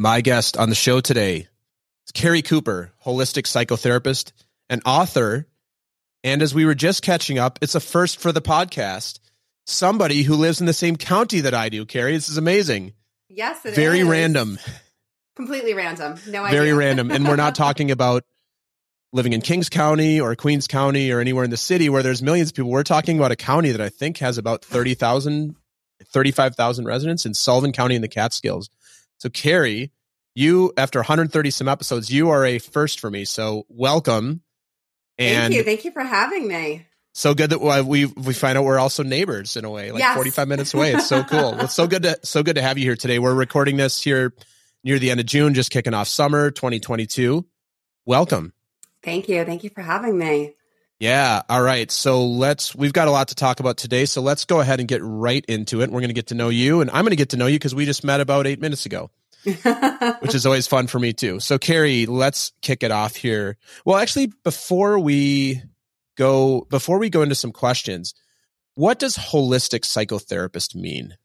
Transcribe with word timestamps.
My 0.00 0.20
guest 0.20 0.56
on 0.56 0.68
the 0.68 0.76
show 0.76 1.00
today 1.00 1.48
is 2.06 2.12
Carrie 2.14 2.40
Cooper, 2.40 2.92
holistic 3.04 3.48
psychotherapist 3.48 4.30
and 4.70 4.80
author. 4.86 5.48
And 6.22 6.40
as 6.40 6.54
we 6.54 6.64
were 6.66 6.76
just 6.76 7.02
catching 7.02 7.36
up, 7.36 7.58
it's 7.62 7.74
a 7.74 7.80
first 7.80 8.20
for 8.20 8.30
the 8.30 8.40
podcast. 8.40 9.18
Somebody 9.66 10.22
who 10.22 10.36
lives 10.36 10.60
in 10.60 10.68
the 10.68 10.72
same 10.72 10.94
county 10.94 11.40
that 11.40 11.52
I 11.52 11.68
do, 11.68 11.84
Carrie. 11.84 12.12
This 12.12 12.28
is 12.28 12.36
amazing. 12.36 12.92
Yes, 13.28 13.66
it 13.66 13.74
Very 13.74 13.98
is. 13.98 14.06
random. 14.06 14.60
Completely 15.34 15.74
random. 15.74 16.14
No 16.28 16.44
idea. 16.44 16.56
Very 16.60 16.72
random. 16.72 17.10
And 17.10 17.26
we're 17.26 17.34
not 17.34 17.54
talking 17.56 17.90
about 17.90 18.22
living 19.12 19.32
in 19.32 19.40
Kings 19.40 19.68
County 19.68 20.20
or 20.20 20.36
Queens 20.36 20.68
County 20.68 21.10
or 21.10 21.18
anywhere 21.18 21.42
in 21.42 21.50
the 21.50 21.56
city 21.56 21.88
where 21.88 22.04
there's 22.04 22.22
millions 22.22 22.50
of 22.50 22.54
people. 22.54 22.70
We're 22.70 22.84
talking 22.84 23.18
about 23.18 23.32
a 23.32 23.36
county 23.36 23.72
that 23.72 23.80
I 23.80 23.88
think 23.88 24.18
has 24.18 24.38
about 24.38 24.64
30,000, 24.64 25.56
35,000 26.04 26.84
residents 26.84 27.26
in 27.26 27.34
Sullivan 27.34 27.72
County 27.72 27.96
in 27.96 28.02
the 28.02 28.06
Catskills. 28.06 28.70
So, 29.18 29.28
Carrie, 29.28 29.92
you, 30.34 30.72
after 30.76 30.98
130 31.00 31.50
some 31.50 31.68
episodes, 31.68 32.10
you 32.10 32.30
are 32.30 32.44
a 32.44 32.58
first 32.58 33.00
for 33.00 33.10
me. 33.10 33.24
So, 33.24 33.66
welcome. 33.68 34.42
And 35.18 35.52
Thank 35.52 35.54
you. 35.54 35.62
Thank 35.64 35.84
you 35.84 35.90
for 35.90 36.02
having 36.02 36.46
me. 36.46 36.86
so 37.12 37.34
good 37.34 37.50
that 37.50 37.58
we 37.84 38.04
we 38.06 38.32
find 38.34 38.56
out 38.56 38.64
we're 38.64 38.78
also 38.78 39.02
neighbors 39.02 39.56
in 39.56 39.64
a 39.64 39.70
way, 39.70 39.90
like 39.90 39.98
Yes. 40.00 40.14
45 40.14 40.46
minutes 40.48 40.74
away. 40.74 40.92
It's 40.92 41.08
so 41.08 41.24
cool. 41.30 41.58
It's 41.60 41.74
so 41.74 41.88
good 41.88 42.04
to 42.04 42.18
so 42.22 42.44
good 42.44 42.54
to 42.54 42.62
have 42.62 42.78
you 42.78 42.84
here 42.84 42.94
today. 42.96 43.18
We're 43.18 43.34
recording 43.34 43.76
this 43.76 44.00
here 44.00 44.32
near 44.84 45.00
the 45.00 45.10
end 45.10 45.18
of 45.18 45.26
June, 45.26 45.54
just 45.54 45.70
kicking 45.72 45.92
off 45.94 46.06
summer 46.06 46.52
2022. 46.52 47.44
Welcome. 48.06 48.52
Thank 49.02 49.28
you. 49.28 49.44
Thank 49.44 49.64
you 49.64 49.70
for 49.70 49.82
having 49.82 50.16
me. 50.16 50.54
Yeah. 51.00 51.42
All 51.48 51.62
right. 51.62 51.90
So 51.90 52.26
let's, 52.26 52.74
we've 52.74 52.92
got 52.92 53.08
a 53.08 53.12
lot 53.12 53.28
to 53.28 53.34
talk 53.34 53.60
about 53.60 53.76
today. 53.76 54.04
So 54.04 54.20
let's 54.20 54.44
go 54.44 54.60
ahead 54.60 54.80
and 54.80 54.88
get 54.88 55.00
right 55.02 55.44
into 55.46 55.80
it. 55.80 55.90
We're 55.90 56.00
going 56.00 56.08
to 56.08 56.14
get 56.14 56.28
to 56.28 56.34
know 56.34 56.48
you 56.48 56.80
and 56.80 56.90
I'm 56.90 57.02
going 57.02 57.10
to 57.10 57.16
get 57.16 57.30
to 57.30 57.36
know 57.36 57.46
you 57.46 57.56
because 57.56 57.74
we 57.74 57.84
just 57.84 58.02
met 58.02 58.20
about 58.20 58.46
eight 58.46 58.60
minutes 58.60 58.84
ago, 58.84 59.10
which 59.44 60.34
is 60.34 60.44
always 60.44 60.66
fun 60.66 60.88
for 60.88 60.98
me 60.98 61.12
too. 61.12 61.38
So 61.38 61.56
Carrie, 61.56 62.06
let's 62.06 62.52
kick 62.62 62.82
it 62.82 62.90
off 62.90 63.14
here. 63.14 63.56
Well, 63.84 63.96
actually, 63.96 64.32
before 64.42 64.98
we 64.98 65.62
go, 66.16 66.66
before 66.68 66.98
we 66.98 67.10
go 67.10 67.22
into 67.22 67.36
some 67.36 67.52
questions, 67.52 68.14
what 68.74 68.98
does 68.98 69.16
holistic 69.16 69.80
psychotherapist 69.80 70.74
mean? 70.74 71.16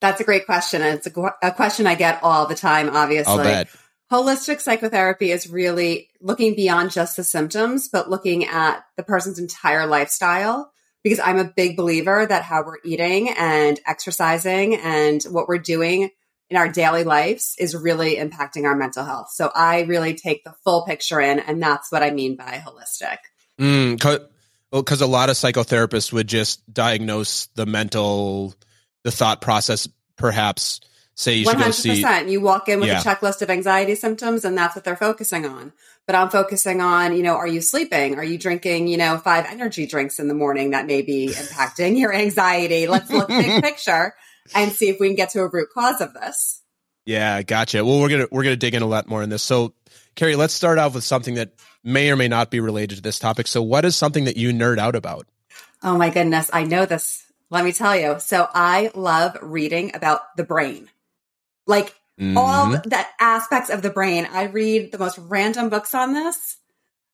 That's 0.00 0.20
a 0.20 0.24
great 0.24 0.46
question. 0.46 0.82
And 0.82 0.96
it's 0.96 1.06
a, 1.06 1.34
a 1.42 1.52
question 1.52 1.86
I 1.86 1.94
get 1.94 2.20
all 2.22 2.46
the 2.46 2.54
time, 2.54 2.90
obviously. 2.90 3.66
Holistic 4.10 4.60
psychotherapy 4.60 5.30
is 5.30 5.48
really 5.48 6.08
looking 6.20 6.56
beyond 6.56 6.90
just 6.90 7.16
the 7.16 7.24
symptoms, 7.24 7.88
but 7.88 8.10
looking 8.10 8.44
at 8.44 8.84
the 8.96 9.04
person's 9.04 9.38
entire 9.38 9.86
lifestyle. 9.86 10.72
Because 11.02 11.20
I'm 11.20 11.38
a 11.38 11.44
big 11.44 11.78
believer 11.78 12.26
that 12.26 12.42
how 12.42 12.62
we're 12.62 12.76
eating 12.84 13.30
and 13.30 13.80
exercising 13.86 14.74
and 14.74 15.22
what 15.24 15.48
we're 15.48 15.56
doing 15.56 16.10
in 16.50 16.56
our 16.56 16.68
daily 16.68 17.04
lives 17.04 17.54
is 17.58 17.74
really 17.74 18.16
impacting 18.16 18.64
our 18.64 18.76
mental 18.76 19.04
health. 19.04 19.30
So 19.30 19.50
I 19.54 19.82
really 19.82 20.14
take 20.14 20.44
the 20.44 20.52
full 20.64 20.84
picture 20.84 21.20
in, 21.20 21.38
and 21.38 21.62
that's 21.62 21.90
what 21.90 22.02
I 22.02 22.10
mean 22.10 22.36
by 22.36 22.62
holistic. 22.66 23.16
Mm, 23.58 24.28
well, 24.72 24.82
because 24.82 25.00
a 25.00 25.06
lot 25.06 25.30
of 25.30 25.36
psychotherapists 25.36 26.12
would 26.12 26.28
just 26.28 26.60
diagnose 26.72 27.46
the 27.54 27.66
mental, 27.66 28.54
the 29.04 29.10
thought 29.10 29.40
process, 29.40 29.88
perhaps 30.16 30.80
say 31.20 31.34
you 31.34 31.44
One 31.46 31.56
should 31.56 31.64
go 31.64 31.70
see. 31.72 32.30
You 32.30 32.40
walk 32.40 32.68
in 32.68 32.80
with 32.80 32.88
Yeah. 32.88 33.00
a 33.00 33.04
checklist 33.04 33.42
of 33.42 33.50
anxiety 33.50 33.94
symptoms, 33.94 34.44
and 34.44 34.56
that's 34.56 34.74
what 34.74 34.84
they're 34.84 34.96
focusing 34.96 35.44
on. 35.46 35.72
But 36.06 36.16
I'm 36.16 36.30
focusing 36.30 36.80
on, 36.80 37.16
you 37.16 37.22
know, 37.22 37.34
are 37.34 37.46
you 37.46 37.60
sleeping? 37.60 38.16
Are 38.16 38.24
you 38.24 38.38
drinking, 38.38 38.88
you 38.88 38.96
know, 38.96 39.18
five 39.18 39.46
energy 39.48 39.86
drinks 39.86 40.18
in 40.18 40.28
the 40.28 40.34
morning 40.34 40.70
that 40.70 40.86
may 40.86 41.02
be 41.02 41.28
impacting 41.32 41.98
your 41.98 42.12
anxiety? 42.12 42.86
Let's 42.86 43.10
look 43.10 43.28
big 43.28 43.62
picture 43.62 44.14
and 44.54 44.72
see 44.72 44.88
if 44.88 44.98
we 44.98 45.08
can 45.08 45.16
get 45.16 45.30
to 45.30 45.40
a 45.42 45.48
root 45.48 45.68
cause 45.72 46.00
of 46.00 46.14
this. 46.14 46.62
Yeah, 47.04 47.42
gotcha. 47.42 47.84
Well, 47.84 48.00
we're 48.00 48.08
gonna 48.08 48.26
we're 48.30 48.42
gonna 48.42 48.56
dig 48.56 48.74
in 48.74 48.82
a 48.82 48.86
lot 48.86 49.08
more 49.08 49.22
in 49.22 49.30
this. 49.30 49.42
So, 49.42 49.74
Carrie, 50.16 50.36
let's 50.36 50.54
start 50.54 50.78
off 50.78 50.94
with 50.94 51.04
something 51.04 51.34
that 51.34 51.52
may 51.82 52.10
or 52.10 52.16
may 52.16 52.28
not 52.28 52.50
be 52.50 52.60
related 52.60 52.96
to 52.96 53.02
this 53.02 53.18
topic. 53.18 53.46
So, 53.46 53.62
what 53.62 53.84
is 53.84 53.96
something 53.96 54.24
that 54.24 54.36
you 54.36 54.52
nerd 54.52 54.78
out 54.78 54.94
about? 54.94 55.26
Oh 55.82 55.96
my 55.96 56.10
goodness, 56.10 56.50
I 56.52 56.64
know 56.64 56.84
this. 56.86 57.24
Let 57.48 57.64
me 57.64 57.72
tell 57.72 57.96
you. 57.96 58.16
So 58.20 58.48
I 58.54 58.90
love 58.94 59.36
reading 59.42 59.92
about 59.94 60.20
the 60.36 60.44
brain. 60.44 60.89
Like 61.70 61.94
all 62.36 62.66
Mhm. 62.66 62.82
the 62.82 63.06
aspects 63.18 63.70
of 63.70 63.80
the 63.80 63.88
brain. 63.88 64.28
I 64.30 64.42
read 64.44 64.92
the 64.92 64.98
most 64.98 65.16
random 65.18 65.70
books 65.70 65.94
on 65.94 66.12
this. 66.12 66.56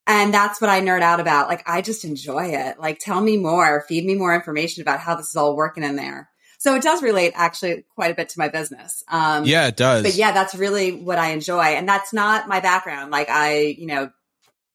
And 0.08 0.32
that's 0.34 0.60
what 0.60 0.70
I 0.70 0.80
nerd 0.80 1.02
out 1.02 1.18
about. 1.20 1.48
Like, 1.48 1.62
I 1.68 1.82
just 1.82 2.04
enjoy 2.04 2.46
it. 2.54 2.78
Like, 2.78 2.98
tell 3.00 3.20
me 3.20 3.36
more, 3.36 3.84
feed 3.88 4.04
me 4.04 4.14
more 4.14 4.34
information 4.34 4.82
about 4.82 5.00
how 5.00 5.16
this 5.16 5.28
is 5.30 5.36
all 5.36 5.56
working 5.56 5.82
in 5.82 5.96
there. 5.96 6.28
So 6.58 6.74
it 6.76 6.82
does 6.82 7.02
relate 7.02 7.32
actually 7.34 7.84
quite 7.94 8.12
a 8.12 8.14
bit 8.14 8.28
to 8.30 8.38
my 8.38 8.48
business. 8.48 9.02
Um, 9.08 9.44
yeah, 9.44 9.66
it 9.66 9.76
does. 9.76 10.04
but 10.04 10.14
yeah, 10.14 10.30
that's 10.32 10.54
really 10.54 10.92
what 10.92 11.18
I 11.18 11.30
enjoy. 11.30 11.60
And 11.60 11.88
that's 11.88 12.12
not 12.12 12.48
my 12.48 12.60
background. 12.60 13.10
Like, 13.10 13.28
I, 13.28 13.76
you 13.78 13.86
know, 13.86 14.10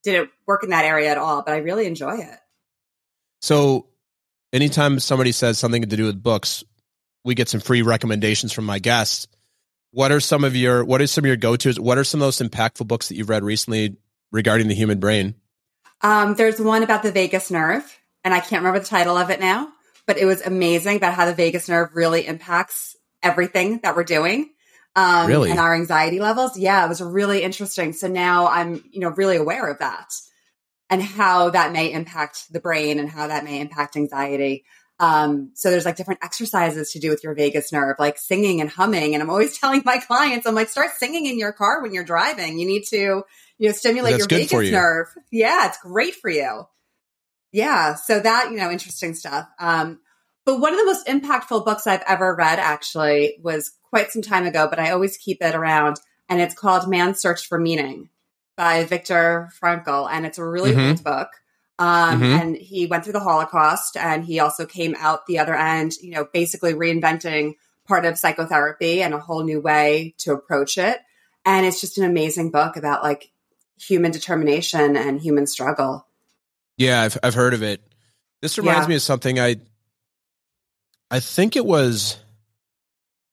didn't 0.04 0.30
work 0.46 0.64
in 0.64 0.70
that 0.70 0.84
area 0.84 1.10
at 1.10 1.18
all, 1.18 1.42
but 1.42 1.54
I 1.54 1.58
really 1.58 1.86
enjoy 1.86 2.16
it. 2.18 2.38
So, 3.40 3.86
anytime 4.52 5.00
somebody 5.00 5.32
says 5.32 5.58
something 5.58 5.82
to 5.82 5.96
do 5.96 6.04
with 6.04 6.22
books, 6.22 6.62
we 7.24 7.34
get 7.34 7.48
some 7.48 7.60
free 7.60 7.82
recommendations 7.82 8.52
from 8.52 8.64
my 8.66 8.78
guests. 8.78 9.26
What 9.92 10.10
are 10.10 10.20
some 10.20 10.42
of 10.42 10.56
your 10.56 10.84
What 10.84 11.00
are 11.00 11.06
some 11.06 11.24
of 11.24 11.26
your 11.28 11.36
go 11.36 11.56
tos? 11.56 11.78
What 11.78 11.98
are 11.98 12.04
some 12.04 12.20
of 12.22 12.26
those 12.26 12.38
impactful 12.38 12.88
books 12.88 13.08
that 13.08 13.16
you've 13.16 13.28
read 13.28 13.44
recently 13.44 13.96
regarding 14.30 14.68
the 14.68 14.74
human 14.74 14.98
brain? 14.98 15.34
Um, 16.00 16.34
there's 16.34 16.58
one 16.58 16.82
about 16.82 17.02
the 17.02 17.12
vagus 17.12 17.50
nerve, 17.50 17.84
and 18.24 18.34
I 18.34 18.40
can't 18.40 18.62
remember 18.62 18.80
the 18.80 18.86
title 18.86 19.16
of 19.16 19.30
it 19.30 19.38
now, 19.38 19.68
but 20.06 20.18
it 20.18 20.24
was 20.24 20.40
amazing 20.40 20.96
about 20.96 21.14
how 21.14 21.26
the 21.26 21.34
vagus 21.34 21.68
nerve 21.68 21.90
really 21.94 22.26
impacts 22.26 22.96
everything 23.22 23.80
that 23.82 23.94
we're 23.94 24.04
doing. 24.04 24.50
Um, 24.96 25.26
Really? 25.26 25.50
and 25.50 25.58
our 25.58 25.74
anxiety 25.74 26.20
levels. 26.20 26.58
Yeah, 26.58 26.84
it 26.84 26.88
was 26.88 27.00
really 27.00 27.42
interesting. 27.42 27.92
So 27.94 28.08
now 28.08 28.48
I'm, 28.48 28.84
you 28.90 29.00
know, 29.00 29.08
really 29.08 29.36
aware 29.36 29.70
of 29.70 29.78
that 29.78 30.12
and 30.90 31.02
how 31.02 31.48
that 31.50 31.72
may 31.72 31.90
impact 31.90 32.52
the 32.52 32.60
brain 32.60 32.98
and 32.98 33.08
how 33.08 33.28
that 33.28 33.44
may 33.44 33.60
impact 33.60 33.96
anxiety. 33.96 34.64
Um, 35.02 35.50
so 35.54 35.68
there's 35.68 35.84
like 35.84 35.96
different 35.96 36.20
exercises 36.22 36.92
to 36.92 37.00
do 37.00 37.10
with 37.10 37.24
your 37.24 37.34
vagus 37.34 37.72
nerve, 37.72 37.96
like 37.98 38.18
singing 38.18 38.60
and 38.60 38.70
humming. 38.70 39.14
And 39.14 39.22
I'm 39.22 39.30
always 39.30 39.58
telling 39.60 39.82
my 39.84 39.98
clients, 39.98 40.46
I'm 40.46 40.54
like, 40.54 40.68
start 40.68 40.90
singing 40.96 41.26
in 41.26 41.40
your 41.40 41.52
car 41.52 41.82
when 41.82 41.92
you're 41.92 42.04
driving. 42.04 42.56
You 42.60 42.66
need 42.66 42.84
to, 42.90 43.24
you 43.58 43.68
know, 43.68 43.72
stimulate 43.72 44.12
That's 44.20 44.30
your 44.30 44.38
vagus 44.38 44.66
you. 44.66 44.70
nerve. 44.70 45.08
Yeah, 45.32 45.66
it's 45.66 45.78
great 45.78 46.14
for 46.14 46.30
you. 46.30 46.68
Yeah. 47.50 47.96
So 47.96 48.20
that, 48.20 48.52
you 48.52 48.56
know, 48.58 48.70
interesting 48.70 49.14
stuff. 49.14 49.48
Um, 49.58 49.98
but 50.46 50.60
one 50.60 50.72
of 50.72 50.78
the 50.78 50.86
most 50.86 51.06
impactful 51.08 51.64
books 51.64 51.86
I've 51.88 52.04
ever 52.06 52.34
read 52.36 52.60
actually 52.60 53.38
was 53.42 53.72
quite 53.90 54.12
some 54.12 54.22
time 54.22 54.46
ago, 54.46 54.68
but 54.70 54.78
I 54.78 54.90
always 54.92 55.16
keep 55.16 55.42
it 55.42 55.54
around. 55.56 55.96
And 56.28 56.40
it's 56.40 56.54
called 56.54 56.88
Man's 56.88 57.20
Search 57.20 57.48
for 57.48 57.58
Meaning 57.58 58.08
by 58.56 58.84
Viktor 58.84 59.50
Frankl. 59.60 60.08
And 60.10 60.24
it's 60.26 60.38
a 60.38 60.44
really 60.44 60.72
Mhm. 60.72 60.88
old 60.90 61.04
book. 61.04 61.28
Um, 61.78 62.20
Mhm. 62.20 62.40
And 62.40 62.56
he 62.56 62.86
went 62.86 63.04
through 63.04 63.14
the 63.14 63.20
Holocaust 63.20 63.96
and 63.96 64.24
he 64.24 64.38
also 64.40 64.66
came 64.66 64.94
out 64.98 65.26
the 65.26 65.38
other 65.38 65.54
end, 65.54 65.94
you 66.02 66.12
know, 66.12 66.26
basically 66.32 66.74
reinventing 66.74 67.54
part 67.88 68.04
of 68.04 68.18
psychotherapy 68.18 69.02
and 69.02 69.14
a 69.14 69.18
whole 69.18 69.42
new 69.42 69.60
way 69.60 70.14
to 70.18 70.32
approach 70.32 70.78
it. 70.78 71.00
And 71.44 71.66
it's 71.66 71.80
just 71.80 71.98
an 71.98 72.04
amazing 72.04 72.50
book 72.50 72.76
about 72.76 73.02
like 73.02 73.32
human 73.80 74.12
determination 74.12 74.96
and 74.96 75.20
human 75.20 75.46
struggle. 75.46 76.06
Yeah, 76.76 77.00
I've 77.02 77.18
I've 77.22 77.34
heard 77.34 77.54
of 77.54 77.62
it. 77.62 77.82
This 78.42 78.58
reminds 78.58 78.82
Yeah. 78.84 78.88
me 78.90 78.94
of 78.96 79.02
something 79.02 79.40
I 79.40 79.56
I 81.10 81.20
think 81.20 81.56
it 81.56 81.64
was 81.66 82.16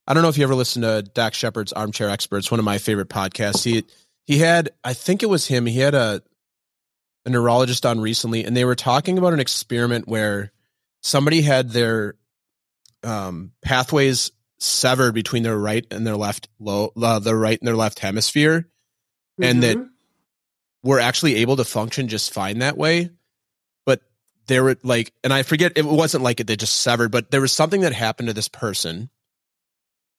I 0.07 0.13
don't 0.15 0.23
know 0.23 0.29
if 0.29 0.37
you 0.39 0.43
ever 0.43 0.55
listened 0.55 0.83
to 0.83 1.03
Dax 1.03 1.37
Shepard's 1.37 1.71
Armchair 1.71 2.09
Experts, 2.09 2.49
one 2.49 2.59
of 2.59 2.65
my 2.65 2.79
favorite 2.79 3.09
podcasts. 3.09 3.63
He 3.63 3.85
he 4.25 4.39
had 4.39 4.71
I 4.83 4.93
think 4.93 5.21
it 5.23 5.27
was 5.27 5.45
him. 5.45 5.65
He 5.67 5.79
had 5.79 5.93
a 5.93 6.23
a 7.25 7.29
neurologist 7.29 7.85
on 7.85 7.99
recently 7.99 8.43
and 8.45 8.55
they 8.55 8.65
were 8.65 8.75
talking 8.75 9.17
about 9.17 9.33
an 9.33 9.39
experiment 9.39 10.07
where 10.07 10.51
somebody 11.01 11.41
had 11.41 11.69
their 11.71 12.15
um 13.03 13.51
pathways 13.61 14.31
severed 14.59 15.13
between 15.13 15.43
their 15.43 15.57
right 15.57 15.85
and 15.91 16.05
their 16.05 16.17
left 16.17 16.49
low 16.59 16.91
uh, 17.01 17.19
their 17.19 17.37
right 17.37 17.59
and 17.59 17.67
their 17.67 17.75
left 17.75 17.99
hemisphere 17.99 18.67
And 19.41 19.63
that- 19.63 19.77
Mhm. 19.77 19.89
were 20.83 20.99
actually 20.99 21.35
able 21.35 21.55
to 21.57 21.63
function 21.65 22.07
just 22.09 22.33
fine 22.33 22.59
that 22.59 22.77
way. 22.77 23.09
But 23.85 24.01
there 24.47 24.63
were 24.63 24.77
like, 24.83 25.13
and 25.23 25.31
I 25.33 25.43
forget, 25.43 25.73
it 25.77 25.85
wasn't 25.85 26.23
like 26.23 26.39
it, 26.41 26.47
they 26.47 26.55
just 26.57 26.75
severed, 26.81 27.09
but 27.11 27.31
there 27.31 27.39
was 27.41 27.51
something 27.53 27.81
that 27.81 27.93
happened 27.93 28.27
to 28.27 28.33
this 28.33 28.47
person. 28.49 29.09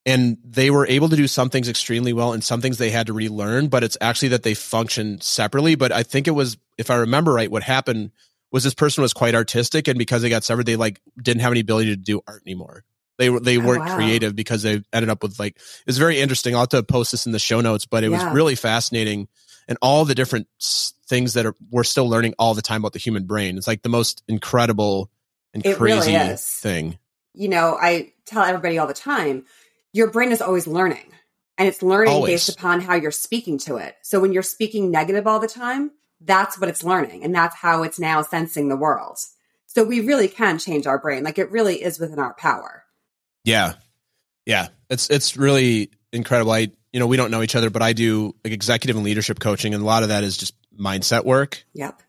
And 0.06 0.38
they 0.43 0.70
were 0.70 0.87
able 0.87 1.11
to 1.11 1.17
do 1.17 1.26
some 1.26 1.50
things 1.50 1.69
extremely 1.69 2.12
well 2.14 2.32
and 2.32 2.43
some 2.43 2.61
things 2.62 2.79
they 2.79 2.91
had 2.91 3.06
to 3.08 3.12
relearn, 3.12 3.69
but 3.69 3.85
it's 3.85 3.99
actually 4.00 4.29
that 4.29 4.43
they 4.43 4.55
function 4.55 5.20
separately. 5.20 5.75
But 5.75 5.93
I 5.93 6.03
think 6.03 6.26
it 6.26 6.31
was, 6.32 6.56
if 6.81 6.91
I 6.91 6.97
remember 6.97 7.32
right, 7.32 7.50
what 7.50 7.62
happened 7.62 8.11
was 8.50 8.65
this 8.65 8.75
person 8.75 9.03
was 9.03 9.12
quite 9.12 9.35
artistic. 9.37 9.87
And 9.87 9.99
because 9.99 10.23
they 10.23 10.29
got 10.29 10.43
severed, 10.43 10.67
they 10.67 10.75
like 10.77 11.00
didn't 11.23 11.43
have 11.43 11.53
any 11.53 11.61
ability 11.61 11.91
to 11.91 11.97
do 11.97 12.21
art 12.27 12.43
anymore. 12.47 12.82
They 13.19 13.31
were, 13.31 13.38
they 13.38 13.59
Oh, 13.59 13.67
weren't 13.67 13.87
wow. 13.87 13.94
creative 13.94 14.35
because 14.35 14.62
they 14.62 14.82
ended 14.93 15.09
up 15.11 15.23
with 15.23 15.38
like, 15.38 15.59
it's 15.87 15.99
very 15.99 16.19
interesting. 16.19 16.55
I'll 16.55 16.62
have 16.62 16.71
to 16.71 16.82
post 16.82 17.12
this 17.12 17.27
in 17.27 17.32
the 17.32 17.38
show 17.38 17.61
notes, 17.61 17.85
but 17.87 18.03
it 18.03 18.11
Yeah. 18.11 18.17
was 18.27 18.35
really 18.35 18.55
fascinating 18.56 19.29
and 19.69 19.79
all 19.82 20.05
the 20.05 20.15
different 20.17 20.49
things 21.06 21.35
that 21.35 21.47
are 21.47 21.55
we're 21.71 21.85
still 21.85 22.09
learning 22.09 22.35
all 22.38 22.55
the 22.55 22.62
time 22.62 22.81
about 22.82 22.93
the 22.94 22.99
human 22.99 23.25
brain. 23.27 23.56
It's 23.59 23.67
like 23.69 23.82
the 23.82 23.88
most 23.88 24.23
incredible 24.27 25.11
and 25.55 25.65
It 25.65 25.77
crazy 25.77 26.15
is. 26.15 26.44
thing. 26.44 26.99
you 27.35 27.49
know, 27.49 27.77
I 27.81 28.12
tell 28.27 28.43
everybody 28.43 28.79
all 28.79 28.87
the 28.88 28.94
time, 28.94 29.44
your 29.93 30.11
brain 30.11 30.32
is 30.32 30.41
always 30.43 30.67
learning. 30.67 31.05
and 31.59 31.69
it's 31.69 31.82
learning 31.82 32.15
Always. 32.15 32.31
based 32.47 32.49
upon 32.49 32.81
how 32.81 32.94
you're 32.94 33.11
speaking 33.12 33.59
to 33.59 33.77
it. 33.77 33.94
So 34.03 34.19
when 34.19 34.32
you're 34.32 34.43
speaking 34.43 34.91
negative 34.91 35.27
all 35.27 35.41
the 35.41 35.47
time, 35.47 35.91
that's 36.20 36.58
what 36.58 36.69
it's 36.69 36.84
learning 36.84 37.25
and 37.25 37.34
that's 37.34 37.56
how 37.56 37.82
it's 37.82 37.99
now 37.99 38.22
sensing 38.22 38.69
the 38.69 38.76
world. 38.76 39.19
So 39.67 39.84
we 39.84 40.00
really 40.00 40.28
can 40.28 40.58
change 40.58 40.87
our 40.87 40.99
brain. 40.99 41.22
Like 41.25 41.38
it 41.38 41.50
really 41.50 41.82
is 41.82 41.99
within 41.99 42.19
our 42.19 42.34
power. 42.34 42.84
Yeah. 43.44 43.75
Yeah. 44.46 44.69
It's 44.88 45.08
it's 45.11 45.37
really 45.37 45.90
incredible. 46.12 46.52
I 46.52 46.70
you 46.93 46.99
know, 46.99 47.06
we 47.06 47.17
don't 47.17 47.31
know 47.31 47.43
each 47.43 47.55
other, 47.55 47.70
but 47.70 47.82
I 47.82 47.93
do 47.93 48.34
like 48.44 48.52
executive 48.52 48.96
and 48.96 49.05
leadership 49.05 49.38
coaching 49.38 49.75
and 49.75 49.82
a 49.82 49.87
lot 49.87 50.02
of 50.02 50.08
that 50.08 50.25
is 50.25 50.37
just 50.37 50.55
mindset 50.76 51.25
work. 51.25 51.64
Yep. 51.75 52.02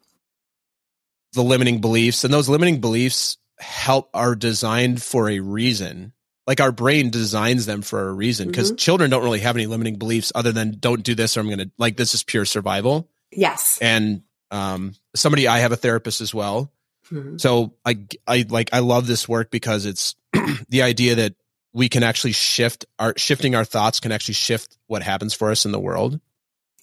The 1.33 1.43
limiting 1.43 1.79
beliefs 1.81 2.23
and 2.23 2.33
those 2.33 2.49
limiting 2.49 2.81
beliefs 2.81 3.37
help 3.59 4.09
are 4.13 4.35
designed 4.35 5.01
for 5.01 5.29
a 5.29 5.39
reason. 5.39 6.13
Like 6.47 6.59
our 6.59 6.71
brain 6.71 7.11
designs 7.11 7.67
them 7.67 7.83
for 7.83 8.09
a 8.09 8.13
reason 8.13 8.47
because 8.47 8.71
Mhm. 8.71 8.77
children 8.79 9.11
don't 9.11 9.23
really 9.23 9.39
have 9.39 9.55
any 9.55 9.67
limiting 9.67 9.97
beliefs 9.97 10.31
other 10.33 10.51
than 10.51 10.77
don't 10.79 11.03
do 11.03 11.13
this 11.15 11.37
or 11.37 11.41
I'm 11.41 11.45
going 11.47 11.59
to 11.59 11.71
like 11.77 11.95
this 11.95 12.13
is 12.15 12.23
pure 12.23 12.45
survival. 12.45 13.07
Yes. 13.31 13.77
And 13.81 14.23
um 14.51 14.93
somebody 15.15 15.47
I 15.47 15.59
have 15.59 15.71
a 15.71 15.77
therapist 15.77 16.21
as 16.21 16.33
well 16.33 16.71
Mhm. 17.11 17.39
So 17.41 17.73
I 17.85 18.05
I 18.27 18.45
like 18.47 18.69
I 18.73 18.79
love 18.79 19.05
this 19.07 19.27
work 19.27 19.51
because 19.51 19.85
it's 19.85 20.15
the 20.69 20.81
idea 20.81 21.15
that 21.15 21.35
we 21.73 21.89
can 21.89 22.03
actually 22.03 22.31
shift 22.31 22.85
our 22.99 23.13
shifting 23.17 23.53
our 23.55 23.65
thoughts 23.65 23.99
can 23.99 24.11
actually 24.11 24.35
shift 24.35 24.77
what 24.87 25.03
happens 25.03 25.33
for 25.33 25.51
us 25.51 25.65
in 25.65 25.71
the 25.71 25.79
world, 25.79 26.19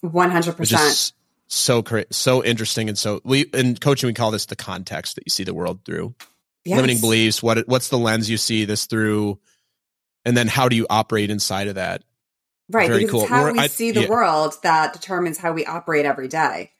100%. 0.02 1.12
so 1.46 1.82
cra- 1.82 2.04
so 2.10 2.44
interesting 2.44 2.88
and 2.88 2.98
so 2.98 3.20
we 3.24 3.42
in 3.54 3.76
coaching 3.76 4.06
we 4.06 4.12
call 4.14 4.30
this 4.30 4.46
the 4.46 4.56
context 4.56 5.14
that 5.16 5.24
you 5.26 5.30
see 5.30 5.44
the 5.44 5.54
world 5.54 5.80
through. 5.84 6.14
Limiting 6.76 7.00
beliefs, 7.00 7.42
what 7.42 7.66
what's 7.66 7.88
the 7.88 7.98
lens 7.98 8.28
you 8.28 8.36
see 8.36 8.64
this 8.66 8.84
through 8.86 9.38
and 10.26 10.36
then 10.36 10.46
how 10.48 10.68
do 10.68 10.76
you 10.76 10.86
operate 10.90 11.30
inside 11.30 11.68
of 11.68 11.76
that? 11.76 12.02
Right, 12.70 12.88
Very 12.88 13.00
because 13.00 13.10
cool. 13.12 13.20
it's 13.22 13.30
how 13.30 13.42
We're- 13.44 13.52
we 13.54 13.58
I- 13.60 13.66
see 13.68 13.90
the 13.92 14.02
yeah. 14.02 14.08
world 14.08 14.56
that 14.62 14.92
determines 14.92 15.38
how 15.38 15.52
we 15.52 15.64
operate 15.64 16.04
every 16.04 16.28
day. 16.28 16.72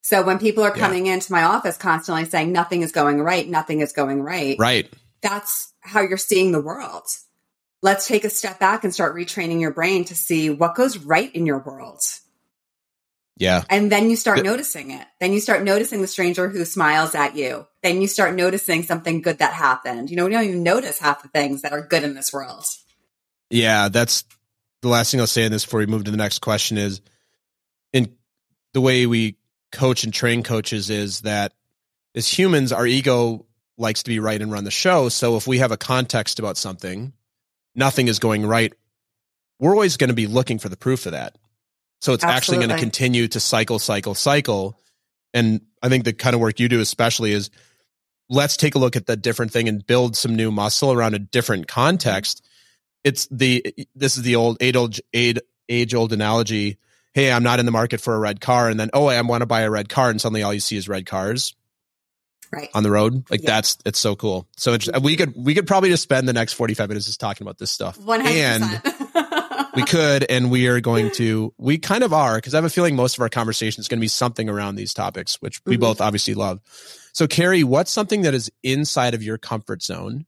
So 0.00 0.22
when 0.22 0.38
people 0.38 0.64
are 0.64 0.72
Yeah. 0.74 0.82
coming 0.82 1.06
into 1.06 1.32
my 1.32 1.42
office 1.44 1.76
constantly 1.76 2.24
saying 2.26 2.52
nothing 2.52 2.82
is 2.82 2.92
going 2.92 3.20
right, 3.20 3.48
nothing 3.48 3.80
is 3.80 3.92
going 3.92 4.22
right, 4.22 4.56
Right. 4.58 4.90
that's 5.22 5.72
how 5.80 6.00
you're 6.00 6.16
seeing 6.18 6.52
the 6.52 6.60
world. 6.60 7.06
Let's 7.82 8.06
take 8.06 8.24
a 8.24 8.30
step 8.30 8.58
back 8.58 8.84
and 8.84 8.94
start 8.94 9.14
retraining 9.14 9.60
your 9.60 9.70
brain 9.70 10.04
to 10.06 10.14
see 10.14 10.48
what 10.50 10.74
goes 10.74 10.96
right 10.98 11.34
in 11.34 11.44
your 11.44 11.58
world. 11.58 12.00
Yeah. 13.36 13.64
And 13.68 13.90
then 13.90 14.08
you 14.10 14.16
start 14.16 14.38
Yeah. 14.38 14.44
noticing 14.44 14.90
it. 14.92 15.06
Then 15.20 15.32
you 15.32 15.40
start 15.40 15.62
noticing 15.62 16.00
the 16.00 16.06
stranger 16.06 16.48
who 16.48 16.64
smiles 16.64 17.14
at 17.14 17.34
you. 17.36 17.66
Then 17.82 18.00
you 18.00 18.06
start 18.08 18.34
noticing 18.34 18.84
something 18.84 19.20
good 19.22 19.38
that 19.38 19.52
happened. 19.54 20.08
You 20.08 20.16
know, 20.16 20.24
we 20.26 20.32
don't 20.32 20.44
even 20.44 20.62
notice 20.62 20.98
half 21.00 21.22
the 21.22 21.28
things 21.28 21.62
that 21.62 21.72
are 21.72 21.82
good 21.82 22.04
in 22.04 22.14
this 22.14 22.32
world. 22.32 22.64
Yeah, 23.50 23.88
that's 23.88 24.24
the 24.84 24.90
last 24.90 25.10
thing 25.10 25.20
I'll 25.20 25.26
say 25.26 25.44
in 25.44 25.50
this 25.50 25.64
before 25.64 25.80
we 25.80 25.86
move 25.86 26.04
to 26.04 26.10
the 26.10 26.16
next 26.16 26.40
question 26.40 26.76
is 26.76 27.00
in 27.94 28.14
the 28.74 28.82
way 28.82 29.06
we 29.06 29.36
coach 29.72 30.04
and 30.04 30.12
train 30.12 30.42
coaches 30.42 30.90
is 30.90 31.22
that 31.22 31.52
as 32.14 32.28
humans, 32.28 32.70
our 32.70 32.86
ego 32.86 33.46
likes 33.78 34.02
to 34.02 34.10
be 34.10 34.20
right 34.20 34.40
and 34.40 34.52
run 34.52 34.64
the 34.64 34.70
show. 34.70 35.08
So 35.08 35.36
if 35.36 35.46
we 35.46 35.58
have 35.58 35.72
a 35.72 35.78
context 35.78 36.38
about 36.38 36.58
something, 36.58 37.14
nothing 37.74 38.08
is 38.08 38.18
going 38.18 38.44
right, 38.44 38.74
we're 39.58 39.72
always 39.72 39.96
going 39.96 40.08
to 40.08 40.14
be 40.14 40.26
looking 40.26 40.58
for 40.58 40.68
the 40.68 40.76
proof 40.76 41.06
of 41.06 41.12
that. 41.12 41.38
So 42.02 42.12
it's 42.12 42.22
actually 42.22 42.58
going 42.58 42.68
to 42.68 42.76
continue 42.76 43.26
to 43.28 43.40
cycle, 43.40 43.78
cycle, 43.78 44.14
cycle. 44.14 44.78
And 45.32 45.62
I 45.82 45.88
think 45.88 46.04
the 46.04 46.12
kind 46.12 46.34
of 46.34 46.40
work 46.40 46.60
you 46.60 46.68
do, 46.68 46.80
especially, 46.80 47.32
is 47.32 47.48
let's 48.28 48.58
take 48.58 48.74
a 48.74 48.78
look 48.78 48.96
at 48.96 49.06
the 49.06 49.16
different 49.16 49.50
thing 49.50 49.66
and 49.66 49.84
build 49.84 50.14
some 50.14 50.36
new 50.36 50.50
muscle 50.50 50.92
around 50.92 51.14
a 51.14 51.18
different 51.18 51.68
context. 51.68 52.46
It's 53.04 53.26
the 53.30 53.74
this 53.94 54.16
is 54.16 54.22
the 54.22 54.36
old 54.36 54.56
age 54.60 54.76
old 54.76 54.98
age, 55.12 55.38
age 55.68 55.94
old 55.94 56.12
analogy. 56.12 56.78
Hey, 57.12 57.30
I'm 57.30 57.42
not 57.44 57.60
in 57.60 57.66
the 57.66 57.72
market 57.72 58.00
for 58.00 58.14
a 58.14 58.18
red 58.18 58.40
car, 58.40 58.68
and 58.68 58.80
then 58.80 58.90
oh, 58.92 59.06
I 59.06 59.20
want 59.22 59.42
to 59.42 59.46
buy 59.46 59.60
a 59.60 59.70
red 59.70 59.88
car, 59.88 60.10
and 60.10 60.20
suddenly 60.20 60.42
all 60.42 60.52
you 60.54 60.60
see 60.60 60.76
is 60.76 60.88
red 60.88 61.06
cars 61.06 61.54
Right. 62.52 62.68
on 62.74 62.82
the 62.82 62.90
road. 62.90 63.24
Like 63.30 63.42
Yeah. 63.42 63.50
that's 63.50 63.78
it's 63.84 63.98
so 63.98 64.16
cool. 64.16 64.48
So 64.56 64.76
we 65.02 65.16
could 65.16 65.34
we 65.36 65.54
could 65.54 65.66
probably 65.66 65.90
just 65.90 66.02
spend 66.02 66.26
the 66.28 66.32
next 66.32 66.54
45 66.54 66.88
minutes 66.88 67.06
just 67.06 67.20
talking 67.20 67.44
about 67.44 67.58
this 67.58 67.70
stuff. 67.70 67.98
One 67.98 68.20
hundred 68.20 68.36
And 68.36 68.82
percent. 68.82 69.68
we 69.76 69.82
could, 69.86 70.24
and 70.30 70.50
we 70.50 70.68
are 70.68 70.80
going 70.80 71.10
to, 71.12 71.52
we 71.58 71.78
kind 71.78 72.04
of 72.04 72.12
are, 72.12 72.36
because 72.36 72.54
I 72.54 72.58
have 72.58 72.64
a 72.64 72.70
feeling 72.70 72.94
most 72.96 73.16
of 73.16 73.22
our 73.22 73.28
conversation 73.28 73.80
is 73.80 73.88
going 73.88 73.98
to 73.98 74.04
be 74.04 74.08
something 74.08 74.48
around 74.48 74.76
these 74.76 74.94
topics, 74.94 75.36
which 75.42 75.60
we 75.66 75.76
Mhm. 75.76 75.80
both 75.80 76.00
obviously 76.00 76.34
love. 76.34 76.60
So, 77.12 77.26
Carrie, 77.26 77.64
what's 77.64 77.90
something 77.92 78.22
that 78.22 78.34
is 78.34 78.50
inside 78.62 79.14
of 79.14 79.22
your 79.22 79.36
comfort 79.38 79.82
zone 79.82 80.26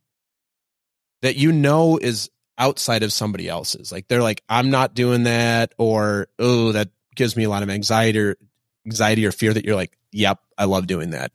that 1.23 1.37
you 1.37 1.53
know 1.53 1.97
is 1.97 2.29
outside 2.59 3.03
of 3.03 3.13
somebody 3.13 3.49
else's? 3.49 3.93
Like 3.93 4.09
they're 4.09 4.23
like, 4.23 4.43
I'm 4.49 4.71
not 4.71 4.95
doing 4.95 5.25
that, 5.25 5.75
or 5.79 6.29
oh, 6.39 6.73
that 6.73 6.91
gives 7.15 7.37
me 7.37 7.45
a 7.45 7.51
lot 7.51 7.63
of 7.63 7.71
anxiety 7.71 8.19
or 8.19 8.37
anxiety 8.87 9.27
or 9.27 9.33
fear 9.33 9.53
that 9.53 9.65
you're 9.65 9.77
like, 9.77 9.97
yep, 10.13 10.39
I 10.57 10.65
love 10.65 10.87
doing 10.87 11.11
that. 11.11 11.33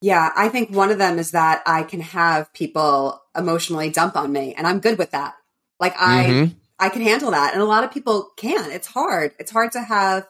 Yeah, 0.00 0.30
I 0.34 0.48
think 0.48 0.74
one 0.74 0.90
of 0.90 0.98
them 0.98 1.18
is 1.18 1.30
that 1.30 1.62
I 1.64 1.84
can 1.84 2.00
have 2.00 2.52
people 2.52 3.22
emotionally 3.36 3.90
dump 3.90 4.16
on 4.16 4.32
me 4.32 4.54
and 4.54 4.66
I'm 4.66 4.80
good 4.80 4.98
with 4.98 5.12
that. 5.12 5.34
Like 5.78 5.94
I 5.98 6.24
Mhm. 6.24 6.54
I 6.78 6.88
can 6.88 7.02
handle 7.02 7.30
that 7.30 7.52
and 7.52 7.62
a 7.62 7.66
lot 7.66 7.84
of 7.84 7.92
people 7.92 8.30
can. 8.36 8.70
It's 8.72 8.88
hard. 8.88 9.32
It's 9.38 9.52
hard 9.52 9.72
to 9.72 9.80
have 9.80 10.26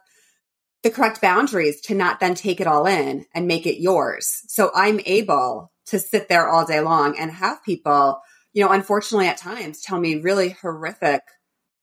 the 0.83 0.91
correct 0.91 1.21
boundaries 1.21 1.81
to 1.83 1.95
not 1.95 2.21
then 2.21 2.35
take 2.35 2.61
it 2.61 2.67
all 2.67 2.87
in 2.87 3.25
and 3.35 3.47
make 3.47 3.67
it 3.67 3.81
yours. 3.81 4.43
So 4.49 4.71
I'm 4.75 5.01
able 5.07 5.73
to 5.87 5.99
sit 5.99 6.29
there 6.29 6.49
all 6.49 6.67
day 6.67 6.81
long 6.81 7.19
and 7.19 7.31
have 7.31 7.65
people, 7.65 8.21
you 8.53 8.65
know, 8.65 8.71
unfortunately 8.71 9.29
at 9.29 9.37
times 9.37 9.81
tell 9.81 9.99
me 9.99 10.17
really 10.17 10.51
horrific, 10.51 11.23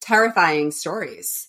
terrifying 0.02 0.72
stories. 0.72 1.48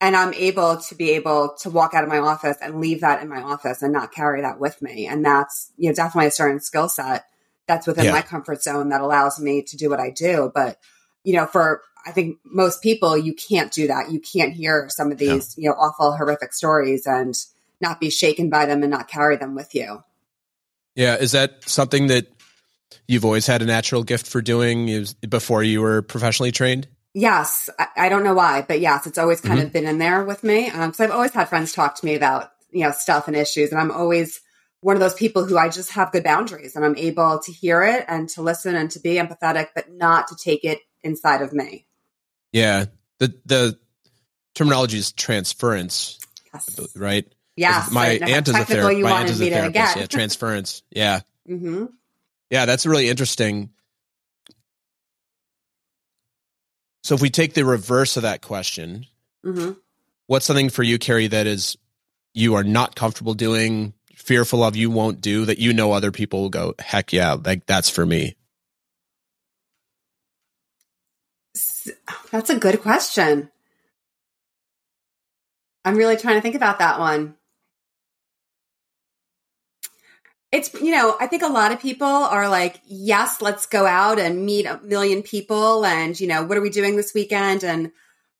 And 0.00 0.14
I'm 0.14 0.34
able 0.34 0.76
to 0.76 0.94
be 0.94 1.12
able 1.12 1.56
to 1.60 1.70
walk 1.70 1.94
out 1.94 2.04
of 2.04 2.10
my 2.10 2.18
office 2.18 2.58
and 2.60 2.80
leave 2.80 3.00
that 3.00 3.22
in 3.22 3.30
my 3.30 3.40
office 3.40 3.80
and 3.80 3.94
not 3.94 4.12
carry 4.12 4.42
that 4.42 4.60
with 4.60 4.82
me. 4.82 5.06
And 5.06 5.24
that's, 5.24 5.72
you 5.78 5.88
know, 5.88 5.94
definitely 5.94 6.28
a 6.28 6.32
certain 6.32 6.60
skill 6.60 6.88
set 6.90 7.24
that's 7.66 7.86
within 7.86 8.04
Yeah. 8.04 8.12
my 8.12 8.22
comfort 8.22 8.62
zone 8.62 8.90
that 8.90 9.00
allows 9.00 9.40
me 9.40 9.62
to 9.62 9.76
do 9.76 9.88
what 9.88 9.98
I 9.98 10.10
do. 10.10 10.52
But, 10.54 10.78
you 11.24 11.34
know, 11.34 11.46
for 11.46 11.82
I 12.04 12.12
think 12.12 12.38
most 12.44 12.82
people, 12.82 13.16
you 13.16 13.34
can't 13.34 13.72
do 13.72 13.86
that. 13.88 14.12
You 14.12 14.20
can't 14.20 14.52
hear 14.52 14.88
some 14.90 15.10
of 15.10 15.18
these, 15.18 15.56
you 15.56 15.68
know, 15.68 15.74
awful, 15.74 16.16
horrific 16.16 16.52
stories 16.52 17.06
and 17.06 17.34
not 17.80 17.98
be 17.98 18.10
shaken 18.10 18.50
by 18.50 18.66
them 18.66 18.82
and 18.82 18.90
not 18.90 19.08
carry 19.08 19.36
them 19.36 19.54
with 19.54 19.74
you. 19.74 20.04
Yeah. 20.94 21.16
Is 21.16 21.32
that 21.32 21.68
something 21.68 22.06
that 22.08 22.26
you've 23.08 23.24
always 23.24 23.46
had 23.46 23.62
a 23.62 23.66
natural 23.66 24.02
gift 24.02 24.26
for 24.26 24.40
doing 24.42 25.06
before 25.28 25.62
you 25.62 25.80
were 25.80 26.02
professionally 26.02 26.52
trained? 26.52 26.88
Yes, 27.14 27.70
I, 27.78 27.86
I 27.96 28.08
don't 28.08 28.24
know 28.24 28.34
why, 28.34 28.62
but 28.66 28.80
yes, 28.80 29.06
it's 29.06 29.18
always 29.18 29.40
kind 29.40 29.60
of 29.60 29.72
been 29.72 29.86
in 29.86 29.98
there 29.98 30.22
with 30.24 30.44
me. 30.44 30.68
Um, 30.68 30.92
so 30.92 31.04
I've 31.04 31.10
always 31.10 31.32
had 31.32 31.48
friends 31.48 31.72
talk 31.72 31.94
to 31.96 32.04
me 32.06 32.14
about 32.14 32.52
you 32.70 32.82
know 32.82 32.90
stuff 32.90 33.26
and 33.26 33.36
issues, 33.36 33.70
and 33.70 33.80
I'm 33.80 33.90
always 33.90 34.40
one 34.80 34.96
of 34.96 35.00
those 35.00 35.14
people 35.14 35.44
who 35.44 35.56
I 35.56 35.68
just 35.68 35.92
have 35.92 36.12
good 36.12 36.24
boundaries, 36.24 36.76
and 36.76 36.84
I'm 36.84 36.96
able 36.96 37.38
to 37.40 37.52
hear 37.52 37.82
it 37.82 38.04
and 38.06 38.28
to 38.30 38.42
listen 38.42 38.76
and 38.76 38.90
to 38.92 39.00
be 39.00 39.14
empathetic, 39.14 39.68
but 39.74 39.90
not 39.90 40.28
to 40.28 40.36
take 40.36 40.64
it 40.64 40.80
inside 41.02 41.42
of 41.42 41.52
me. 41.52 41.86
Yeah. 42.52 42.86
The 43.18 43.34
the 43.46 43.78
terminology 44.54 44.98
is 44.98 45.12
transference, 45.12 46.18
Yes, 46.52 46.94
right? 46.94 47.26
yes. 47.56 47.90
My 47.90 48.08
aunt 48.08 48.48
is 48.48 48.54
a 48.54 48.64
therapist. 48.64 49.02
My 49.02 49.20
aunt 49.20 49.30
is 49.30 49.40
a 49.40 49.50
therapist. 49.50 49.96
Yeah, 49.96 50.06
transference. 50.06 50.82
Yeah. 50.90 51.20
hmm 51.46 51.86
Yeah, 52.50 52.64
that's 52.66 52.86
really 52.86 53.08
interesting. 53.08 53.70
So 57.02 57.14
if 57.14 57.20
we 57.22 57.30
take 57.30 57.54
the 57.54 57.64
reverse 57.64 58.16
of 58.16 58.22
that 58.22 58.42
question, 58.42 59.06
hmm 59.44 59.72
what's 60.26 60.46
something 60.46 60.70
for 60.70 60.82
you, 60.82 60.98
Carrie, 60.98 61.28
that 61.28 61.46
is 61.46 61.76
you 62.34 62.54
are 62.54 62.64
not 62.64 62.96
comfortable 62.96 63.34
doing, 63.34 63.94
fearful 64.14 64.64
of, 64.64 64.74
you 64.74 64.90
won't 64.90 65.20
do 65.20 65.44
that 65.44 65.58
you 65.58 65.72
know 65.72 65.92
other 65.92 66.10
people 66.10 66.42
will 66.42 66.50
go, 66.50 66.74
heck 66.80 67.12
yeah, 67.12 67.34
like 67.34 67.66
that's 67.66 67.88
for 67.88 68.04
me. 68.04 68.34
That's 72.32 72.50
a 72.50 72.58
good 72.58 72.82
question. 72.82 73.50
I'm 75.84 75.96
really 75.96 76.16
trying 76.16 76.34
to 76.34 76.40
think 76.40 76.56
about 76.56 76.80
that 76.80 76.98
one. 76.98 77.36
It's, 80.56 80.72
you 80.80 80.90
know, 80.90 81.16
I 81.20 81.26
think 81.26 81.42
a 81.42 81.48
lot 81.48 81.72
of 81.72 81.80
people 81.80 82.06
are 82.06 82.48
like, 82.48 82.80
yes, 82.86 83.42
let's 83.42 83.66
go 83.66 83.84
out 83.86 84.18
and 84.18 84.44
meet 84.46 84.64
a 84.66 84.80
million 84.82 85.22
people. 85.22 85.84
And, 85.84 86.18
you 86.18 86.26
know, 86.26 86.44
what 86.44 86.56
are 86.56 86.62
we 86.62 86.70
doing 86.70 86.96
this 86.96 87.12
weekend? 87.14 87.62
And 87.62 87.92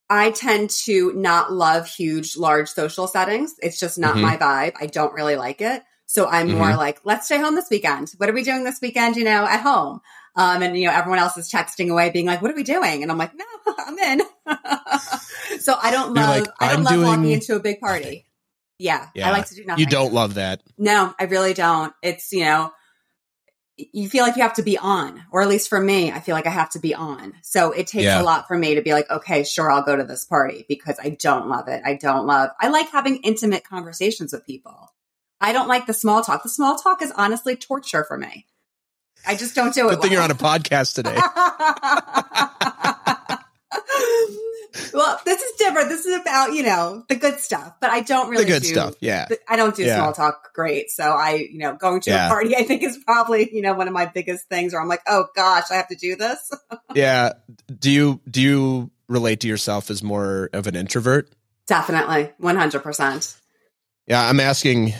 I 0.08 0.30
tend 0.30 0.70
to 0.84 1.12
not 1.14 1.52
love 1.52 1.86
huge, 1.88 2.36
large 2.36 2.68
social 2.68 3.06
settings. 3.06 3.54
It's 3.60 3.78
just 3.78 3.98
not 3.98 4.16
Mhm. 4.16 4.22
my 4.22 4.36
vibe. 4.36 4.74
I 4.80 4.86
don't 4.86 5.12
really 5.12 5.36
like 5.36 5.60
it. 5.60 5.82
So 6.06 6.26
I'm 6.26 6.52
more 6.52 6.68
Mhm. 6.68 6.76
like, 6.76 7.00
let's 7.04 7.26
stay 7.26 7.38
home 7.38 7.54
this 7.54 7.68
weekend. 7.70 8.12
What 8.16 8.30
are 8.30 8.32
we 8.32 8.44
doing 8.44 8.64
this 8.64 8.80
weekend, 8.80 9.16
you 9.16 9.24
know, 9.24 9.44
at 9.44 9.60
home? 9.60 10.00
Um, 10.36 10.62
and, 10.62 10.78
you 10.78 10.86
know, 10.86 10.92
everyone 10.92 11.18
else 11.18 11.36
is 11.36 11.50
texting 11.50 11.90
away 11.90 12.10
being 12.10 12.26
like, 12.26 12.40
what 12.42 12.50
are 12.50 12.54
we 12.56 12.62
doing? 12.62 13.02
And 13.02 13.10
I'm 13.10 13.18
like, 13.18 13.34
no, 13.34 13.44
I'm 13.78 13.98
in. 13.98 14.20
so 15.60 15.74
I 15.82 15.90
don't 15.90 16.14
You're 16.14 16.24
love, 16.24 16.46
like, 16.46 16.52
I 16.60 16.68
don't 16.68 16.78
"I'm 16.78 16.84
love 16.84 17.06
walking 17.06 17.32
into 17.32 17.56
a 17.56 17.60
big 17.60 17.80
party. 17.80 18.25
Yeah, 18.78 19.08
Yeah. 19.14 19.28
I 19.28 19.32
like 19.32 19.46
to 19.48 19.54
do 19.54 19.64
nothing. 19.64 19.80
You 19.80 19.86
don't 19.90 20.12
love 20.12 20.34
that. 20.34 20.60
No, 20.76 21.14
I 21.18 21.24
really 21.24 21.54
don't. 21.54 21.94
It's, 22.02 22.32
you 22.32 22.44
know, 22.44 22.72
you 23.78 24.08
feel 24.08 24.24
like 24.24 24.36
you 24.36 24.42
have 24.42 24.54
to 24.54 24.62
be 24.62 24.78
on, 24.78 25.22
or 25.30 25.42
at 25.42 25.48
least 25.48 25.68
for 25.68 25.80
me, 25.80 26.10
I 26.10 26.20
feel 26.20 26.34
like 26.34 26.46
I 26.46 26.50
have 26.50 26.70
to 26.70 26.78
be 26.78 26.94
on. 26.94 27.34
So 27.42 27.72
it 27.72 27.86
takes 27.86 28.04
Yeah. 28.04 28.20
a 28.20 28.24
lot 28.24 28.48
for 28.48 28.56
me 28.56 28.74
to 28.74 28.82
be 28.82 28.92
like, 28.92 29.10
okay, 29.10 29.44
sure, 29.44 29.70
I'll 29.70 29.82
go 29.82 29.96
to 29.96 30.04
this 30.04 30.24
party 30.24 30.64
because 30.68 30.96
I 31.02 31.10
don't 31.10 31.48
love 31.48 31.68
it. 31.68 31.82
I 31.84 31.94
don't 31.94 32.26
love, 32.26 32.50
I 32.60 32.68
like 32.68 32.90
having 32.90 33.16
intimate 33.18 33.64
conversations 33.64 34.32
with 34.32 34.46
people. 34.46 34.92
I 35.40 35.52
don't 35.52 35.68
like 35.68 35.86
the 35.86 35.94
small 35.94 36.22
talk. 36.22 36.42
The 36.42 36.48
small 36.48 36.76
talk 36.76 37.02
is 37.02 37.12
honestly 37.16 37.56
torture 37.56 38.04
for 38.04 38.16
me. 38.16 38.46
I 39.26 39.34
just 39.34 39.54
don't 39.54 39.74
do 39.74 39.88
it. 39.88 39.92
Good 39.92 40.02
thing 40.02 40.12
you're 40.12 40.22
on 40.22 40.30
a 40.30 40.34
podcast 40.34 40.94
today. 40.94 41.16
well, 44.94 45.20
this 45.24 45.40
is 45.40 45.56
different. 45.58 45.88
This 45.88 46.04
is 46.06 46.20
about, 46.20 46.52
you 46.52 46.62
know, 46.62 47.04
the 47.08 47.14
good 47.16 47.38
stuff, 47.40 47.74
but 47.80 47.90
I 47.90 48.00
don't 48.00 48.28
really 48.30 48.44
the 48.44 48.50
good 48.50 48.62
do, 48.62 48.68
stuff. 48.68 48.94
Yeah. 49.00 49.26
I 49.48 49.56
don't 49.56 49.74
do 49.74 49.82
Yeah. 49.84 49.96
small 49.96 50.12
talk 50.12 50.52
great. 50.54 50.90
So 50.90 51.04
I, 51.04 51.48
you 51.50 51.58
know, 51.58 51.74
going 51.74 52.00
to 52.02 52.10
Yeah. 52.10 52.26
a 52.26 52.28
party, 52.28 52.56
I 52.56 52.62
think 52.62 52.82
is 52.82 52.98
probably, 52.98 53.54
you 53.54 53.62
know, 53.62 53.74
one 53.74 53.88
of 53.88 53.94
my 53.94 54.06
biggest 54.06 54.48
things 54.48 54.72
where 54.72 54.82
I'm 54.82 54.88
like, 54.88 55.02
oh 55.06 55.26
gosh, 55.34 55.64
I 55.70 55.74
have 55.74 55.88
to 55.88 55.96
do 55.96 56.16
this. 56.16 56.38
Yeah. 56.94 57.32
Do 57.78 57.90
you 57.90 58.20
do 58.30 58.40
you 58.40 58.90
relate 59.08 59.40
to 59.40 59.48
yourself 59.48 59.90
as 59.90 60.02
more 60.02 60.48
of 60.54 60.66
an 60.66 60.74
introvert? 60.74 61.30
Definitely. 61.66 62.32
100%. 62.40 63.36
Yeah, 64.06 64.26
I'm 64.26 64.40
asking. 64.40 64.94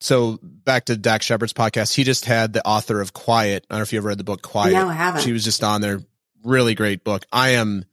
So 0.00 0.38
back 0.42 0.86
to 0.86 0.96
Dax 0.96 1.26
Shepard's 1.26 1.52
podcast, 1.52 1.94
he 1.94 2.04
just 2.04 2.24
had 2.26 2.52
the 2.52 2.66
author 2.66 3.00
of 3.00 3.12
Quiet. 3.12 3.66
I 3.68 3.74
don't 3.74 3.78
know 3.80 3.82
if 3.82 3.92
you 3.92 3.98
ever 3.98 4.08
read 4.08 4.18
the 4.18 4.24
book 4.24 4.42
Quiet. 4.42 4.72
No, 4.72 4.88
I 4.88 4.92
haven't. 4.94 5.22
She 5.22 5.32
was 5.32 5.44
just 5.44 5.62
on 5.64 5.80
there. 5.80 6.00
Really 6.44 6.74
great 6.74 7.02
book. 7.04 7.26
I 7.32 7.50
am, 7.50 7.84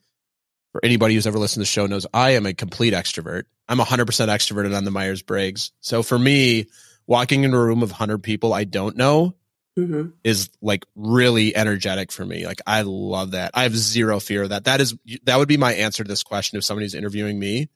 for 0.77 0.85
anybody 0.85 1.15
who's 1.15 1.25
ever 1.25 1.39
listened 1.39 1.61
to 1.65 1.67
the 1.67 1.71
show 1.71 1.87
knows, 1.87 2.05
I 2.13 2.31
am 2.31 2.45
a 2.45 2.53
complete 2.53 2.93
extrovert. 2.93 3.45
I'm 3.67 3.79
100% 3.79 4.05
extroverted 4.05 4.77
on 4.77 4.85
the 4.85 4.91
Myers 4.91 5.23
Briggs. 5.23 5.71
So 5.79 6.03
for 6.03 6.19
me, 6.19 6.67
walking 7.07 7.43
into 7.43 7.57
a 7.57 7.65
room 7.65 7.81
of 7.81 7.89
100 7.89 8.19
people 8.21 8.53
I 8.53 8.63
don't 8.63 8.95
know 8.95 9.35
hmm 9.75 10.07
is 10.23 10.49
like 10.61 10.85
really 10.95 11.55
energetic 11.55 12.11
for 12.11 12.25
me. 12.25 12.45
Like 12.45 12.61
I 12.67 12.81
love 12.81 13.31
that. 13.31 13.51
I 13.53 13.63
have 13.63 13.75
zero 13.75 14.19
fear 14.19 14.43
of 14.43 14.49
that. 14.49 14.65
That 14.65 14.81
is 14.81 14.95
that 15.23 15.37
would 15.37 15.47
be 15.47 15.57
my 15.57 15.73
answer 15.73 16.03
to 16.03 16.07
this 16.07 16.23
question 16.23 16.57
if 16.57 16.63
somebody's 16.63 16.93
interviewing 16.95 17.39
me. 17.39 17.69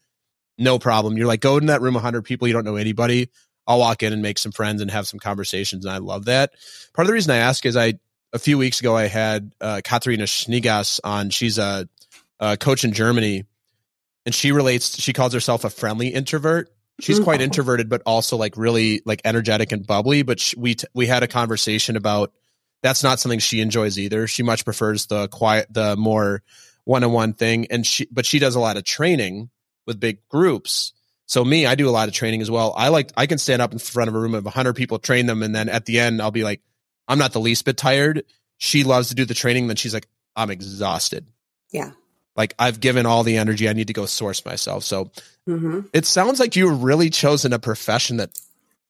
No 0.58 0.78
problem. 0.78 1.18
You're 1.18 1.28
like 1.28 1.42
go 1.42 1.58
in 1.58 1.68
that 1.68 1.82
room 1.82 1.94
100 1.94 2.24
people 2.24 2.48
you 2.48 2.54
don't 2.54 2.66
know 2.66 2.76
anybody. 2.76 3.30
I'll 3.66 3.80
walk 3.80 4.04
in 4.04 4.14
and 4.14 4.22
make 4.22 4.38
some 4.38 4.52
friends 4.52 4.82
and 4.82 4.92
have 4.92 5.08
some 5.08 5.20
conversations 5.20 5.86
and 5.86 5.94
I 5.94 6.00
love 6.00 6.26
that. 6.26 6.52
Part 6.94 7.06
of 7.06 7.08
the 7.08 7.14
reason 7.14 7.32
I 7.32 7.38
ask 7.38 7.66
is 7.66 7.78
I 7.78 8.00
a 8.34 8.40
few 8.40 8.58
weeks 8.58 8.80
ago 8.80 8.96
I 8.96 9.08
had 9.08 9.54
uh 9.62 9.82
Katharina 9.84 10.26
Schneegas 10.26 11.00
on. 11.04 11.30
She's 11.30 11.58
a, 11.58 11.88
a 12.42 12.58
coach 12.58 12.84
in 12.84 12.92
Germany 12.92 13.46
and 14.26 14.36
she 14.36 14.52
relates 14.52 15.00
she 15.00 15.14
calls 15.14 15.34
herself 15.34 15.64
a 15.64 15.70
friendly 15.70 16.10
introvert. 16.10 16.70
She's 17.00 17.20
quite 17.20 17.40
Mhm. 17.40 17.44
introverted 17.46 17.90
but 17.90 18.02
also 18.06 18.36
like 18.36 18.58
really 18.58 19.02
like 19.06 19.22
energetic 19.26 19.72
and 19.72 19.86
bubbly 19.88 20.24
but 20.24 20.40
she, 20.40 20.56
we 20.60 20.76
t- 20.76 20.88
we 20.94 21.08
had 21.08 21.24
a 21.24 21.28
conversation 21.28 21.96
about 21.96 22.34
that's 22.84 23.04
not 23.04 23.20
something 23.20 23.40
she 23.40 23.62
enjoys 23.62 23.98
either. 24.00 24.28
She 24.28 24.44
much 24.44 24.66
prefers 24.66 25.06
the 25.06 25.28
quiet 25.30 25.68
the 25.72 25.96
more 25.96 26.42
one-on-one 26.86 27.34
thing 27.34 27.68
and 27.70 27.86
she 27.86 28.08
but 28.12 28.26
she 28.26 28.40
does 28.40 28.56
a 28.56 28.60
lot 28.60 28.76
of 28.76 28.84
training 28.84 29.50
with 29.88 30.00
big 30.00 30.18
groups. 30.30 30.94
So 31.28 31.46
me 31.46 31.66
i 31.66 31.76
do 31.76 31.88
a 31.88 31.92
lot 31.92 32.08
of 32.08 32.14
training 32.14 32.42
as 32.42 32.50
well. 32.52 32.74
I 32.76 32.90
like 32.90 33.12
i 33.16 33.26
can 33.28 33.38
stand 33.38 33.62
up 33.62 33.72
in 33.72 33.80
front 33.80 34.10
of 34.10 34.16
a 34.16 34.20
room 34.20 34.34
of 34.36 34.46
100 34.46 34.74
people 34.74 34.98
train 35.00 35.28
them 35.28 35.44
and 35.44 35.56
then 35.56 35.70
at 35.70 35.86
the 35.86 36.00
end 36.00 36.22
i'll 36.22 36.32
be 36.32 36.44
like 36.44 36.62
i'm 37.08 37.20
not 37.20 37.34
the 37.34 37.40
least 37.40 37.66
bit 37.66 37.78
tired. 37.78 38.24
She 38.58 38.84
loves 38.84 39.10
to 39.10 39.16
do 39.16 39.26
the 39.26 39.34
training 39.36 39.68
then 39.68 39.76
she's 39.78 39.94
like 39.94 40.08
i'm 40.36 40.50
exhausted. 40.52 41.28
Yeah. 41.72 41.92
Like 42.36 42.54
i've 42.60 42.80
given 42.80 43.06
all 43.06 43.24
the 43.24 43.38
energy 43.38 43.68
i 43.70 43.74
need 43.74 43.88
to 43.88 43.94
go 43.94 44.06
source 44.06 44.46
myself 44.46 44.84
so 44.84 45.12
hmm 45.46 45.82
it 45.94 46.06
sounds 46.06 46.40
like 46.40 46.56
you've 46.56 46.84
really 46.84 47.10
chosen 47.10 47.54
a 47.54 47.60
profession 47.60 48.18
that 48.18 48.30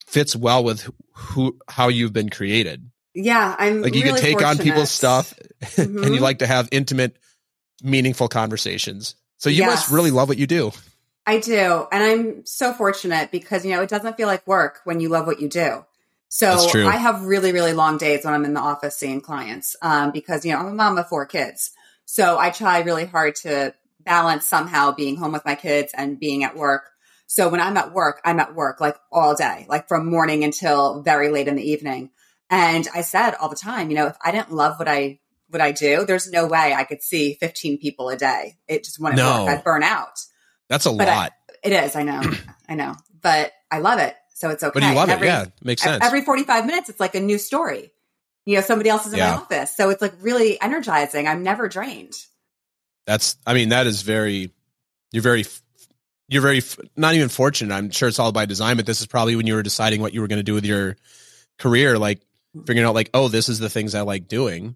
fits 0.05 0.35
well 0.35 0.63
with 0.63 0.89
who 1.13 1.57
how 1.67 1.87
you've 1.87 2.13
been 2.13 2.29
created. 2.29 2.91
Yeah. 3.15 3.55
I'm 3.57 3.81
Like 3.81 3.95
you 3.95 4.03
really 4.03 4.19
can 4.19 4.21
take 4.21 4.45
on 4.45 4.57
people's 4.57 4.91
fortunate. 4.99 5.25
stuff 5.65 5.77
and 5.77 6.13
you 6.13 6.19
Mhm. 6.19 6.21
like 6.21 6.39
to 6.39 6.47
have 6.47 6.67
intimate, 6.71 7.17
meaningful 7.81 8.27
conversations. 8.27 9.15
So 9.37 9.49
you 9.49 9.63
must 9.63 9.89
really 9.89 10.11
love 10.11 10.27
what 10.27 10.37
you 10.37 10.47
do. 10.47 10.71
I 11.25 11.39
do. 11.39 11.87
And 11.91 12.03
I'm 12.03 12.45
so 12.45 12.73
fortunate 12.73 13.31
because, 13.31 13.65
you 13.65 13.71
know, 13.71 13.81
it 13.81 13.89
doesn't 13.89 14.17
feel 14.17 14.27
like 14.27 14.45
work 14.45 14.81
when 14.83 14.99
you 14.99 15.09
love 15.09 15.25
what 15.27 15.39
you 15.39 15.47
do. 15.47 15.85
So 16.27 16.49
I 16.87 16.97
have 16.97 17.23
really, 17.23 17.51
really 17.51 17.73
long 17.73 17.97
days 17.97 18.23
when 18.25 18.33
I'm 18.33 18.45
in 18.45 18.53
the 18.53 18.61
office 18.61 18.95
seeing 18.97 19.21
clients 19.21 19.75
um, 19.81 20.11
because, 20.11 20.45
you 20.45 20.51
know, 20.51 20.59
I'm 20.59 20.67
a 20.67 20.73
mom 20.73 20.97
of 20.97 21.07
four 21.09 21.25
kids. 21.25 21.71
So 22.11 22.37
I 22.37 22.49
try 22.49 22.81
really 22.81 23.05
hard 23.05 23.35
to 23.43 23.73
balance 24.01 24.45
somehow 24.45 24.91
being 24.91 25.15
home 25.15 25.31
with 25.31 25.45
my 25.45 25.55
kids 25.55 25.93
and 25.95 26.19
being 26.19 26.43
at 26.43 26.57
work. 26.57 26.89
So 27.25 27.47
when 27.47 27.61
I'm 27.61 27.77
at 27.77 27.93
work, 27.93 28.19
I'm 28.25 28.37
at 28.41 28.53
work 28.53 28.81
like 28.81 28.97
all 29.13 29.33
day, 29.33 29.65
like 29.69 29.87
from 29.87 30.09
morning 30.09 30.43
until 30.43 31.03
very 31.03 31.29
late 31.29 31.47
in 31.47 31.55
the 31.55 31.63
evening. 31.63 32.09
And 32.49 32.85
I 32.93 32.99
said 32.99 33.35
all 33.35 33.47
the 33.47 33.55
time, 33.55 33.89
you 33.89 33.95
know, 33.95 34.07
if 34.07 34.17
I 34.21 34.31
didn't 34.33 34.51
love 34.51 34.77
what 34.77 34.89
I 34.89 35.19
what 35.47 35.61
I 35.61 35.71
do, 35.71 36.03
there's 36.03 36.29
no 36.29 36.47
way 36.47 36.73
I 36.73 36.83
could 36.83 37.01
see 37.01 37.35
15 37.35 37.77
people 37.77 38.09
a 38.09 38.17
day. 38.17 38.57
It 38.67 38.83
just 38.83 38.99
wouldn't 38.99 39.15
No. 39.17 39.45
work. 39.45 39.59
I'd 39.59 39.63
burn 39.63 39.81
out. 39.81 40.19
That's 40.67 40.85
a 40.85 40.91
But 40.91 41.07
I- 41.07 41.15
lot. 41.15 41.31
It 41.63 41.71
is. 41.71 41.95
I 41.95 42.03
know. 42.03 42.21
I 42.67 42.75
know. 42.75 42.93
But 43.21 43.53
I 43.71 43.79
love 43.79 43.99
it. 43.99 44.17
So 44.33 44.49
it's 44.49 44.63
okay. 44.63 44.77
but 44.81 44.85
you 44.85 44.93
love 44.95 45.07
every, 45.07 45.27
it. 45.27 45.29
Yeah. 45.29 45.45
Makes 45.63 45.83
sense. 45.83 46.03
Every 46.05 46.25
45 46.25 46.65
minutes, 46.65 46.89
it's 46.89 46.99
like 46.99 47.15
a 47.15 47.21
new 47.21 47.37
story. 47.37 47.93
You 48.45 48.55
know, 48.55 48.61
somebody 48.61 48.89
else 48.89 49.05
is 49.05 49.13
in 49.13 49.19
Yeah. 49.19 49.31
my 49.31 49.37
office. 49.37 49.75
So 49.75 49.89
it's 49.89 50.01
like 50.01 50.13
really 50.21 50.59
energizing. 50.59 51.27
I'm 51.27 51.43
never 51.43 51.69
drained. 51.69 52.13
That's, 53.05 53.35
I 53.45 53.53
mean, 53.53 53.69
that 53.69 53.87
is 53.87 54.01
very, 54.01 54.51
you're 55.11 55.23
very, 55.23 55.45
you're 56.27 56.41
very, 56.41 56.61
not 56.95 57.13
even 57.15 57.29
fortunate. 57.29 57.73
I'm 57.73 57.91
sure 57.91 58.07
it's 58.07 58.19
all 58.19 58.31
by 58.31 58.45
design, 58.45 58.77
but 58.77 58.85
this 58.85 59.01
is 59.01 59.07
probably 59.07 59.35
when 59.35 59.47
you 59.47 59.55
were 59.55 59.63
deciding 59.63 60.01
what 60.01 60.13
you 60.13 60.21
were 60.21 60.27
going 60.27 60.39
to 60.39 60.43
do 60.43 60.53
with 60.53 60.65
your 60.65 60.97
career, 61.59 61.99
like 61.99 62.19
mm-hmm. 62.19 62.61
figuring 62.61 62.87
out 62.87 62.95
like, 62.95 63.09
oh, 63.13 63.27
this 63.27 63.49
is 63.49 63.59
the 63.59 63.69
things 63.69 63.95
I 63.95 64.01
like 64.01 64.27
doing. 64.27 64.75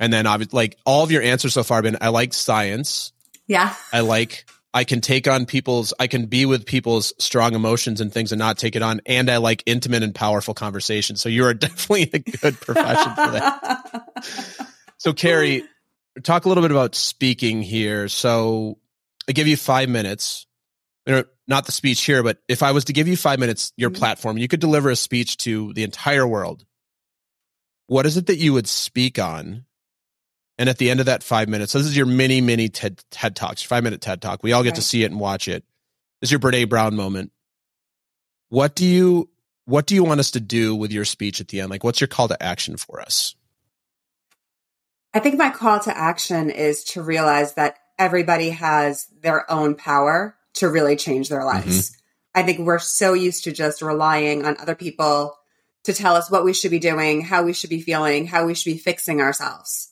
And 0.00 0.12
then 0.12 0.26
obviously 0.26 0.56
like 0.56 0.76
all 0.86 1.04
of 1.04 1.10
your 1.10 1.22
answers 1.22 1.54
so 1.54 1.62
far 1.62 1.78
have 1.78 1.84
been, 1.84 1.98
I 2.00 2.08
like 2.08 2.32
science. 2.32 3.12
Yeah. 3.46 3.74
I 3.92 4.00
like 4.00 4.46
I 4.78 4.84
can 4.84 5.00
take 5.00 5.26
on 5.26 5.44
people's 5.44 5.92
I 5.98 6.06
can 6.06 6.26
be 6.26 6.46
with 6.46 6.64
people's 6.64 7.12
strong 7.18 7.56
emotions 7.56 8.00
and 8.00 8.12
things 8.12 8.30
and 8.30 8.38
not 8.38 8.58
take 8.58 8.76
it 8.76 8.82
on 8.82 9.00
and 9.06 9.28
I 9.28 9.38
like 9.38 9.64
intimate 9.66 10.04
and 10.04 10.14
powerful 10.14 10.54
conversations. 10.54 11.20
So 11.20 11.28
you 11.28 11.44
are 11.46 11.54
definitely 11.66 12.08
a 12.12 12.20
good 12.20 12.60
profession 12.60 13.12
for 13.14 13.30
that. 13.32 14.68
So 15.00 15.12
Carrie, 15.12 15.62
talk 16.24 16.44
a 16.44 16.48
little 16.48 16.62
bit 16.62 16.72
about 16.72 16.96
speaking 16.96 17.62
here. 17.62 18.08
So 18.08 18.78
I 19.28 19.32
give 19.32 19.46
you 19.46 19.56
5 19.56 19.88
minutes. 19.88 20.46
You 21.06 21.14
know, 21.14 21.24
not 21.46 21.66
the 21.66 21.72
speech 21.72 22.04
here, 22.04 22.24
but 22.24 22.38
if 22.48 22.64
I 22.64 22.72
was 22.72 22.84
to 22.86 22.92
give 22.92 23.06
you 23.06 23.16
5 23.16 23.38
minutes 23.38 23.72
your 23.76 23.90
Mhm. 23.90 23.96
platform, 23.96 24.38
you 24.38 24.48
could 24.48 24.58
deliver 24.58 24.90
a 24.90 24.96
speech 24.96 25.36
to 25.38 25.72
the 25.74 25.84
entire 25.84 26.26
world. 26.26 26.64
What 27.86 28.06
is 28.06 28.16
it 28.16 28.26
that 28.26 28.38
you 28.38 28.52
would 28.54 28.66
speak 28.68 29.20
on? 29.20 29.66
And 30.58 30.68
at 30.68 30.78
the 30.78 30.90
end 30.90 31.00
of 31.00 31.06
that 31.06 31.22
five 31.22 31.48
minutes, 31.48 31.72
so 31.72 31.78
this 31.78 31.86
is 31.86 31.96
your 31.96 32.06
mini, 32.06 32.40
mini 32.40 32.68
TED, 32.68 33.02
TED 33.10 33.36
Talks, 33.36 33.62
five 33.62 33.84
minute 33.84 34.00
TED 34.00 34.20
Talk. 34.20 34.42
We 34.42 34.52
all 34.52 34.64
get 34.64 34.74
to 34.74 34.82
see 34.82 35.04
it 35.04 35.10
and 35.10 35.20
watch 35.20 35.46
it. 35.46 35.64
This 36.20 36.28
is 36.28 36.32
your 36.32 36.40
Brene 36.40 36.68
Brown 36.68 36.96
moment. 36.96 37.30
What 38.48 38.74
do 38.74 38.84
you 38.84 39.30
what 39.66 39.86
do 39.86 39.94
you 39.94 40.02
want 40.02 40.18
us 40.18 40.30
to 40.32 40.40
do 40.40 40.74
with 40.74 40.90
your 40.90 41.04
speech 41.04 41.40
at 41.40 41.48
the 41.48 41.60
end? 41.60 41.70
Like 41.70 41.84
what's 41.84 42.00
your 42.00 42.08
call 42.08 42.28
to 42.28 42.42
action 42.42 42.76
for 42.76 43.00
us? 43.00 43.36
I 45.14 45.20
think 45.20 45.38
my 45.38 45.50
call 45.50 45.78
to 45.80 45.96
action 45.96 46.50
is 46.50 46.84
to 46.84 47.02
realize 47.02 47.54
that 47.54 47.78
everybody 47.98 48.50
has 48.50 49.06
their 49.20 49.50
own 49.50 49.74
power 49.74 50.36
to 50.54 50.68
really 50.68 50.96
change 50.96 51.28
their 51.28 51.40
mm-hmm. 51.40 51.68
lives. 51.68 51.96
I 52.34 52.42
think 52.42 52.60
we're 52.60 52.78
so 52.78 53.14
used 53.14 53.44
to 53.44 53.52
just 53.52 53.82
relying 53.82 54.44
on 54.44 54.56
other 54.58 54.74
people 54.74 55.36
to 55.84 55.92
tell 55.92 56.14
us 56.14 56.30
what 56.30 56.44
we 56.44 56.52
should 56.52 56.70
be 56.70 56.78
doing, 56.78 57.22
how 57.22 57.42
we 57.42 57.52
should 57.52 57.70
be 57.70 57.80
feeling, 57.80 58.26
how 58.26 58.46
we 58.46 58.54
should 58.54 58.72
be 58.72 58.78
fixing 58.78 59.20
ourselves. 59.20 59.90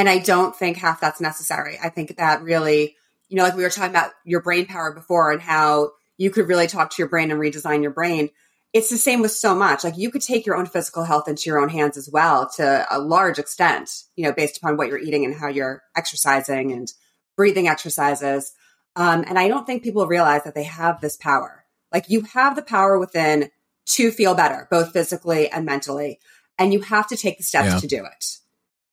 And 0.00 0.08
I 0.08 0.16
don't 0.16 0.56
think 0.56 0.78
half 0.78 0.98
that's 0.98 1.20
necessary. 1.20 1.78
I 1.82 1.90
think 1.90 2.16
that 2.16 2.40
really, 2.40 2.96
you 3.28 3.36
know, 3.36 3.42
like 3.42 3.54
we 3.54 3.62
were 3.62 3.68
talking 3.68 3.90
about 3.90 4.12
your 4.24 4.40
brain 4.40 4.64
power 4.64 4.94
before 4.94 5.30
and 5.30 5.42
how 5.42 5.90
you 6.16 6.30
could 6.30 6.48
really 6.48 6.68
talk 6.68 6.88
to 6.88 7.02
your 7.02 7.08
brain 7.10 7.30
and 7.30 7.38
redesign 7.38 7.82
your 7.82 7.90
brain. 7.90 8.30
It's 8.72 8.88
the 8.88 8.96
same 8.96 9.20
with 9.20 9.32
so 9.32 9.54
much. 9.54 9.84
Like 9.84 9.98
you 9.98 10.10
could 10.10 10.22
take 10.22 10.46
your 10.46 10.56
own 10.56 10.64
physical 10.64 11.04
health 11.04 11.28
into 11.28 11.50
your 11.50 11.58
own 11.60 11.68
hands 11.68 11.98
as 11.98 12.08
well 12.10 12.48
to 12.56 12.86
a 12.90 12.98
large 12.98 13.38
extent, 13.38 13.90
you 14.16 14.24
know, 14.24 14.32
based 14.32 14.56
upon 14.56 14.78
what 14.78 14.88
you're 14.88 14.98
eating 14.98 15.26
and 15.26 15.34
how 15.34 15.48
you're 15.48 15.82
exercising 15.94 16.72
and 16.72 16.90
breathing 17.36 17.68
exercises. 17.68 18.54
Um, 18.96 19.22
and 19.28 19.38
I 19.38 19.48
don't 19.48 19.66
think 19.66 19.82
people 19.82 20.06
realize 20.06 20.44
that 20.44 20.54
they 20.54 20.64
have 20.64 21.02
this 21.02 21.18
power. 21.18 21.66
Like 21.92 22.08
you 22.08 22.22
have 22.32 22.56
the 22.56 22.62
power 22.62 22.98
within 22.98 23.50
to 23.88 24.10
feel 24.12 24.34
better, 24.34 24.66
both 24.70 24.94
physically 24.94 25.50
and 25.50 25.66
mentally. 25.66 26.20
And 26.58 26.72
you 26.72 26.80
have 26.80 27.06
to 27.08 27.18
take 27.18 27.36
the 27.36 27.44
steps 27.44 27.66
Yeah. 27.66 27.80
to 27.80 27.86
do 27.86 28.06
it. 28.06 28.39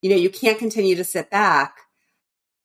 You 0.02 0.10
know, 0.12 0.16
you 0.16 0.30
can't 0.30 0.60
continue 0.60 0.96
to 0.96 1.04
sit 1.04 1.30
back 1.30 1.78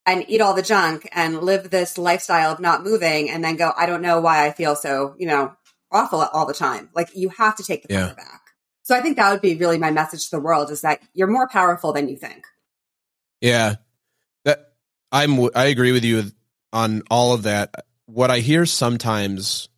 and 0.05 0.25
eat 0.29 0.41
all 0.41 0.55
the 0.55 0.62
junk 0.62 1.09
and 1.12 1.43
live 1.43 1.71
this 1.71 1.97
lifestyle 1.97 2.53
of 2.53 2.61
not 2.61 2.83
moving 2.83 3.31
and 3.31 3.45
then 3.45 3.57
go, 3.57 3.73
I 3.77 3.87
don't 3.87 4.03
know 4.03 4.21
why 4.21 4.47
I 4.47 4.53
feel 4.53 4.75
so, 4.75 5.15
you 5.19 5.27
know, 5.27 5.55
awful 5.91 6.21
all 6.21 6.47
the 6.47 6.55
time. 6.55 6.91
Like 6.95 7.15
you 7.15 7.29
have 7.31 7.57
to 7.57 7.62
take 7.62 7.87
the 7.87 7.95
Yeah. 7.95 8.07
power 8.07 8.17
back. 8.17 8.41
So 8.83 8.97
I 8.97 9.01
think 9.01 9.17
that 9.17 9.31
would 9.31 9.41
be 9.41 9.55
really 9.55 9.79
my 9.79 9.91
message 9.93 10.25
to 10.25 10.37
the 10.37 10.41
world 10.43 10.71
is 10.71 10.81
that 10.81 11.01
you're 11.15 11.29
more 11.29 11.49
powerful 11.49 11.93
than 11.93 12.09
you 12.09 12.17
think. 12.17 12.45
Yeah. 13.41 13.77
That 14.45 14.73
I'm 15.12 15.39
I 15.55 15.67
agree 15.67 15.93
with 15.93 16.05
you 16.05 16.33
on 16.73 17.03
all 17.11 17.33
of 17.33 17.45
that. 17.45 17.73
What 18.07 18.31
I 18.31 18.41
hear 18.41 18.67
sometimes 18.67 19.69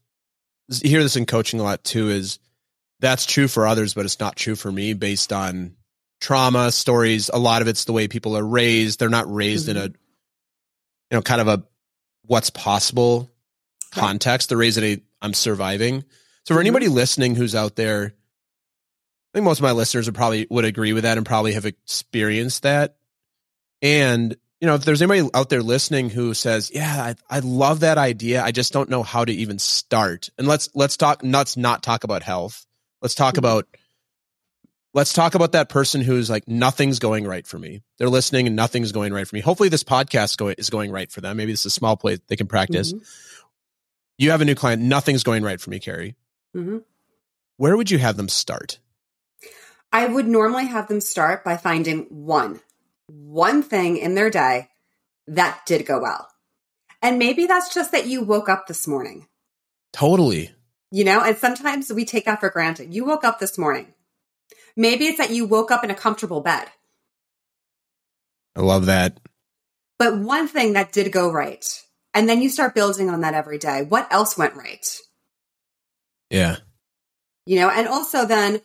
I 0.72 0.88
hear 0.88 1.02
this 1.02 1.16
in 1.16 1.26
coaching 1.26 1.60
a 1.60 1.62
lot 1.62 1.84
too 1.84 2.08
is 2.08 2.38
that's 3.00 3.26
true 3.26 3.48
for 3.48 3.66
others 3.66 3.92
but 3.92 4.06
it's 4.06 4.20
not 4.20 4.36
true 4.36 4.56
for 4.56 4.72
me 4.72 4.94
based 4.94 5.32
on 5.32 5.76
trauma 6.24 6.72
stories. 6.72 7.30
A 7.32 7.38
lot 7.38 7.60
of 7.60 7.68
it's 7.68 7.84
the 7.84 7.92
way 7.92 8.08
people 8.08 8.34
are 8.34 8.46
raised. 8.46 8.98
They're 8.98 9.10
not 9.10 9.32
raised 9.32 9.68
mm-hmm. 9.68 9.76
in 9.76 9.84
a, 9.84 9.88
you 9.88 9.94
know, 11.12 11.20
kind 11.20 11.42
of 11.42 11.48
a 11.48 11.62
what's 12.24 12.48
possible 12.48 13.30
right. 13.94 14.00
context. 14.00 14.48
They're 14.48 14.56
raised 14.56 14.78
in 14.78 14.84
a 14.84 15.02
I'm 15.20 15.34
surviving. 15.34 16.00
So 16.00 16.06
for 16.46 16.54
mm-hmm. 16.54 16.60
anybody 16.60 16.88
listening 16.88 17.34
who's 17.34 17.54
out 17.54 17.76
there, 17.76 18.06
I 18.06 19.30
think 19.34 19.44
most 19.44 19.58
of 19.58 19.64
my 19.64 19.72
listeners 19.72 20.06
would 20.06 20.14
probably 20.14 20.46
would 20.48 20.64
agree 20.64 20.94
with 20.94 21.02
that 21.02 21.18
and 21.18 21.26
probably 21.26 21.52
have 21.52 21.66
experienced 21.66 22.62
that. 22.62 22.96
And 23.82 24.34
you 24.60 24.66
know, 24.66 24.76
if 24.76 24.84
there's 24.86 25.02
anybody 25.02 25.28
out 25.34 25.50
there 25.50 25.62
listening 25.62 26.08
who 26.08 26.32
says, 26.32 26.70
"Yeah, 26.72 27.14
I, 27.30 27.36
I 27.36 27.40
love 27.40 27.80
that 27.80 27.98
idea. 27.98 28.42
I 28.42 28.50
just 28.50 28.72
don't 28.72 28.88
know 28.88 29.02
how 29.02 29.26
to 29.26 29.32
even 29.32 29.58
start." 29.58 30.30
And 30.38 30.48
let's 30.48 30.70
let's 30.74 30.96
talk. 30.96 31.20
Let's 31.22 31.58
not 31.58 31.82
talk 31.82 32.04
about 32.04 32.22
health. 32.22 32.64
Let's 33.02 33.14
talk 33.14 33.34
mm-hmm. 33.34 33.40
about 33.40 33.66
let's 34.94 35.12
talk 35.12 35.34
about 35.34 35.52
that 35.52 35.68
person 35.68 36.00
who's 36.00 36.30
like 36.30 36.48
nothing's 36.48 36.98
going 36.98 37.26
right 37.26 37.46
for 37.46 37.58
me. 37.58 37.82
They're 37.98 38.08
listening 38.08 38.46
and 38.46 38.56
nothing's 38.56 38.92
going 38.92 39.12
right 39.12 39.26
for 39.26 39.36
me. 39.36 39.42
Hopefully, 39.42 39.68
this 39.68 39.84
podcast 39.84 40.38
go, 40.38 40.48
is 40.48 40.70
going 40.70 40.90
right 40.90 41.10
for 41.10 41.20
them. 41.20 41.36
Maybe 41.36 41.52
this 41.52 41.60
is 41.60 41.66
a 41.66 41.70
small 41.70 41.96
place 41.96 42.20
they 42.28 42.36
can 42.36 42.46
practice. 42.46 42.92
Mm-hmm. 42.92 43.04
You 44.18 44.30
have 44.30 44.40
a 44.40 44.44
new 44.44 44.54
client. 44.54 44.80
Nothing's 44.80 45.24
going 45.24 45.42
right 45.42 45.60
for 45.60 45.70
me, 45.70 45.80
Carrie. 45.80 46.14
Mm-hmm. 46.56 46.78
Where 47.56 47.76
would 47.76 47.90
you 47.90 47.98
have 47.98 48.16
them 48.16 48.28
start? 48.28 48.78
I 49.92 50.06
would 50.06 50.26
normally 50.26 50.66
have 50.66 50.88
them 50.88 51.00
start 51.00 51.44
by 51.44 51.56
finding 51.56 52.06
one, 52.10 52.60
one 53.06 53.62
thing 53.62 53.96
in 53.96 54.14
their 54.14 54.30
day 54.30 54.68
that 55.28 55.60
did 55.66 55.86
go 55.86 56.00
well. 56.00 56.28
And 57.00 57.18
maybe 57.18 57.46
that's 57.46 57.72
just 57.74 57.92
that 57.92 58.06
you 58.06 58.22
woke 58.22 58.48
up 58.48 58.66
this 58.66 58.88
morning. 58.88 59.26
Totally. 59.92 60.52
You 60.90 61.04
know, 61.04 61.20
and 61.20 61.36
sometimes 61.36 61.92
we 61.92 62.04
take 62.04 62.24
that 62.24 62.40
for 62.40 62.50
granted. 62.50 62.94
You 62.94 63.04
woke 63.04 63.24
up 63.24 63.38
this 63.38 63.58
morning. 63.58 63.94
Maybe 64.76 65.06
it's 65.06 65.18
that 65.18 65.30
you 65.30 65.46
woke 65.46 65.70
up 65.70 65.84
in 65.84 65.90
a 65.90 65.94
comfortable 65.94 66.40
bed. 66.40 66.68
I 68.56 68.60
love 68.60 68.86
that. 68.86 69.18
But 69.98 70.18
one 70.18 70.48
thing 70.48 70.72
that 70.72 70.92
did 70.92 71.12
go 71.12 71.30
right. 71.30 71.64
And 72.12 72.28
then 72.28 72.42
you 72.42 72.48
start 72.48 72.74
building 72.74 73.10
on 73.10 73.22
that 73.22 73.34
every 73.34 73.58
day. 73.58 73.82
What 73.82 74.12
else 74.12 74.36
went 74.36 74.54
right? 74.54 74.86
Yeah. 76.30 76.56
You 77.46 77.60
know, 77.60 77.70
and 77.70 77.88
also 77.88 78.24
then 78.24 78.60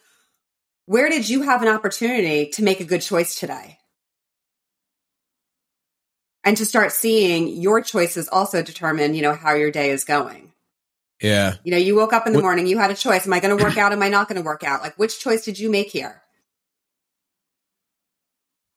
where 0.85 1.09
did 1.09 1.29
you 1.29 1.43
have 1.43 1.61
an 1.61 1.67
opportunity 1.67 2.49
to 2.53 2.63
make 2.63 2.79
a 2.79 2.85
good 2.85 3.01
choice 3.01 3.39
today? 3.39 3.77
And 6.43 6.57
to 6.57 6.65
start 6.65 6.91
seeing 6.91 7.47
your 7.47 7.81
choices 7.81 8.27
also 8.27 8.63
determine, 8.63 9.13
you 9.13 9.21
know, 9.21 9.33
how 9.33 9.53
your 9.53 9.71
day 9.71 9.91
is 9.91 10.03
going. 10.03 10.48
Yeah. 11.21 11.55
You 11.63 11.71
know, 11.71 11.77
you 11.77 11.95
woke 11.95 12.13
up 12.13 12.27
in 12.27 12.33
the 12.33 12.41
morning, 12.41 12.65
you 12.67 12.77
had 12.77 12.91
a 12.91 12.95
choice. 12.95 13.25
Am 13.25 13.33
I 13.33 13.39
going 13.39 13.57
to 13.57 13.63
work 13.63 13.77
out? 13.77 13.91
Am 13.91 14.01
I 14.01 14.09
not 14.09 14.27
going 14.27 14.37
to 14.37 14.45
work 14.45 14.63
out? 14.63 14.81
Like, 14.81 14.97
which 14.97 15.19
choice 15.19 15.43
did 15.43 15.59
you 15.59 15.69
make 15.69 15.89
here? 15.89 16.21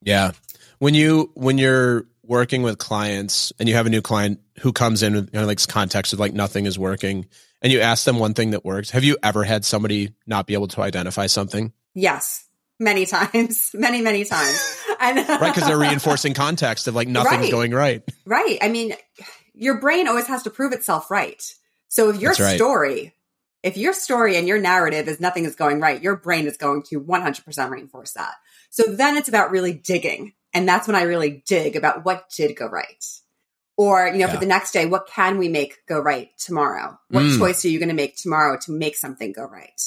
Yeah. 0.02 0.32
When 0.78 0.94
you, 0.94 1.30
when 1.34 1.58
you're 1.58 2.06
working 2.25 2.62
with 2.62 2.78
clients 2.78 3.52
and 3.58 3.68
you 3.68 3.76
have 3.76 3.87
a 3.87 3.90
new 3.90 4.02
client 4.02 4.40
who 4.61 4.72
comes 4.72 5.02
in 5.02 5.14
with 5.14 5.30
you 5.32 5.40
know, 5.40 5.46
like 5.46 5.66
context 5.68 6.12
of 6.12 6.18
like 6.18 6.32
nothing 6.32 6.66
is 6.66 6.78
working 6.78 7.26
and 7.62 7.72
you 7.72 7.80
ask 7.80 8.04
them 8.04 8.18
one 8.18 8.34
thing 8.34 8.50
that 8.50 8.64
works, 8.64 8.90
have 8.90 9.04
you 9.04 9.16
ever 9.22 9.44
had 9.44 9.64
somebody 9.64 10.14
not 10.26 10.46
be 10.46 10.54
able 10.54 10.68
to 10.68 10.82
identify 10.82 11.26
something? 11.26 11.72
Yes, 11.94 12.44
many 12.80 13.06
times, 13.06 13.70
many, 13.75 14.02
many 14.02 14.25
times. 14.25 14.78
And, 15.00 15.16
right, 15.28 15.54
because 15.54 15.68
they're 15.68 15.78
reinforcing 15.78 16.34
context 16.34 16.88
of 16.88 16.94
like 16.94 17.08
nothing's 17.08 17.42
right. 17.42 17.50
going 17.50 17.72
right. 17.72 18.02
Right. 18.26 18.58
I 18.61 18.68
mean, 18.68 18.94
your 19.54 19.78
brain 19.78 20.08
always 20.08 20.26
has 20.26 20.42
to 20.44 20.50
prove 20.50 20.72
itself 20.72 21.11
right. 21.11 21.42
So 21.92 22.08
if 22.08 22.22
your 22.22 22.32
right. 22.32 22.56
story, 22.56 23.14
if 23.62 23.76
your 23.76 23.92
story 23.92 24.38
and 24.38 24.49
your 24.49 24.58
narrative 24.58 25.08
is 25.08 25.20
nothing 25.20 25.44
is 25.44 25.54
going 25.54 25.78
right, 25.78 26.02
your 26.02 26.16
brain 26.16 26.46
is 26.46 26.56
going 26.56 26.84
to 26.84 26.99
100% 26.99 27.70
reinforce 27.70 28.12
that. 28.14 28.33
So 28.70 28.85
then 28.85 29.18
it's 29.18 29.28
about 29.28 29.50
really 29.50 29.74
digging. 29.74 30.33
And 30.55 30.66
that's 30.66 30.87
when 30.87 30.96
I 30.96 31.02
really 31.02 31.44
dig 31.46 31.76
about 31.76 32.07
what 32.07 32.31
did 32.35 32.57
go 32.57 32.66
right. 32.66 33.05
Or, 33.76 34.07
you 34.07 34.14
know, 34.14 34.18
yeah. 34.20 34.33
for 34.33 34.40
the 34.40 34.46
next 34.46 34.72
day, 34.72 34.87
what 34.87 35.07
can 35.07 35.37
we 35.37 35.50
make 35.50 35.85
go 35.87 36.00
right 36.00 36.31
tomorrow? 36.38 36.98
What 37.11 37.24
mm. 37.24 37.37
choice 37.37 37.62
are 37.66 37.68
you 37.68 37.78
going 37.78 37.90
to 37.90 37.94
make 37.94 38.16
tomorrow 38.16 38.57
to 38.62 38.72
make 38.72 38.96
something 38.96 39.33
go 39.33 39.44
right? 39.44 39.78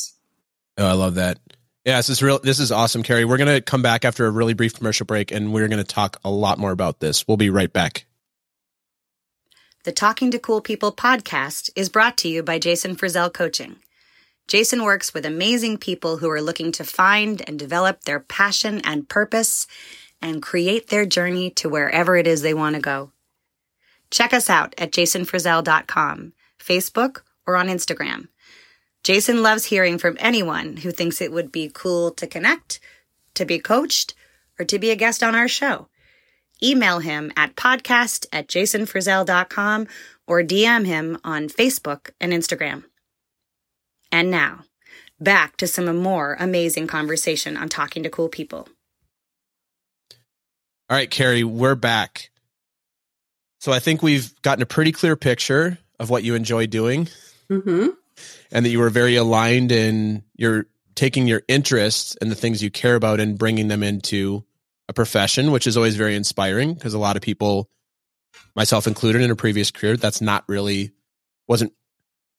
Oh, 0.77 0.85
I 0.85 0.93
love 0.93 1.15
that. 1.15 1.39
Yeah, 1.85 1.97
this 1.97 2.11
is 2.11 2.21
real. 2.21 2.37
This 2.37 2.59
is 2.59 2.71
awesome, 2.71 3.01
Carrie. 3.01 3.25
We're 3.25 3.37
going 3.37 3.55
to 3.55 3.61
come 3.61 3.81
back 3.81 4.05
after 4.05 4.27
a 4.27 4.29
really 4.29 4.53
brief 4.53 4.75
commercial 4.75 5.07
break 5.07 5.31
and 5.31 5.51
we're 5.51 5.69
going 5.69 5.83
to 5.83 5.83
talk 5.83 6.19
a 6.23 6.29
lot 6.29 6.59
more 6.59 6.71
about 6.71 6.99
this. 6.99 7.27
We'll 7.27 7.37
be 7.37 7.49
right 7.49 7.73
back. 7.73 8.05
The 9.85 9.91
Talking 9.91 10.31
to 10.31 10.39
Cool 10.39 10.61
People 10.61 10.91
podcast 10.91 11.69
is 11.75 11.89
brought 11.89 12.17
to 12.17 12.27
you 12.27 12.41
by 12.41 12.57
Jason 12.57 12.95
Frizzell 12.95 13.31
Coaching. 13.31 13.75
Jason 14.47 14.81
works 14.81 15.13
with 15.13 15.27
amazing 15.27 15.77
people 15.77 16.17
who 16.17 16.29
are 16.31 16.41
looking 16.41 16.71
to 16.71 16.83
find 16.83 17.47
and 17.47 17.59
develop 17.59 18.01
their 18.01 18.19
passion 18.19 18.81
and 18.83 19.07
purpose 19.07 19.67
and 20.23 20.41
create 20.41 20.87
their 20.87 21.05
journey 21.05 21.51
to 21.51 21.69
wherever 21.69 22.17
it 22.17 22.25
is 22.25 22.41
they 22.41 22.51
want 22.51 22.75
to 22.75 22.81
go. 22.81 23.11
Check 24.09 24.33
us 24.33 24.49
out 24.49 24.73
at 24.79 24.91
jasonfrizzell.com, 24.91 26.33
Facebook, 26.57 27.21
or 27.45 27.55
on 27.55 27.67
Instagram. 27.67 28.29
Jason 29.03 29.43
loves 29.43 29.65
hearing 29.65 29.99
from 29.99 30.17
anyone 30.19 30.77
who 30.77 30.89
thinks 30.89 31.21
it 31.21 31.31
would 31.31 31.51
be 31.51 31.69
cool 31.71 32.09
to 32.09 32.25
connect, 32.25 32.79
to 33.35 33.45
be 33.45 33.59
coached, 33.59 34.15
or 34.57 34.65
to 34.65 34.79
be 34.79 34.89
a 34.89 34.95
guest 34.95 35.21
on 35.21 35.35
our 35.35 35.47
show. 35.47 35.89
Email 36.63 36.99
him 36.99 37.31
at 37.35 37.55
podcast 37.55 38.25
at 38.31 38.47
jasonfrizzell.com 38.47 39.87
or 40.27 40.43
DM 40.43 40.85
him 40.85 41.17
on 41.23 41.49
Facebook 41.49 42.11
and 42.19 42.31
Instagram. 42.33 42.83
And 44.11 44.31
now, 44.31 44.63
back 45.19 45.57
to 45.57 45.67
some 45.67 45.95
more 45.97 46.37
amazing 46.39 46.87
conversation 46.87 47.57
on 47.57 47.69
talking 47.69 48.03
to 48.03 48.09
cool 48.09 48.29
people. 48.29 48.67
All 50.89 50.97
right, 50.97 51.09
Carrie, 51.09 51.43
we're 51.43 51.75
back. 51.75 52.29
So 53.59 53.71
I 53.71 53.79
think 53.79 54.03
we've 54.03 54.39
gotten 54.41 54.61
a 54.61 54.67
pretty 54.67 54.91
clear 54.91 55.15
picture 55.15 55.79
of 55.99 56.09
what 56.09 56.23
you 56.23 56.35
enjoy 56.35 56.67
doing. 56.67 57.09
Mm-hmm 57.49 57.87
and 58.51 58.65
that 58.65 58.69
you 58.69 58.79
were 58.79 58.89
very 58.89 59.15
aligned 59.15 59.71
in 59.71 60.23
you're 60.35 60.67
taking 60.95 61.27
your 61.27 61.43
interests 61.47 62.15
and 62.21 62.31
the 62.31 62.35
things 62.35 62.63
you 62.63 62.71
care 62.71 62.95
about 62.95 63.19
and 63.19 63.37
bringing 63.37 63.67
them 63.67 63.83
into 63.83 64.43
a 64.87 64.93
profession, 64.93 65.51
which 65.51 65.67
is 65.67 65.77
always 65.77 65.95
very 65.95 66.15
inspiring 66.15 66.73
because 66.73 66.93
a 66.93 66.99
lot 66.99 67.15
of 67.15 67.21
people, 67.21 67.69
myself 68.55 68.87
included 68.87 69.21
in 69.21 69.31
a 69.31 69.35
previous 69.35 69.71
career, 69.71 69.97
that's 69.97 70.21
not 70.21 70.43
really, 70.47 70.91
wasn't 71.47 71.73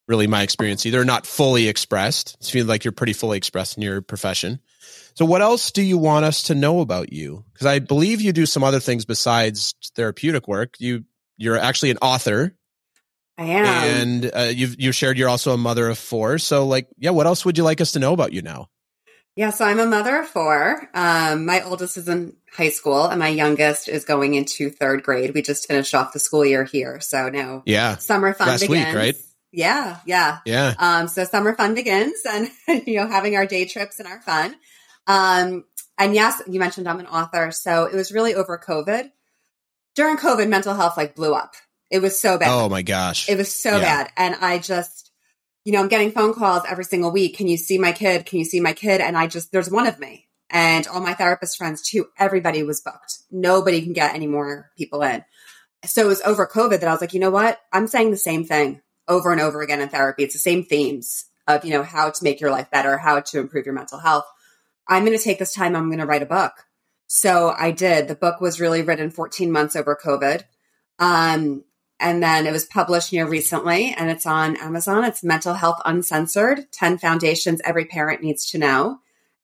really 0.09 0.26
my 0.26 0.42
experience 0.42 0.87
either, 0.87 1.04
not 1.04 1.26
fully 1.26 1.68
expressed. 1.68 2.37
It 2.40 2.46
feels 2.46 2.68
like 2.68 2.85
you're 2.85 2.92
pretty 2.92 3.12
fully 3.12 3.37
expressed 3.37 3.76
in 3.76 3.82
your 3.82 4.00
profession. 4.00 4.61
So 5.14 5.24
what 5.24 5.42
else 5.42 5.70
do 5.70 5.82
you 5.82 5.98
want 5.98 6.24
us 6.24 6.44
to 6.44 6.54
know 6.54 6.80
about 6.80 7.12
you? 7.12 7.44
Because 7.52 7.66
I 7.66 7.80
believe 7.80 8.20
you 8.20 8.32
do 8.32 8.46
some 8.46 8.62
other 8.62 8.80
things 8.80 9.04
besides 9.04 9.74
therapeutic 9.94 10.46
work. 10.46 10.74
You, 10.78 11.04
you're 11.37 11.59
actually 11.59 11.90
an 11.90 11.98
author 11.98 12.54
I 13.38 13.44
am. 13.44 13.64
And 13.64 14.30
uh, 14.35 14.40
you've 14.54 14.80
you've 14.80 14.94
shared 14.94 15.18
you're 15.18 15.28
also 15.28 15.52
a 15.52 15.59
mother 15.59 15.88
of 15.88 15.98
four. 15.98 16.38
So 16.38 16.66
like, 16.66 16.88
yeah, 16.96 17.11
what 17.11 17.26
else 17.26 17.44
would 17.44 17.59
you 17.59 17.64
like 17.64 17.80
us 17.80 17.92
to 17.92 17.98
know 17.98 18.12
about 18.12 18.32
you 18.32 18.42
now? 18.42 18.68
Yeah, 19.37 19.51
so 19.51 19.66
I'm 19.66 19.79
a 19.79 19.87
mother 19.87 20.16
of 20.20 20.29
four. 20.29 20.88
Um, 20.94 21.44
my 21.44 21.62
oldest 21.62 21.99
is 21.99 22.09
in 22.09 22.35
high 22.51 22.70
school, 22.70 23.05
and 23.05 23.20
my 23.20 23.29
youngest 23.29 23.87
is 23.87 24.07
going 24.07 24.35
into 24.35 24.70
third 24.70 25.03
grade. 25.03 25.35
We 25.35 25.42
just 25.42 25.68
finished 25.68 25.94
off 25.94 26.14
the 26.14 26.18
school 26.18 26.44
year 26.44 26.64
here, 26.64 27.01
so 27.01 27.29
now 27.29 27.62
yeah, 27.66 27.96
summer 27.96 28.33
fun 28.33 28.49
Last 28.49 28.62
begins. 28.62 28.87
Week, 28.87 28.94
right? 28.94 29.16
Yeah, 29.53 29.99
yeah, 30.07 30.38
yeah. 30.46 30.75
Um, 30.79 31.09
so 31.09 31.25
summer 31.25 31.55
fun 31.55 31.75
begins, 31.75 32.18
and 32.29 32.51
you 32.87 32.96
know, 32.96 33.07
having 33.07 33.37
our 33.37 33.46
day 33.46 33.66
trips 33.66 34.01
and 34.01 34.09
our 34.09 34.20
fun. 34.22 34.57
Um, 35.07 35.64
and 35.99 36.14
yes, 36.14 36.42
you 36.46 36.59
mentioned 36.59 36.88
I'm 36.88 37.01
an 37.01 37.07
author, 37.07 37.51
so 37.53 37.85
it 37.85 37.94
was 37.94 38.12
really 38.12 38.35
over 38.35 38.59
COVID. 38.59 39.11
During 39.94 40.16
COVID, 40.16 40.49
mental 40.49 40.75
health 40.75 40.96
like 40.96 41.14
blew 41.14 41.35
up. 41.35 41.55
It 41.90 42.01
was 42.01 42.20
so 42.20 42.38
bad. 42.38 42.51
Oh 42.51 42.68
my 42.68 42.83
gosh. 42.83 43.29
It 43.29 43.38
was 43.38 43.55
so 43.55 43.77
yeah. 43.77 43.83
bad. 43.83 44.12
And 44.16 44.35
I 44.40 44.59
just, 44.59 45.06
you 45.66 45.72
know, 45.72 45.81
I'm 45.81 45.88
getting 45.88 46.12
phone 46.12 46.33
calls 46.33 46.62
every 46.68 46.85
single 46.85 47.11
week. 47.11 47.37
Can 47.37 47.48
you 47.48 47.57
see 47.57 47.76
my 47.76 47.90
kid? 47.90 48.24
Can 48.24 48.38
you 48.38 48.44
see 48.44 48.61
my 48.61 48.72
kid? 48.72 49.00
And 49.00 49.18
I 49.18 49.26
just, 49.26 49.50
there's 49.50 49.68
one 49.68 49.88
of 49.88 49.98
me 49.98 50.29
and 50.48 50.87
all 50.87 51.00
my 51.00 51.12
therapist 51.12 51.59
friends 51.59 51.83
too. 51.83 52.07
Everybody 52.16 52.62
was 52.62 52.81
booked. 52.81 53.18
Nobody 53.33 53.83
can 53.83 53.92
get 53.92 54.14
any 54.14 54.29
more 54.29 54.70
people 54.79 55.02
in. 55.02 55.24
So 55.85 56.02
it 56.02 56.07
was 56.07 56.22
over 56.22 56.46
COVID 56.46 56.79
that 56.79 56.88
I 56.88 56.92
was 56.92 57.00
like, 57.00 57.14
you 57.14 57.18
know 57.18 57.33
what? 57.33 57.61
I'm 57.72 57.88
saying 57.88 58.12
the 58.12 58.16
same 58.16 58.44
thing 58.44 58.81
over 59.09 59.33
and 59.33 59.40
over 59.40 59.61
again 59.61 59.81
in 59.81 59.88
therapy. 59.88 60.22
It's 60.22 60.35
the 60.35 60.38
same 60.38 60.64
themes 60.64 61.24
of, 61.48 61.64
you 61.64 61.72
know, 61.72 61.83
how 61.83 62.11
to 62.11 62.24
make 62.24 62.40
your 62.40 62.52
life 62.52 62.70
better, 62.70 62.96
how 62.96 63.18
to 63.18 63.40
improve 63.40 63.66
your 63.66 63.74
mental 63.74 63.98
health. 63.98 64.26
I'm 64.87 65.05
going 65.05 65.18
to 65.18 65.24
take 65.24 65.40
this 65.40 65.52
time. 65.52 65.74
I'm 65.74 65.88
going 65.88 65.98
to 65.98 66.07
write 66.07 66.22
a 66.22 66.26
book. 66.26 66.52
So 67.09 67.52
I 67.59 67.72
did. 67.72 68.07
The 68.07 68.14
book 68.14 68.40
was 68.40 68.61
really 68.61 68.83
written 68.83 69.11
14 69.11 69.50
months 69.50 69.74
over 69.74 69.98
COVID. 70.00 70.44
Um, 71.00 71.64
and 71.98 72.22
then 72.22 72.46
it 72.46 72.52
was 72.52 72.66
published 72.66 73.12
know 73.12 73.24
recently 73.24 73.94
and 73.96 74.11
it's 74.11 74.26
on 74.26 74.56
Amazon. 74.56 75.04
It's 75.04 75.24
Mental 75.24 75.54
Health 75.54 75.80
Uncensored 75.85 76.70
10 76.72 76.98
Foundations 76.98 77.61
Every 77.64 77.87
Parent 77.87 78.22
Needs 78.22 78.46
to 78.50 78.59
Know. 78.59 78.98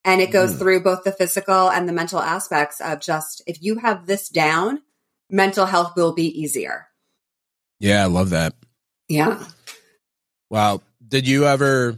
And 0.05 0.21
it 0.21 0.33
goes 0.33 0.55
mm. 0.55 0.59
through 0.59 0.83
both 0.83 1.05
the 1.05 1.13
physical 1.13 1.71
and 1.71 1.89
the 1.89 1.93
mental 1.93 2.21
aspects 2.21 2.81
of 2.81 3.01
just 3.01 3.43
if 3.47 3.63
you 3.63 3.79
have 3.79 4.07
this 4.07 4.29
down, 4.29 4.83
mental 5.31 5.67
health 5.67 5.93
will 5.97 6.13
be 6.13 6.27
easier. 6.27 6.89
Yeah, 7.79 8.03
I 8.03 8.07
love 8.07 8.31
that. 8.31 8.55
Yeah. 9.09 9.43
Wow. 10.51 10.83
Did 11.07 11.27
you 11.27 11.47
ever 11.47 11.97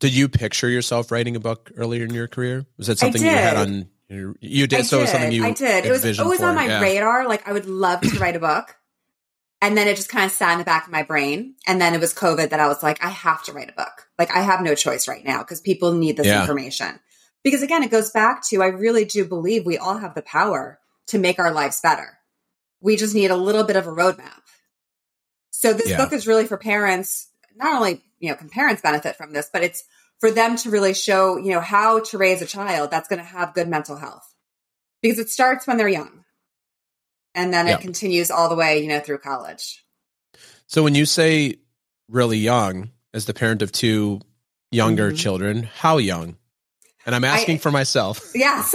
Did 0.00 0.14
you 0.14 0.28
picture 0.28 0.68
yourself 0.68 1.10
writing 1.10 1.36
a 1.36 1.40
book 1.40 1.70
earlier 1.76 2.04
in 2.04 2.12
your 2.12 2.28
career? 2.28 2.66
Was 2.76 2.88
that 2.88 2.98
something 2.98 3.22
you 3.22 3.28
had 3.28 3.56
on? 3.56 3.88
Your, 4.08 4.34
you 4.40 4.66
did. 4.66 4.80
I 4.80 4.82
so 4.82 4.96
did. 4.96 5.00
it 5.00 5.02
was 5.02 5.10
something 5.10 5.32
you. 5.32 5.44
I 5.44 5.50
did. 5.52 5.86
It 5.86 5.90
was 5.90 6.20
always 6.20 6.42
on 6.42 6.54
my 6.54 6.66
yeah. 6.66 6.80
radar. 6.80 7.26
Like 7.26 7.48
I 7.48 7.52
would 7.52 7.66
love 7.66 8.02
to 8.02 8.18
write 8.18 8.36
a 8.36 8.40
book, 8.40 8.76
and 9.62 9.76
then 9.76 9.86
it 9.86 9.94
just 9.96 10.08
kind 10.08 10.26
of 10.26 10.32
sat 10.32 10.52
in 10.52 10.58
the 10.58 10.64
back 10.64 10.86
of 10.86 10.92
my 10.92 11.04
brain. 11.04 11.54
And 11.68 11.80
then 11.80 11.94
it 11.94 12.00
was 12.00 12.12
COVID 12.12 12.50
that 12.50 12.58
I 12.58 12.66
was 12.66 12.82
like, 12.82 13.02
I 13.02 13.10
have 13.10 13.44
to 13.44 13.52
write 13.52 13.70
a 13.70 13.74
book. 13.74 14.08
Like 14.18 14.34
I 14.34 14.40
have 14.40 14.60
no 14.60 14.74
choice 14.74 15.06
right 15.06 15.24
now 15.24 15.38
because 15.38 15.60
people 15.60 15.92
need 15.92 16.16
this 16.16 16.26
Yeah. 16.26 16.40
information. 16.40 16.98
Because 17.44 17.62
again, 17.62 17.84
it 17.84 17.90
goes 17.90 18.10
back 18.10 18.42
to 18.48 18.60
I 18.62 18.66
really 18.66 19.04
do 19.04 19.24
believe 19.24 19.64
we 19.64 19.78
all 19.78 19.98
have 19.98 20.16
the 20.16 20.22
power 20.22 20.80
to 21.06 21.18
make 21.18 21.38
our 21.38 21.52
lives 21.52 21.80
better. 21.80 22.18
We 22.80 22.96
just 22.96 23.14
need 23.14 23.30
a 23.30 23.36
little 23.36 23.62
bit 23.62 23.76
of 23.76 23.86
a 23.86 23.92
roadmap. 23.92 24.42
So 25.52 25.72
this 25.72 25.90
Yeah. 25.90 25.96
book 25.96 26.12
is 26.12 26.26
really 26.26 26.46
for 26.46 26.56
parents. 26.56 27.28
Not 27.54 27.76
only 27.76 28.02
you 28.18 28.30
know 28.30 28.34
can 28.36 28.48
parents 28.48 28.82
benefit 28.82 29.14
from 29.16 29.32
this, 29.32 29.48
but 29.52 29.62
it's 29.62 29.84
for 30.18 30.32
them 30.32 30.56
to 30.56 30.70
really 30.70 30.92
show 30.94 31.36
you 31.36 31.52
know 31.52 31.60
how 31.60 32.00
to 32.00 32.18
raise 32.18 32.42
a 32.42 32.46
child 32.46 32.90
that's 32.90 33.08
going 33.08 33.20
to 33.20 33.24
have 33.24 33.54
good 33.54 33.68
mental 33.68 33.96
health 33.96 34.34
because 35.02 35.20
it 35.20 35.30
starts 35.30 35.68
when 35.68 35.76
they're 35.76 35.88
young 35.88 36.21
and 37.34 37.52
then 37.52 37.66
it 37.68 37.80
continues 37.80 38.30
all 38.30 38.48
the 38.48 38.54
way 38.56 38.82
you 38.82 38.88
know 38.88 39.00
through 39.00 39.18
college 39.18 39.84
So 40.66 40.82
when 40.82 40.94
you 40.94 41.04
say 41.06 41.56
really 42.08 42.38
young, 42.38 42.90
as 43.14 43.26
the 43.26 43.34
parent 43.34 43.62
of 43.62 43.72
two 43.72 44.20
younger 44.70 45.10
Mhm. 45.12 45.18
children, 45.18 45.62
how 45.64 45.98
young? 45.98 46.36
And 47.04 47.14
I'm 47.14 47.24
asking 47.24 47.56
I- 47.56 47.58
for 47.58 47.70
myself. 47.70 48.30
yes 48.34 48.74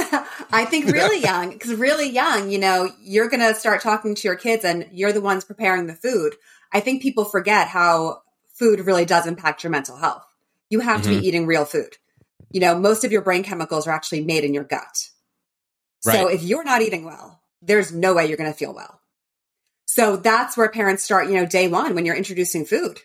i 0.51 0.65
think 0.65 0.85
really 0.91 1.21
young 1.21 1.49
because 1.51 1.73
really 1.73 2.09
young 2.09 2.49
you 2.51 2.57
know 2.59 2.89
you're 3.01 3.27
going 3.29 3.39
to 3.39 3.55
start 3.55 3.81
talking 3.81 4.13
to 4.15 4.27
your 4.27 4.35
kids 4.35 4.63
and 4.63 4.87
you're 4.91 5.11
the 5.13 5.21
ones 5.21 5.43
preparing 5.43 5.87
the 5.87 5.95
food 5.95 6.35
i 6.71 6.79
think 6.79 7.01
people 7.01 7.25
forget 7.25 7.67
how 7.67 8.21
food 8.53 8.79
really 8.81 9.03
does 9.05 9.25
impact 9.27 9.63
your 9.63 9.71
mental 9.71 9.97
health 9.97 10.23
you 10.69 10.79
have 10.79 11.01
to 11.01 11.09
Mhm. 11.09 11.19
be 11.21 11.27
eating 11.27 11.45
real 11.47 11.65
food 11.65 11.97
you 12.51 12.59
know 12.61 12.77
most 12.77 13.03
of 13.03 13.11
your 13.11 13.21
brain 13.21 13.43
chemicals 13.43 13.87
are 13.87 13.91
actually 13.93 14.23
made 14.23 14.43
in 14.43 14.53
your 14.53 14.63
gut 14.63 15.09
Right. 16.05 16.13
so 16.19 16.27
if 16.27 16.43
you're 16.43 16.63
not 16.63 16.81
eating 16.83 17.03
well 17.05 17.36
there's 17.67 17.93
no 17.93 18.15
way 18.15 18.27
you're 18.27 18.37
going 18.37 18.51
to 18.51 18.57
feel 18.57 18.73
well. 18.73 18.99
So 19.85 20.15
that's 20.15 20.57
where 20.57 20.69
parents 20.69 21.03
start 21.03 21.27
you 21.27 21.35
know 21.35 21.45
day 21.45 21.67
one 21.67 21.95
when 21.95 22.05
you're 22.05 22.15
introducing 22.15 22.65
food. 22.65 22.99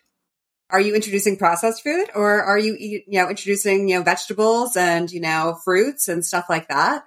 Are 0.70 0.80
you 0.80 0.94
introducing 0.94 1.36
processed 1.36 1.82
food 1.82 2.08
or 2.14 2.42
are 2.42 2.58
you 2.58 2.76
you 2.78 3.02
know 3.08 3.28
introducing 3.28 3.88
you 3.88 3.98
know 3.98 4.02
vegetables 4.02 4.76
and 4.76 5.10
you 5.10 5.20
know 5.20 5.58
fruits 5.64 6.08
and 6.08 6.24
stuff 6.24 6.46
like 6.48 6.68
that? 6.68 7.04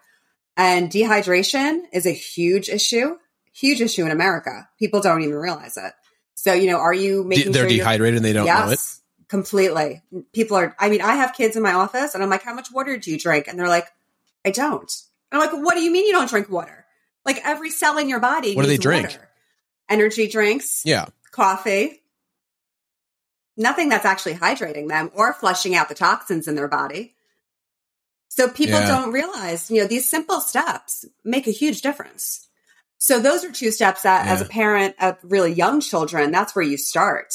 And 0.57 0.89
dehydration 0.89 1.81
is 1.91 2.05
a 2.05 2.11
huge 2.11 2.69
issue 2.69 3.17
huge 3.53 3.79
issue 3.79 4.05
in 4.05 4.11
america. 4.11 4.67
People 4.77 5.01
don't 5.01 5.21
even 5.21 5.35
realize 5.35 5.77
it. 5.77 5.93
So 6.35 6.53
you 6.53 6.67
know 6.67 6.77
are 6.77 6.93
you 6.93 7.23
making 7.23 7.51
they're 7.51 7.63
sure 7.63 7.69
dehydrated 7.69 8.17
and 8.17 8.25
they 8.25 8.33
don't 8.33 8.45
know 8.45 8.69
it. 8.69 8.79
completely. 9.27 10.03
People 10.33 10.57
are 10.57 10.75
i 10.79 10.89
mean 10.89 11.01
i 11.01 11.15
have 11.15 11.33
kids 11.33 11.55
in 11.55 11.63
my 11.63 11.73
office 11.73 12.13
and 12.13 12.23
i'm 12.23 12.29
like 12.29 12.43
how 12.43 12.53
much 12.53 12.71
water 12.71 12.97
do 12.97 13.11
you 13.11 13.19
drink? 13.19 13.47
And 13.47 13.59
they're 13.59 13.67
like 13.67 13.87
i 14.45 14.51
don't. 14.51 14.91
And 15.31 15.41
i'm 15.41 15.47
like 15.47 15.65
what 15.65 15.75
do 15.75 15.81
you 15.81 15.91
mean 15.91 16.05
you 16.05 16.13
don't 16.13 16.29
drink 16.29 16.49
water 16.49 16.84
like 17.25 17.41
every 17.45 17.71
cell 17.71 17.97
in 17.97 18.07
your 18.09 18.19
body 18.19 18.55
What 18.55 18.61
do 18.63 18.67
they 18.67 18.73
needs 18.73 18.83
drink? 18.83 19.07
water. 19.07 19.29
energy 19.89 20.27
drinks 20.27 20.81
Yeah. 20.85 21.05
coffee 21.31 22.01
nothing 23.57 23.89
that's 23.89 24.05
actually 24.05 24.35
hydrating 24.35 24.87
them 24.89 25.09
or 25.15 25.33
flushing 25.33 25.75
out 25.75 25.89
the 25.89 25.95
toxins 25.95 26.47
in 26.47 26.55
their 26.55 26.67
body 26.67 27.15
so 28.29 28.49
people 28.49 28.79
Yeah. 28.79 28.87
don't 28.87 29.11
realize 29.13 29.69
you 29.71 29.81
know 29.81 29.87
these 29.87 30.09
simple 30.09 30.41
steps 30.41 31.05
make 31.23 31.47
a 31.47 31.51
huge 31.51 31.81
difference 31.81 32.47
so 32.97 33.19
those 33.19 33.43
are 33.43 33.51
two 33.51 33.71
steps 33.71 34.01
that 34.03 34.27
as 34.27 34.41
a 34.41 34.45
parent 34.45 34.95
of 34.99 35.17
really 35.23 35.51
young 35.53 35.79
children 35.81 36.31
that's 36.31 36.55
where 36.55 36.65
you 36.65 36.77
start 36.77 37.33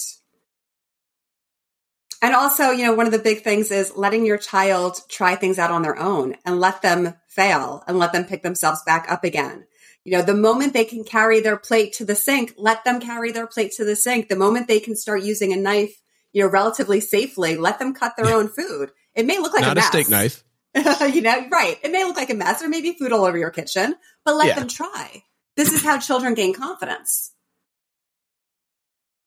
and 2.22 2.34
also 2.34 2.70
you 2.70 2.84
know 2.84 2.92
one 2.94 3.06
of 3.06 3.12
the 3.12 3.18
big 3.18 3.42
things 3.42 3.70
is 3.70 3.96
letting 3.96 4.26
your 4.26 4.36
child 4.38 5.00
try 5.08 5.36
things 5.36 5.58
out 5.58 5.70
on 5.70 5.82
their 5.82 5.98
own 5.98 6.36
and 6.44 6.60
let 6.60 6.82
them 6.82 7.14
fail 7.28 7.82
and 7.86 7.98
let 7.98 8.12
them 8.12 8.24
pick 8.24 8.42
themselves 8.42 8.82
back 8.84 9.10
up 9.10 9.24
again 9.24 9.64
you 10.10 10.16
know, 10.16 10.24
the 10.24 10.34
moment 10.34 10.72
they 10.72 10.84
can 10.84 11.04
carry 11.04 11.38
their 11.38 11.56
plate 11.56 11.92
to 11.92 12.04
the 12.04 12.16
sink, 12.16 12.54
let 12.58 12.82
them 12.82 13.00
carry 13.00 13.30
their 13.30 13.46
plate 13.46 13.70
to 13.76 13.84
the 13.84 13.94
sink. 13.94 14.28
The 14.28 14.34
moment 14.34 14.66
they 14.66 14.80
can 14.80 14.96
start 14.96 15.22
using 15.22 15.52
a 15.52 15.56
knife, 15.56 16.02
you 16.32 16.42
know, 16.42 16.48
relatively 16.50 17.00
safely, 17.00 17.56
let 17.56 17.78
them 17.78 17.94
cut 17.94 18.16
their 18.16 18.26
Yeah. 18.26 18.34
own 18.34 18.48
food. 18.48 18.90
It 19.14 19.24
may 19.24 19.38
look 19.38 19.52
like 19.54 19.62
Not 19.62 19.68
a 19.68 19.72
a 19.72 19.74
mess. 19.76 19.86
steak 19.86 20.08
knife. 20.08 20.42
you 20.74 21.20
know, 21.22 21.48
right. 21.52 21.78
It 21.84 21.92
may 21.92 22.02
look 22.02 22.16
like 22.16 22.28
a 22.30 22.34
mess 22.34 22.60
or 22.60 22.68
maybe 22.68 22.90
food 22.98 23.12
all 23.12 23.24
over 23.24 23.38
your 23.38 23.50
kitchen, 23.50 23.94
but 24.24 24.34
let 24.34 24.48
Yeah. 24.48 24.54
them 24.56 24.66
try. 24.66 25.22
This 25.54 25.72
is 25.72 25.84
how 25.84 25.98
children 25.98 26.34
gain 26.34 26.54
confidence. 26.54 27.30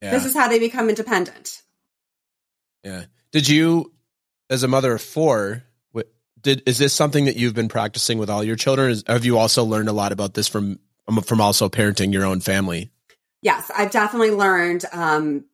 Yeah. 0.01 0.09
This 0.11 0.25
is 0.25 0.33
how 0.35 0.49
they 0.49 0.59
become 0.59 0.89
independent. 0.89 1.61
yeah. 2.83 3.05
Did 3.31 3.47
you, 3.47 3.93
as 4.49 4.63
a 4.63 4.67
mother 4.67 4.91
of 4.95 5.01
four, 5.01 5.63
did 6.43 6.63
is 6.65 6.77
this 6.77 6.93
something 6.93 7.25
that 7.25 7.35
you've 7.35 7.55
been 7.55 7.69
practicing 7.69 8.17
with 8.17 8.29
all 8.29 8.43
your 8.43 8.55
children? 8.55 8.91
Is, 8.91 9.03
have 9.07 9.25
you 9.25 9.37
also 9.37 9.63
learned 9.63 9.89
a 9.89 9.93
lot 9.93 10.11
about 10.11 10.33
this 10.33 10.47
from 10.47 10.79
um, 11.07 11.21
from 11.21 11.41
also 11.41 11.69
parenting 11.69 12.13
your 12.13 12.25
own 12.25 12.39
family? 12.39 12.91
Yes, 13.41 13.69
I've 13.75 13.91
definitely 13.91 14.31
learned 14.31 14.85
um, 14.93 15.45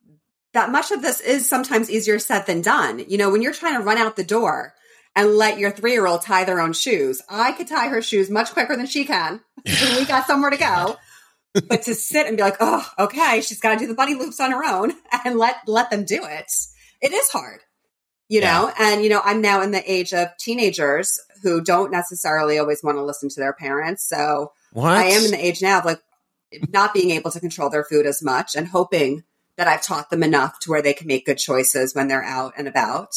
that 0.54 0.72
much 0.72 0.92
of 0.92 1.02
this 1.02 1.22
is 1.22 1.48
sometimes 1.48 1.90
easier 1.90 2.20
said 2.20 2.46
than 2.46 2.62
done. 2.62 3.04
You 3.08 3.18
know, 3.18 3.30
when 3.30 3.42
you're 3.42 3.54
trying 3.54 3.78
to 3.78 3.84
run 3.84 3.98
out 3.98 4.16
the 4.16 4.24
door 4.24 4.74
and 5.16 5.36
let 5.36 5.60
your 5.60 5.72
three 5.72 5.94
year 5.94 6.08
old 6.08 6.22
tie 6.22 6.44
their 6.44 6.60
own 6.60 6.74
shoes, 6.74 7.22
I 7.30 7.52
could 7.54 7.68
tie 7.68 7.88
her 7.88 8.02
shoes 8.02 8.30
much 8.30 8.52
quicker 8.52 8.76
than 8.76 8.88
she 8.88 9.06
can. 9.06 9.42
we 9.66 10.06
got 10.06 10.28
somewhere 10.28 10.52
to 10.52 10.58
go. 10.58 10.98
but 11.68 11.82
to 11.82 11.96
sit 11.96 12.28
and 12.28 12.38
be 12.38 12.44
like, 12.44 12.58
oh, 12.60 12.88
okay, 13.00 13.42
she's 13.42 13.60
got 13.60 13.74
to 13.74 13.80
do 13.80 13.88
the 13.88 13.96
bunny 13.96 14.14
loops 14.14 14.40
on 14.40 14.52
her 14.52 14.64
own 14.64 14.94
and 15.26 15.38
let 15.38 15.56
let 15.68 15.90
them 15.90 16.06
do 16.06 16.24
it. 16.24 16.52
It 17.02 17.14
is 17.14 17.30
hard, 17.30 17.62
you 18.30 18.40
Yeah. 18.40 18.62
know. 18.62 18.74
And 18.80 19.04
you 19.04 19.10
know, 19.10 19.22
I'm 19.24 19.42
now 19.42 19.62
in 19.62 19.72
the 19.72 19.92
age 19.92 20.14
of 20.14 20.30
teenagers 20.38 21.20
who 21.44 21.62
don't 21.62 21.92
necessarily 21.92 22.58
always 22.60 22.82
want 22.84 22.98
to 22.98 23.04
listen 23.04 23.28
to 23.30 23.40
their 23.40 23.54
parents. 23.54 24.04
So 24.08 24.54
What 24.72 24.96
I 24.96 25.06
am 25.06 25.26
in 25.26 25.32
the 25.32 25.46
age 25.46 25.62
now 25.62 25.80
of 25.80 25.86
like 25.86 26.02
not 26.70 26.94
being 26.94 27.12
able 27.12 27.32
to 27.32 27.40
control 27.40 27.70
their 27.70 27.84
food 27.84 28.06
as 28.06 28.22
much 28.24 28.56
and 28.56 28.68
hoping 28.68 29.24
that 29.56 29.68
I've 29.68 29.82
taught 29.84 30.10
them 30.10 30.24
enough 30.24 30.60
to 30.62 30.70
where 30.72 30.82
they 30.82 30.94
can 30.94 31.08
make 31.08 31.26
good 31.26 31.38
choices 31.38 31.94
when 31.94 32.08
they're 32.08 32.24
out 32.24 32.54
and 32.58 32.68
about. 32.68 33.14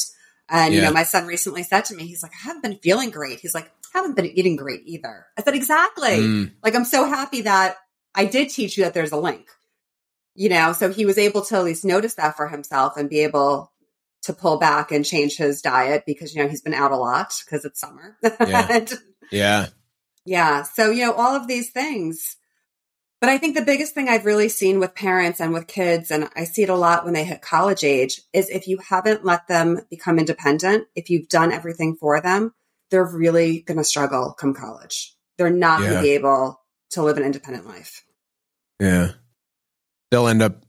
And, 0.48 0.74
you 0.74 0.80
know, 0.82 0.92
my 0.92 1.04
son 1.04 1.26
recently 1.26 1.62
said 1.62 1.86
to 1.86 1.94
me, 1.94 2.06
he's 2.06 2.22
like, 2.22 2.32
I 2.32 2.48
haven't 2.48 2.62
been 2.62 2.76
feeling 2.78 3.10
great. 3.10 3.38
He's 3.40 3.54
like, 3.54 3.66
I 3.94 3.98
haven't 3.98 4.16
been 4.16 4.26
eating 4.26 4.56
great 4.56 4.82
either. 4.84 5.26
I 5.38 5.42
said, 5.42 5.54
exactly. 5.54 6.10
Mm, 6.10 6.52
Like, 6.62 6.74
I'm 6.74 6.84
so 6.84 7.06
happy 7.06 7.42
that 7.42 7.76
I 8.14 8.26
did 8.26 8.50
teach 8.50 8.76
you 8.76 8.84
that 8.84 8.92
there's 8.92 9.12
a 9.12 9.16
link, 9.16 9.48
you 10.34 10.50
know? 10.50 10.72
So 10.74 10.90
he 10.92 11.06
was 11.06 11.16
able 11.16 11.42
to 11.42 11.56
at 11.56 11.64
least 11.64 11.84
notice 11.86 12.14
that 12.14 12.36
for 12.36 12.48
himself 12.48 12.96
and 12.98 13.08
be 13.08 13.20
able 13.20 13.71
to 14.22 14.32
pull 14.32 14.58
back 14.58 14.92
and 14.92 15.04
change 15.04 15.36
his 15.36 15.62
diet 15.62 16.04
because, 16.06 16.34
you 16.34 16.42
know, 16.42 16.48
he's 16.48 16.62
been 16.62 16.74
out 16.74 16.92
a 16.92 16.96
lot 16.96 17.34
because 17.44 17.64
it's 17.64 17.80
summer. 17.80 18.16
Yeah. 18.22 18.86
Yeah. 19.30 19.68
yeah. 20.26 20.62
So, 20.62 20.90
you 20.90 21.06
know, 21.06 21.14
all 21.14 21.34
of 21.34 21.48
these 21.48 21.70
things. 21.70 22.36
But 23.18 23.30
I 23.30 23.38
think 23.38 23.54
the 23.56 23.64
biggest 23.64 23.94
thing 23.94 24.10
I've 24.10 24.26
really 24.26 24.50
seen 24.50 24.78
with 24.78 24.94
parents 24.94 25.40
and 25.40 25.54
with 25.54 25.66
kids, 25.66 26.10
and 26.10 26.28
I 26.36 26.44
see 26.44 26.64
it 26.64 26.68
a 26.68 26.74
lot 26.74 27.06
when 27.06 27.14
they 27.14 27.24
hit 27.24 27.40
college 27.40 27.82
age, 27.82 28.20
is 28.34 28.50
if 28.50 28.68
you 28.68 28.76
haven't 28.86 29.24
let 29.24 29.48
them 29.48 29.80
become 29.88 30.18
independent, 30.18 30.86
if 30.94 31.08
you've 31.08 31.30
done 31.30 31.50
everything 31.50 31.96
for 31.98 32.20
them, 32.20 32.52
they're 32.90 33.06
really 33.06 33.62
going 33.62 33.78
to 33.78 33.84
struggle 33.84 34.34
come 34.34 34.52
college. 34.52 35.16
They're 35.38 35.48
not 35.48 35.80
going 35.80 35.94
to 35.94 36.02
be 36.02 36.10
able 36.10 36.60
to 36.90 37.02
live 37.02 37.16
an 37.16 37.22
independent 37.22 37.66
life. 37.66 38.04
Yeah. 38.78 39.12
They'll 40.10 40.28
end 40.28 40.42
up 40.42 40.62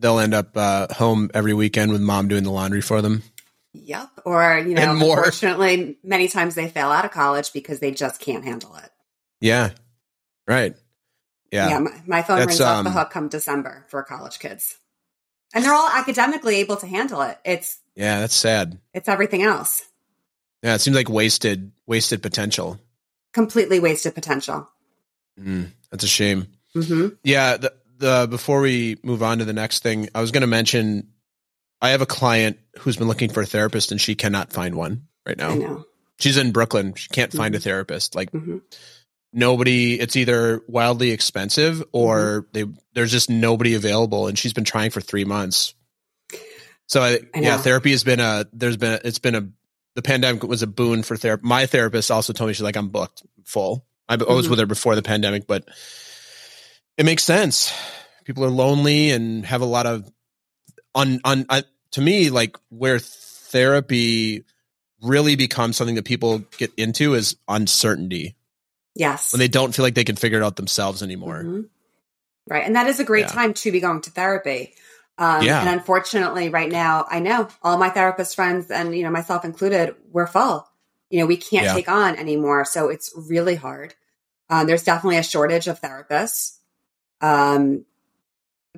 they'll 0.00 0.18
end 0.18 0.34
up 0.34 0.56
uh, 0.56 0.88
home 0.92 1.30
every 1.34 1.54
weekend 1.54 1.92
with 1.92 2.00
mom 2.00 2.28
doing 2.28 2.42
the 2.42 2.50
laundry 2.50 2.80
for 2.80 3.02
them. 3.02 3.22
Yep. 3.72 4.08
Or, 4.24 4.58
you 4.58 4.74
know, 4.74 4.82
And 4.82 4.98
more. 4.98 5.18
unfortunately, 5.18 5.98
many 6.02 6.26
times 6.28 6.54
they 6.54 6.68
fail 6.68 6.88
out 6.88 7.04
of 7.04 7.12
college 7.12 7.52
because 7.52 7.78
they 7.78 7.92
just 7.92 8.20
can't 8.20 8.44
handle 8.44 8.74
it. 8.76 8.90
Yeah. 9.40 9.70
Right. 10.48 10.74
Yeah. 11.52 11.78
my, 11.78 11.90
my 12.06 12.22
phone 12.22 12.38
That's, 12.38 12.48
rings 12.48 12.60
off 12.60 12.84
the 12.84 12.90
um, 12.90 12.96
hook 12.96 13.10
come 13.10 13.28
December 13.28 13.86
for 13.88 14.02
college 14.02 14.38
kids. 14.38 14.76
And 15.54 15.64
they're 15.64 15.74
all 15.74 15.88
academically 15.88 16.56
able 16.56 16.76
to 16.76 16.86
handle 16.86 17.22
it. 17.22 17.38
It's 17.44 17.78
Yeah, 17.94 18.20
that's 18.20 18.34
sad. 18.34 18.78
it's 18.94 19.08
everything 19.08 19.42
else. 19.42 19.82
Yeah, 20.62 20.74
it 20.74 20.80
seems 20.80 20.96
like 20.96 21.08
wasted 21.08 21.72
wasted 21.86 22.22
potential. 22.22 22.78
Completely 23.32 23.80
wasted 23.80 24.14
potential. 24.14 24.68
Mm, 25.40 25.70
that's 25.90 26.04
a 26.04 26.08
shame. 26.08 26.48
hmm 26.74 27.08
Yeah, 27.24 27.56
the 27.56 27.72
the 28.00 28.26
before 28.28 28.60
we 28.60 28.96
move 29.04 29.22
on 29.22 29.38
to 29.38 29.44
the 29.44 29.52
next 29.52 29.82
thing, 29.84 30.08
I 30.14 30.20
was 30.20 30.32
going 30.32 30.40
to 30.42 30.46
mention 30.48 31.08
I 31.80 31.90
have 31.90 32.02
a 32.02 32.06
client 32.06 32.58
who's 32.80 32.96
been 32.96 33.08
looking 33.08 33.30
for 33.30 33.40
a 33.42 33.46
therapist 33.46 33.92
and 33.92 34.00
she 34.00 34.14
cannot 34.14 34.52
find 34.52 34.74
one 34.74 35.06
right 35.26 35.38
now. 35.38 35.84
She's 36.18 36.36
in 36.36 36.52
Brooklyn. 36.52 36.94
She 36.94 37.08
can't 37.08 37.32
find 37.32 37.54
a 37.54 37.58
Mhm. 37.58 37.62
therapist. 37.62 38.14
Like 38.14 38.30
hmm 38.30 38.58
nobody 39.32 39.94
it's 40.00 40.16
either 40.16 40.60
wildly 40.66 41.12
expensive 41.12 41.84
or 41.92 42.48
they 42.52 42.64
there's 42.94 43.12
just 43.12 43.30
nobody 43.30 43.74
available 43.74 44.26
and 44.26 44.36
she's 44.36 44.52
been 44.52 44.64
trying 44.64 44.90
for 44.90 45.00
3 45.00 45.24
months. 45.24 45.72
So 46.88 47.00
I, 47.00 47.20
I 47.32 47.40
yeah, 47.40 47.56
therapy 47.58 47.92
has 47.92 48.02
been 48.02 48.18
a 48.18 48.44
there's 48.52 48.76
been 48.76 48.94
a, 48.94 49.00
it's 49.04 49.20
been 49.20 49.36
a 49.36 49.48
the 49.94 50.02
pandemic 50.02 50.42
was 50.42 50.62
a 50.62 50.66
boon 50.66 51.02
for 51.04 51.16
therapy. 51.16 51.42
My 51.46 51.66
therapist 51.66 52.10
also 52.10 52.32
told 52.32 52.48
me 52.48 52.54
she's 52.54 52.62
like 52.62 52.76
I'm 52.76 52.88
booked 52.88 53.22
full. 53.44 53.86
I, 54.08 54.16
was 54.16 54.46
Mhm. 54.46 54.50
with 54.50 54.58
her 54.58 54.66
before 54.66 54.96
the 54.96 55.02
pandemic, 55.02 55.46
but 55.46 55.68
it 56.96 57.04
makes 57.04 57.24
sense. 57.24 57.72
People 58.24 58.44
are 58.44 58.50
lonely 58.50 59.10
and 59.10 59.44
have 59.46 59.60
a 59.60 59.66
lot 59.66 59.86
of 59.86 60.10
on 60.94 61.20
on 61.24 61.46
I, 61.48 61.64
to 61.92 62.00
me 62.00 62.30
like 62.30 62.56
where 62.68 62.98
therapy 62.98 64.44
really 65.02 65.36
becomes 65.36 65.76
something 65.76 65.94
that 65.96 66.04
people 66.04 66.40
get 66.58 66.72
into 66.76 67.14
is 67.14 67.36
uncertainty 67.48 68.36
Yes. 68.94 69.32
when 69.32 69.38
they 69.40 69.48
don't 69.48 69.74
feel 69.74 69.84
like 69.84 69.94
they 69.94 70.04
can 70.04 70.16
figure 70.16 70.38
it 70.40 70.44
out 70.44 70.56
themselves 70.56 71.02
anymore. 71.02 71.42
Mhm. 71.42 71.68
Right. 72.46 72.64
And 72.66 72.76
that 72.76 72.86
is 72.86 73.00
a 73.00 73.04
great 73.04 73.22
Yeah. 73.22 73.28
time 73.28 73.54
to 73.54 73.72
be 73.72 73.80
going 73.80 74.02
to 74.02 74.10
therapy. 74.10 74.74
Um, 75.16 75.42
Yeah. 75.42 75.60
And 75.60 75.68
unfortunately, 75.70 76.48
right 76.48 76.70
now, 76.70 77.06
I 77.08 77.20
know 77.20 77.48
all 77.62 77.78
my 77.78 77.90
therapist 77.90 78.34
friends 78.34 78.70
and, 78.70 78.94
you 78.96 79.02
know, 79.04 79.10
myself 79.10 79.44
included, 79.44 79.94
we're 80.10 80.26
full. 80.26 80.66
You 81.08 81.20
know, 81.20 81.26
we 81.26 81.36
can't 81.36 81.64
Yeah. 81.66 81.74
take 81.74 81.88
on 81.88 82.16
anymore. 82.16 82.64
So 82.64 82.88
it's 82.88 83.10
really 83.16 83.54
hard. 83.54 83.94
Um, 84.48 84.66
there's 84.66 84.82
definitely 84.82 85.18
a 85.18 85.22
shortage 85.22 85.66
of 85.68 85.80
therapists. 85.80 86.58
Um, 87.20 87.84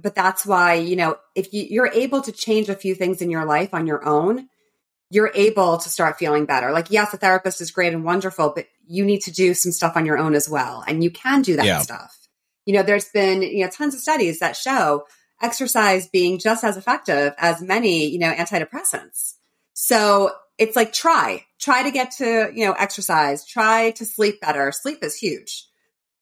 but 0.00 0.14
that's 0.14 0.46
why, 0.46 0.74
you 0.74 0.96
know, 0.96 1.16
if 1.34 1.52
you, 1.52 1.64
you're 1.68 1.92
able 1.92 2.22
to 2.22 2.32
change 2.32 2.68
a 2.68 2.74
few 2.74 2.94
things 2.94 3.20
in 3.20 3.30
your 3.30 3.44
life 3.44 3.74
on 3.74 3.86
your 3.86 4.04
own, 4.06 4.48
you're 5.10 5.30
able 5.34 5.76
to 5.76 5.88
start 5.90 6.18
feeling 6.18 6.46
better. 6.46 6.72
Like, 6.72 6.90
yes, 6.90 7.12
a 7.12 7.18
therapist 7.18 7.60
is 7.60 7.70
great 7.70 7.92
and 7.92 8.04
wonderful, 8.04 8.52
but 8.54 8.66
you 8.86 9.04
need 9.04 9.20
to 9.22 9.30
do 9.30 9.52
some 9.52 9.70
stuff 9.70 9.96
on 9.96 10.06
your 10.06 10.18
own 10.18 10.34
as 10.34 10.48
well. 10.48 10.82
And 10.86 11.04
you 11.04 11.10
can 11.10 11.42
do 11.42 11.56
that 11.56 11.66
Yeah. 11.66 11.78
stuff. 11.80 12.16
You 12.64 12.74
know, 12.74 12.82
there's 12.82 13.10
been, 13.10 13.42
you 13.42 13.64
know, 13.64 13.70
tons 13.70 13.94
of 13.94 14.00
studies 14.00 14.38
that 14.38 14.56
show 14.56 15.04
exercise 15.42 16.08
being 16.08 16.38
just 16.38 16.64
as 16.64 16.76
effective 16.76 17.34
as 17.36 17.60
many, 17.60 18.06
you 18.06 18.18
know, 18.18 18.32
antidepressants. 18.32 19.34
So 19.74 20.30
it's 20.56 20.76
like 20.76 20.92
try, 20.92 21.44
try 21.58 21.82
to 21.82 21.90
get 21.90 22.12
to, 22.12 22.50
you 22.54 22.64
know, 22.64 22.72
exercise, 22.72 23.44
try 23.44 23.90
to 23.92 24.04
sleep 24.04 24.40
better. 24.40 24.72
Sleep 24.72 25.02
is 25.02 25.16
huge. 25.16 25.66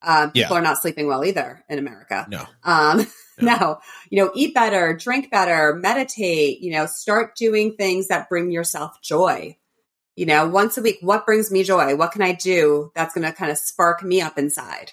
Um, 0.03 0.31
Yeah. 0.35 0.45
people 0.45 0.57
are 0.57 0.63
not 0.63 0.79
sleeping 0.81 1.07
well 1.07 1.25
either 1.25 1.65
in 1.69 1.79
America. 1.79 2.27
No. 2.29 2.45
Um, 2.65 2.99
No. 2.99 3.07
no, 3.57 3.79
you 4.11 4.23
know, 4.23 4.31
eat 4.35 4.55
better, 4.55 4.95
drink 4.95 5.31
better, 5.31 5.75
meditate, 5.75 6.61
you 6.61 6.73
know, 6.73 6.87
start 6.87 7.37
doing 7.37 7.75
things 7.75 8.09
that 8.09 8.29
bring 8.29 8.51
yourself 8.51 9.01
joy. 9.03 9.57
You 10.17 10.27
know, 10.27 10.47
once 10.47 10.77
a 10.77 10.83
week, 10.83 10.99
what 11.01 11.25
brings 11.25 11.51
me 11.51 11.63
joy? 11.63 11.97
What 11.97 12.13
can 12.13 12.21
I 12.21 12.33
do 12.33 12.93
that's 12.95 13.15
going 13.15 13.27
to 13.27 13.33
kind 13.33 13.51
of 13.51 13.57
spark 13.57 14.03
me 14.03 14.21
up 14.21 14.37
inside? 14.37 14.93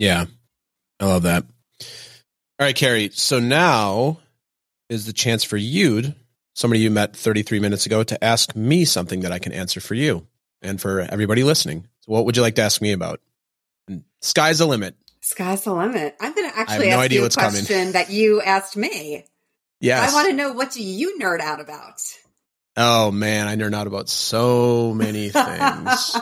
Yeah. 0.00 0.24
I 0.98 1.06
love 1.06 1.22
that. 1.22 1.44
All 2.58 2.66
right, 2.66 2.74
Carrie. 2.74 3.10
So 3.12 3.38
now 3.38 4.18
is 4.88 5.06
the 5.06 5.12
chance 5.12 5.44
for 5.44 5.56
you, 5.56 6.14
somebody 6.54 6.80
you 6.80 6.90
met 6.90 7.14
33 7.14 7.60
minutes 7.60 7.86
ago, 7.86 8.02
to 8.02 8.24
ask 8.24 8.56
me 8.56 8.84
something 8.84 9.20
that 9.20 9.32
I 9.32 9.38
can 9.38 9.52
answer 9.52 9.80
for 9.80 9.94
you 9.94 10.26
and 10.62 10.80
for 10.80 11.00
everybody 11.00 11.44
listening. 11.44 11.86
So 12.00 12.12
what 12.12 12.24
would 12.24 12.36
you 12.36 12.42
like 12.42 12.56
to 12.56 12.62
ask 12.62 12.82
me 12.82 12.92
about? 12.92 13.20
Sky's 14.24 14.58
the 14.58 14.66
limit. 14.66 14.96
Sky's 15.20 15.64
the 15.64 15.74
limit. 15.74 16.16
I'm 16.18 16.34
going 16.34 16.50
to 16.50 16.58
actually 16.58 16.88
no 16.88 17.00
ask 17.00 17.12
you 17.12 17.20
a 17.20 17.22
what's 17.22 17.36
coming. 17.36 17.52
question 17.52 17.92
that 17.92 18.10
you 18.10 18.40
asked 18.40 18.76
me. 18.76 19.26
Yes. 19.80 20.10
I 20.10 20.14
want 20.14 20.28
to 20.28 20.34
know 20.34 20.52
what 20.52 20.72
do 20.72 20.82
you 20.82 21.18
nerd 21.20 21.40
out 21.40 21.60
about? 21.60 22.00
Oh 22.76 23.10
man, 23.10 23.46
I 23.46 23.56
nerd 23.56 23.74
out 23.74 23.86
about 23.86 24.08
so 24.08 24.94
many 24.94 25.28
things. 25.30 26.16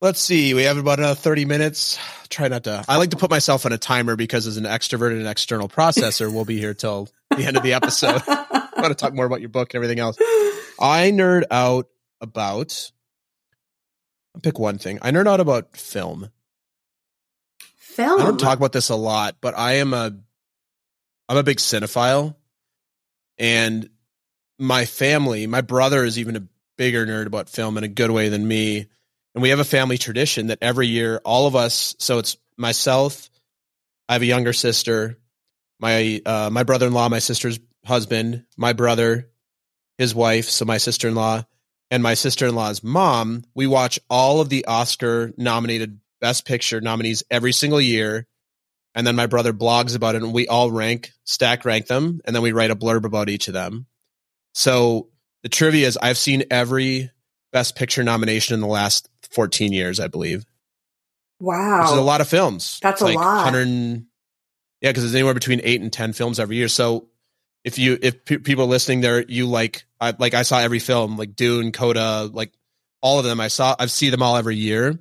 Let's 0.00 0.20
see. 0.20 0.54
We 0.54 0.62
have 0.62 0.78
about 0.78 1.00
uh, 1.00 1.14
30 1.16 1.44
minutes. 1.44 1.98
Try 2.28 2.46
not 2.48 2.64
to. 2.64 2.84
I 2.88 2.96
like 2.98 3.10
to 3.10 3.16
put 3.16 3.30
myself 3.30 3.66
on 3.66 3.72
a 3.72 3.78
timer 3.78 4.14
because 4.14 4.46
as 4.46 4.56
an 4.56 4.64
extrovert 4.64 5.10
and 5.10 5.20
an 5.22 5.26
external 5.26 5.68
processor, 5.68 6.32
we'll 6.32 6.44
be 6.44 6.58
here 6.58 6.72
till 6.72 7.08
the 7.30 7.44
end 7.44 7.56
of 7.56 7.64
the 7.64 7.74
episode. 7.74 8.22
I 8.26 8.70
want 8.76 8.88
to 8.88 8.94
talk 8.94 9.12
more 9.12 9.26
about 9.26 9.40
your 9.40 9.50
book 9.50 9.74
and 9.74 9.78
everything 9.78 9.98
else. 9.98 10.16
I 10.80 11.10
nerd 11.12 11.42
out 11.50 11.88
about. 12.20 12.92
I'll 14.36 14.40
pick 14.40 14.58
one 14.58 14.78
thing. 14.78 15.00
I 15.02 15.10
nerd 15.10 15.26
out 15.26 15.40
about 15.40 15.76
film. 15.76 16.30
Film. 17.90 18.20
I 18.20 18.24
don't 18.24 18.38
talk 18.38 18.58
about 18.58 18.72
this 18.72 18.88
a 18.88 18.96
lot, 18.96 19.36
but 19.40 19.56
I 19.56 19.74
am 19.74 19.92
a 19.94 20.16
I'm 21.28 21.36
a 21.36 21.42
big 21.42 21.58
cinephile. 21.58 22.34
And 23.38 23.88
my 24.58 24.84
family, 24.84 25.46
my 25.46 25.60
brother 25.60 26.04
is 26.04 26.18
even 26.18 26.36
a 26.36 26.46
bigger 26.76 27.06
nerd 27.06 27.26
about 27.26 27.48
film 27.48 27.78
in 27.78 27.84
a 27.84 27.88
good 27.88 28.10
way 28.10 28.28
than 28.28 28.46
me. 28.46 28.86
And 29.34 29.42
we 29.42 29.50
have 29.50 29.60
a 29.60 29.64
family 29.64 29.96
tradition 29.96 30.48
that 30.48 30.58
every 30.60 30.86
year 30.86 31.20
all 31.24 31.46
of 31.46 31.54
us, 31.54 31.94
so 31.98 32.18
it's 32.18 32.36
myself, 32.56 33.30
I 34.08 34.14
have 34.14 34.22
a 34.22 34.26
younger 34.26 34.52
sister, 34.52 35.18
my 35.78 36.20
uh, 36.26 36.50
my 36.50 36.62
brother-in-law, 36.62 37.08
my 37.08 37.20
sister's 37.20 37.58
husband, 37.84 38.44
my 38.56 38.72
brother, 38.72 39.30
his 39.98 40.14
wife, 40.14 40.48
so 40.48 40.64
my 40.64 40.78
sister-in-law, 40.78 41.44
and 41.90 42.02
my 42.02 42.14
sister-in-law's 42.14 42.82
mom, 42.82 43.44
we 43.54 43.66
watch 43.66 43.98
all 44.08 44.40
of 44.40 44.48
the 44.48 44.64
Oscar 44.66 45.32
nominated 45.36 46.00
best 46.20 46.44
picture 46.46 46.80
nominees 46.80 47.22
every 47.30 47.52
single 47.52 47.80
year. 47.80 48.26
And 48.94 49.06
then 49.06 49.14
my 49.16 49.26
brother 49.26 49.52
blogs 49.52 49.94
about 49.94 50.16
it 50.16 50.22
and 50.22 50.32
we 50.32 50.48
all 50.48 50.70
rank, 50.70 51.12
stack 51.24 51.64
rank 51.64 51.86
them, 51.86 52.20
and 52.24 52.34
then 52.34 52.42
we 52.42 52.52
write 52.52 52.70
a 52.72 52.76
blurb 52.76 53.04
about 53.04 53.28
each 53.28 53.46
of 53.48 53.54
them. 53.54 53.86
So 54.54 55.08
the 55.42 55.48
trivia 55.48 55.86
is 55.86 55.96
I've 55.96 56.18
seen 56.18 56.44
every 56.50 57.10
best 57.52 57.76
picture 57.76 58.02
nomination 58.02 58.54
in 58.54 58.60
the 58.60 58.66
last 58.66 59.08
14 59.30 59.72
years, 59.72 60.00
I 60.00 60.08
believe. 60.08 60.44
wow. 61.38 61.82
Which 61.82 61.92
is 61.92 61.98
a 61.98 62.02
lot 62.02 62.20
of 62.20 62.28
films. 62.28 62.78
That's 62.82 63.00
a 63.00 63.06
lot. 63.06 63.44
100 63.44 63.66
and- 63.66 64.06
yeah, 64.80 64.90
because 64.90 65.04
it's 65.04 65.14
anywhere 65.14 65.34
between 65.34 65.60
eight 65.62 65.80
and 65.82 65.92
10 65.92 66.12
films 66.14 66.40
every 66.40 66.56
year. 66.56 66.68
So 66.68 67.08
if 67.64 67.78
you, 67.78 67.98
if 68.00 68.24
pe- 68.24 68.38
people 68.38 68.64
are 68.64 68.68
listening 68.68 69.02
there, 69.02 69.22
you 69.22 69.46
like, 69.46 69.84
I, 70.00 70.14
like 70.18 70.32
I 70.34 70.42
saw 70.42 70.58
every 70.58 70.78
film, 70.78 71.16
like 71.18 71.36
Dune, 71.36 71.70
Coda, 71.70 72.30
like 72.32 72.52
all 73.02 73.18
of 73.18 73.24
them. 73.24 73.40
I 73.40 73.48
saw, 73.48 73.76
I've 73.78 73.90
seen 73.90 74.10
them 74.10 74.22
all 74.22 74.36
every 74.36 74.56
year. 74.56 74.98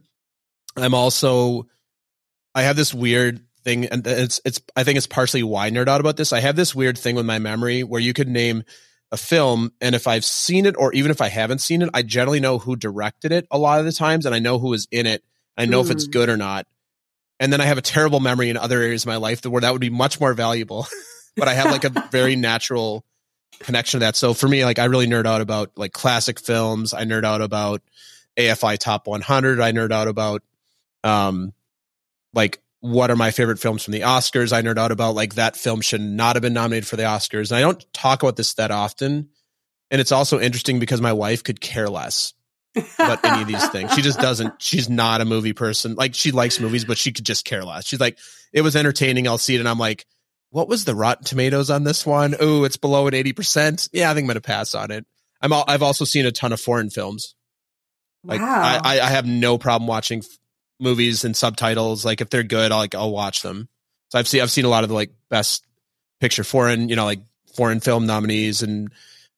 I'm 0.83 0.93
also, 0.93 1.67
I 2.55 2.63
have 2.63 2.75
this 2.75 2.93
weird 2.93 3.41
thing, 3.63 3.85
and 3.85 4.05
it's, 4.05 4.41
it's, 4.45 4.61
I 4.75 4.83
think 4.83 4.97
it's 4.97 5.07
partially 5.07 5.43
why 5.43 5.67
I 5.67 5.71
nerd 5.71 5.87
out 5.87 6.01
about 6.01 6.17
this. 6.17 6.33
I 6.33 6.39
have 6.39 6.55
this 6.55 6.73
weird 6.75 6.97
thing 6.97 7.15
with 7.15 7.25
my 7.25 7.39
memory 7.39 7.83
where 7.83 8.01
you 8.01 8.13
could 8.13 8.27
name 8.27 8.63
a 9.11 9.17
film, 9.17 9.71
and 9.81 9.95
if 9.95 10.07
I've 10.07 10.25
seen 10.25 10.65
it, 10.65 10.75
or 10.77 10.93
even 10.93 11.11
if 11.11 11.21
I 11.21 11.29
haven't 11.29 11.59
seen 11.59 11.81
it, 11.81 11.89
I 11.93 12.03
generally 12.03 12.39
know 12.39 12.59
who 12.59 12.75
directed 12.75 13.31
it 13.31 13.47
a 13.49 13.57
lot 13.57 13.79
of 13.79 13.85
the 13.85 13.91
times, 13.91 14.25
and 14.25 14.35
I 14.35 14.39
know 14.39 14.59
who 14.59 14.69
was 14.69 14.87
in 14.91 15.05
it. 15.05 15.23
I 15.57 15.65
know 15.65 15.81
if 15.81 15.89
it's 15.89 16.05
Hmm. 16.05 16.11
good 16.11 16.29
or 16.29 16.37
not. 16.37 16.67
And 17.39 17.51
then 17.51 17.61
I 17.61 17.65
have 17.65 17.77
a 17.77 17.81
terrible 17.81 18.19
memory 18.19 18.49
in 18.49 18.57
other 18.57 18.81
areas 18.81 19.03
of 19.03 19.07
my 19.07 19.15
life 19.15 19.45
where 19.45 19.61
that 19.61 19.71
would 19.71 19.81
be 19.81 19.89
much 19.89 20.19
more 20.19 20.33
valuable. 20.33 20.85
but 21.37 21.47
I 21.47 21.53
have 21.53 21.71
like 21.71 21.85
a 21.85 21.89
very 22.11 22.35
natural 22.35 23.03
connection 23.59 23.99
to 23.99 24.05
that. 24.05 24.15
So 24.15 24.33
for 24.33 24.47
me, 24.47 24.63
like 24.65 24.77
I 24.77 24.85
really 24.85 25.07
nerd 25.07 25.25
out 25.25 25.41
about 25.41 25.71
like 25.77 25.91
classic 25.93 26.39
films. 26.39 26.93
I 26.93 27.03
nerd 27.05 27.23
out 27.23 27.41
about 27.41 27.81
AFI 28.37 28.77
Top 28.77 29.07
100. 29.07 29.59
I 29.59 29.71
nerd 29.71 29.91
out 29.91 30.07
about 30.07 30.43
um 31.03 31.53
like 32.33 32.61
what 32.81 33.11
are 33.11 33.15
my 33.15 33.31
favorite 33.31 33.59
films 33.59 33.83
from 33.83 33.91
the 33.91 34.01
Oscars. 34.01 34.53
I 34.53 34.61
nerd 34.61 34.77
out 34.77 34.91
about 34.91 35.15
like 35.15 35.35
that 35.35 35.55
film 35.55 35.81
should 35.81 36.01
not 36.01 36.35
have 36.35 36.41
been 36.41 36.53
nominated 36.53 36.87
for 36.87 36.95
the 36.95 37.03
Oscars. 37.03 37.51
And 37.51 37.57
I 37.57 37.61
don't 37.61 37.85
talk 37.93 38.23
about 38.23 38.35
this 38.35 38.53
that 38.55 38.71
often. 38.71 39.29
And 39.91 39.99
it's 39.99 40.11
also 40.11 40.39
interesting 40.39 40.79
because 40.79 41.01
my 41.01 41.13
wife 41.13 41.43
could 41.43 41.59
care 41.59 41.89
less 41.89 42.33
about 42.75 43.23
any 43.25 43.41
of 43.41 43.47
these 43.47 43.67
things. 43.69 43.93
She 43.93 44.01
just 44.01 44.19
doesn't. 44.19 44.61
She's 44.61 44.89
not 44.89 45.21
a 45.21 45.25
movie 45.25 45.53
person. 45.53 45.95
Like 45.95 46.13
she 46.13 46.31
likes 46.31 46.59
movies, 46.59 46.85
but 46.85 46.97
she 46.97 47.11
could 47.11 47.25
just 47.25 47.43
care 47.45 47.63
less. 47.63 47.85
She's 47.85 47.99
like, 47.99 48.17
it 48.53 48.61
was 48.61 48.75
entertaining. 48.75 49.27
I'll 49.27 49.37
see 49.37 49.55
it, 49.55 49.59
and 49.59 49.67
I'm 49.67 49.79
like, 49.79 50.05
what 50.51 50.67
was 50.67 50.85
the 50.85 50.95
Rotten 50.95 51.23
Tomatoes 51.23 51.69
on 51.69 51.83
this 51.83 52.05
one? 52.05 52.35
Oh, 52.39 52.63
it's 52.63 52.77
below 52.77 53.07
an 53.07 53.13
eighty 53.13 53.33
percent. 53.33 53.89
Yeah, 53.91 54.11
I 54.11 54.13
think 54.13 54.25
I'm 54.25 54.27
gonna 54.27 54.41
pass 54.41 54.75
on 54.75 54.91
it. 54.91 55.05
I'm. 55.41 55.51
All, 55.51 55.65
I've 55.67 55.83
also 55.83 56.05
seen 56.05 56.25
a 56.25 56.31
ton 56.31 56.53
of 56.53 56.61
foreign 56.61 56.89
films. 56.89 57.35
Like 58.23 58.41
wow. 58.41 58.79
I, 58.83 58.97
I, 58.97 59.01
I 59.01 59.09
have 59.09 59.25
no 59.25 59.57
problem 59.57 59.87
watching 59.87 60.21
movies 60.79 61.23
and 61.25 61.35
subtitles. 61.35 62.05
Like 62.05 62.21
if 62.21 62.29
they're 62.29 62.43
good, 62.43 62.71
I'll 62.71 62.77
like 62.79 62.95
I'll 62.95 63.11
watch 63.11 63.41
them. 63.41 63.67
So 64.09 64.19
I've 64.19 64.27
seen 64.27 64.41
I've 64.41 64.51
seen 64.51 64.65
a 64.65 64.69
lot 64.69 64.83
of 64.83 64.89
the 64.89 64.95
like 64.95 65.11
best 65.29 65.65
picture 66.19 66.43
foreign, 66.43 66.89
you 66.89 66.95
know, 66.95 67.05
like 67.05 67.21
foreign 67.55 67.79
film 67.79 68.05
nominees 68.05 68.61
and 68.63 68.91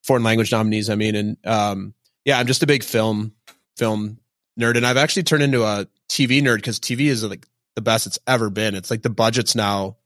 foreign 0.03 0.23
language 0.23 0.51
nominees. 0.51 0.89
I 0.89 0.95
mean, 0.95 1.15
and 1.15 1.37
um, 1.45 1.93
yeah, 2.25 2.39
I'm 2.39 2.47
just 2.47 2.63
a 2.63 2.67
big 2.67 2.83
film 2.83 3.33
film 3.77 4.19
nerd, 4.59 4.77
and 4.77 4.85
I've 4.85 4.97
actually 4.97 5.23
turned 5.23 5.43
into 5.43 5.63
a 5.63 5.87
TV 6.09 6.41
nerd 6.41 6.57
because 6.57 6.79
TV 6.79 7.01
is 7.07 7.23
like 7.23 7.45
the 7.75 7.81
best 7.81 8.07
it's 8.07 8.19
ever 8.27 8.49
been. 8.49 8.75
It's 8.75 8.91
like 8.91 9.01
the 9.01 9.09
budgets 9.09 9.55
now 9.55 9.97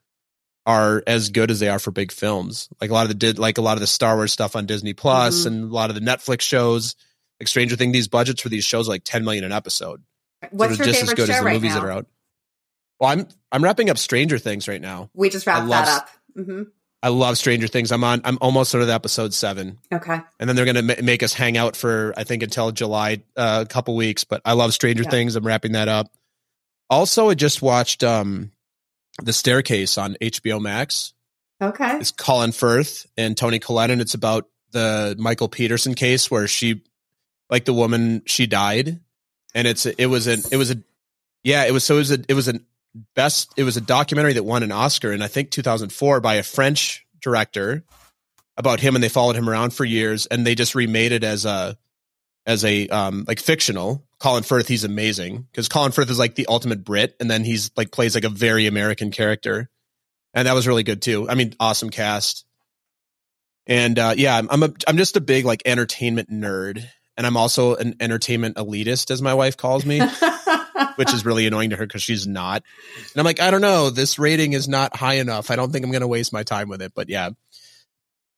are 0.67 1.03
as 1.05 1.29
good 1.29 1.51
as 1.51 1.59
they 1.59 1.69
are 1.69 1.77
for 1.79 1.91
big 1.91 2.11
films. 2.11 2.69
Like 2.81 2.89
a 2.89 2.93
lot 2.93 3.03
of 3.03 3.09
the 3.09 3.13
did 3.15 3.37
like 3.39 3.57
a 3.57 3.61
lot 3.61 3.73
of 3.77 3.81
the 3.81 3.87
Star 3.87 4.15
Wars 4.15 4.31
stuff 4.31 4.55
on 4.55 4.65
Disney 4.65 4.93
Plus 4.93 5.43
Mhm. 5.43 5.47
and 5.47 5.63
a 5.71 5.73
lot 5.73 5.89
of 5.89 5.95
the 5.95 6.01
Netflix 6.01 6.41
shows, 6.41 6.95
like 7.39 7.47
Stranger 7.47 7.75
Things. 7.75 7.93
These 7.93 8.07
budgets 8.07 8.41
for 8.41 8.49
these 8.49 8.65
shows 8.65 8.87
are 8.87 8.91
like 8.91 9.03
10 9.03 9.23
million 9.23 9.43
an 9.43 9.51
episode. 9.51 10.01
What's 10.51 10.77
so 10.77 10.83
your 10.83 10.85
just 10.93 11.01
as 11.03 11.09
favorite 11.09 11.17
good 11.17 11.27
show 11.27 11.33
as 11.33 11.39
the 11.39 11.45
right 11.45 11.53
movies 11.53 11.73
now? 11.75 11.81
that 11.81 11.85
are 11.87 11.91
out. 11.91 12.05
Well, 12.99 13.09
I'm 13.11 13.27
I'm 13.51 13.63
wrapping 13.63 13.89
up 13.89 13.97
Stranger 13.97 14.37
Things 14.39 14.67
right 14.67 14.81
now. 14.81 15.09
We 15.13 15.29
just 15.29 15.47
I 15.47 15.53
wrapped 15.55 15.67
love- 15.67 15.85
that 15.85 15.97
up. 16.01 16.09
hmm 16.45 16.63
I 17.03 17.09
love 17.09 17.37
Stranger 17.37 17.67
Things. 17.67 17.91
I'm 17.91 18.03
on. 18.03 18.21
I'm 18.25 18.39
almost 18.41 18.71
sort 18.71 18.81
of 18.81 18.89
episode 18.89 19.31
seven, 19.31 19.77
Okay. 19.93 20.19
and 20.39 20.49
then 20.49 20.55
they're 20.55 20.65
gonna 20.65 20.81
ma- 20.81 20.93
make 21.03 21.21
us 21.21 21.33
hang 21.33 21.55
out 21.55 21.75
for 21.75 22.13
I 22.17 22.23
think 22.23 22.41
until 22.41 22.71
July, 22.71 23.21
uh, 23.37 23.63
a 23.63 23.69
couple 23.69 23.95
weeks. 23.95 24.23
But 24.23 24.41
I 24.43 24.53
love 24.53 24.73
Stranger 24.73 25.03
Yeah. 25.03 25.11
Things. 25.11 25.35
I'm 25.35 25.45
wrapping 25.45 25.73
that 25.73 25.87
up. 25.87 26.11
Also, 26.89 27.29
I 27.29 27.35
just 27.35 27.61
watched 27.61 28.03
um, 28.03 28.51
the 29.21 29.33
Staircase 29.33 29.99
on 29.99 30.15
HBO 30.19 30.59
Max. 30.59 31.13
Okay. 31.61 31.97
It's 31.99 32.11
Colin 32.11 32.51
Firth 32.51 33.05
and 33.17 33.37
Toni 33.37 33.59
Collette, 33.59 33.91
and 33.91 34.01
it's 34.01 34.15
about 34.15 34.47
the 34.71 35.15
Michael 35.19 35.47
Peterson 35.47 35.93
case 35.93 36.31
where 36.31 36.47
she, 36.47 36.81
like 37.51 37.65
the 37.65 37.73
woman, 37.73 38.23
she 38.25 38.47
died, 38.47 38.99
and 39.55 39.67
it's 39.67 39.87
it 39.87 40.05
was 40.05 40.27
an 40.27 40.41
it 40.51 40.57
was 40.57 40.69
a 40.69 40.75
yeah 41.43 41.65
it 41.65 41.71
was 41.71 41.83
so 41.83 41.95
it 41.95 41.99
was 41.99 42.11
a 42.11 42.19
it 42.29 42.33
was 42.35 42.47
a 42.47 42.59
best 43.15 43.51
it 43.57 43.63
was 43.63 43.77
a 43.77 43.81
documentary 43.81 44.33
that 44.33 44.43
won 44.43 44.61
an 44.61 44.71
Oscar 44.71 45.11
in 45.11 45.23
I 45.23 45.27
think 45.27 45.49
2004 45.49 46.19
by 46.19 46.35
a 46.35 46.43
French 46.43 47.05
director, 47.21 47.83
about 48.57 48.79
him 48.79 48.95
and 48.95 49.03
they 49.03 49.09
followed 49.09 49.35
him 49.35 49.49
around 49.49 49.71
for 49.71 49.83
years 49.83 50.27
and 50.27 50.45
they 50.45 50.55
just 50.55 50.75
remade 50.75 51.11
it 51.11 51.23
as 51.23 51.45
a 51.45 51.77
as 52.45 52.63
a 52.63 52.87
um 52.89 53.25
like 53.27 53.39
fictional. 53.39 54.03
Colin 54.19 54.43
firth 54.43 54.67
he's 54.67 54.83
amazing 54.83 55.45
because 55.51 55.67
colin 55.67 55.91
firth 55.91 56.09
is 56.09 56.17
like 56.17 56.35
the 56.35 56.47
ultimate 56.47 56.83
brit 56.83 57.15
and 57.19 57.29
then 57.29 57.43
he's 57.43 57.69
like 57.75 57.91
plays 57.91 58.15
like 58.15 58.23
a 58.23 58.29
very 58.29 58.65
american 58.65 59.11
character. 59.11 59.69
And 60.33 60.47
that 60.47 60.53
was 60.53 60.67
really 60.67 60.83
good 60.83 61.01
too. 61.01 61.29
I 61.29 61.35
mean 61.35 61.53
awesome 61.59 61.89
cast. 61.89 62.45
And 63.67 63.99
uh 63.99 64.13
yeah 64.15 64.37
i'm 64.37 64.47
i'm, 64.49 64.63
a, 64.63 64.73
I'm 64.87 64.97
just 64.97 65.17
a 65.17 65.21
big 65.21 65.45
like 65.45 65.63
entertainment 65.65 66.29
nerd 66.31 66.87
and 67.17 67.27
i'm 67.27 67.37
also 67.37 67.75
an 67.75 67.95
entertainment 67.99 68.55
elitist 68.57 69.11
as 69.11 69.21
my 69.21 69.33
wife 69.33 69.57
calls 69.57 69.85
me 69.85 69.99
which 70.95 71.13
is 71.13 71.25
really 71.25 71.47
annoying 71.47 71.69
to 71.69 71.75
her 71.75 71.85
because 71.85 72.03
she's 72.03 72.27
not 72.27 72.63
and 72.97 73.19
i'm 73.19 73.25
like 73.25 73.39
i 73.39 73.51
don't 73.51 73.61
know 73.61 73.89
this 73.89 74.19
rating 74.19 74.53
is 74.53 74.67
not 74.67 74.95
high 74.95 75.15
enough 75.15 75.51
i 75.51 75.55
don't 75.55 75.71
think 75.71 75.85
i'm 75.85 75.91
going 75.91 76.01
to 76.01 76.07
waste 76.07 76.33
my 76.33 76.43
time 76.43 76.69
with 76.69 76.81
it 76.81 76.93
but 76.95 77.09
yeah 77.09 77.29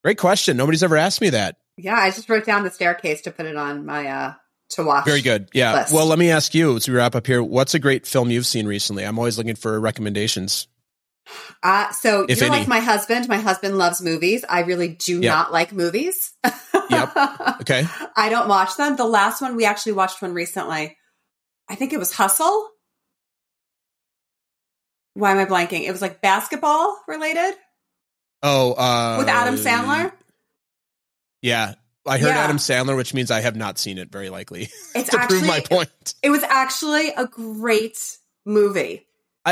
great 0.03 0.17
question 0.17 0.57
nobody's 0.57 0.83
ever 0.83 0.97
asked 0.97 1.21
me 1.21 1.29
that 1.29 1.57
yeah, 1.77 1.95
I 1.95 2.09
just 2.09 2.27
wrote 2.27 2.45
down 2.45 2.63
the 2.63 2.71
staircase 2.71 3.21
to 3.21 3.31
put 3.31 3.45
it 3.45 3.55
on 3.55 3.85
my 3.85 4.07
uh 4.07 4.33
to 4.71 4.83
watch. 4.83 5.05
Very 5.05 5.21
good. 5.21 5.49
Yeah. 5.53 5.75
list. 5.75 5.93
Well, 5.93 6.07
let 6.07 6.19
me 6.19 6.31
ask 6.31 6.53
you 6.53 6.75
as 6.75 6.89
we 6.89 6.95
wrap 6.95 7.15
up 7.15 7.25
here. 7.25 7.41
What's 7.41 7.73
a 7.73 7.79
great 7.79 8.05
film 8.05 8.31
you've 8.31 8.45
seen 8.45 8.67
recently? 8.67 9.05
I'm 9.05 9.17
always 9.17 9.37
looking 9.37 9.55
for 9.55 9.79
recommendations. 9.79 10.67
Uh, 11.63 11.91
so 11.91 12.25
If 12.29 12.37
you're 12.39 12.47
any. 12.47 12.59
like 12.59 12.67
my 12.67 12.79
husband. 12.79 13.27
My 13.27 13.37
husband 13.37 13.77
loves 13.77 14.01
movies. 14.01 14.45
I 14.47 14.61
really 14.61 14.89
do 14.89 15.21
Yep. 15.21 15.23
not 15.23 15.51
like 15.53 15.71
movies. 15.73 16.33
Yep. 16.89 17.11
Okay. 17.61 17.85
I 18.15 18.29
don't 18.29 18.47
watch 18.47 18.77
them. 18.77 18.95
The 18.95 19.03
last 19.05 19.41
one 19.41 19.57
we 19.57 19.65
actually 19.65 19.91
watched 19.91 20.21
one 20.21 20.33
recently. 20.33 20.95
I 21.67 21.75
think 21.75 21.91
it 21.91 21.99
was 21.99 22.13
Hustle. 22.13 22.69
Why 25.15 25.31
am 25.31 25.37
I 25.39 25.45
blanking? 25.45 25.81
It 25.85 25.91
was 25.91 26.01
like 26.01 26.21
basketball 26.21 26.97
related 27.07 27.55
Oh, 28.43 28.73
uh, 28.73 29.15
with 29.19 29.27
Adam 29.27 29.55
Sandler. 29.55 30.11
Yeah. 31.41 31.73
I 32.05 32.19
heard 32.19 32.29
Yeah. 32.29 32.43
Adam 32.43 32.57
Sandler, 32.57 32.95
which 32.95 33.13
means 33.13 33.31
I 33.31 33.41
have 33.41 33.55
not 33.55 33.77
seen 33.79 33.97
it 33.97 34.11
very 34.11 34.29
likely 34.29 34.69
It's 34.95 35.09
to 35.09 35.19
actually 35.19 35.39
prove 35.39 35.47
my 35.49 35.59
point. 35.59 36.13
it 36.23 36.29
was 36.29 36.43
actually 36.43 37.09
a 37.09 37.25
great 37.27 37.97
movie. 38.45 39.06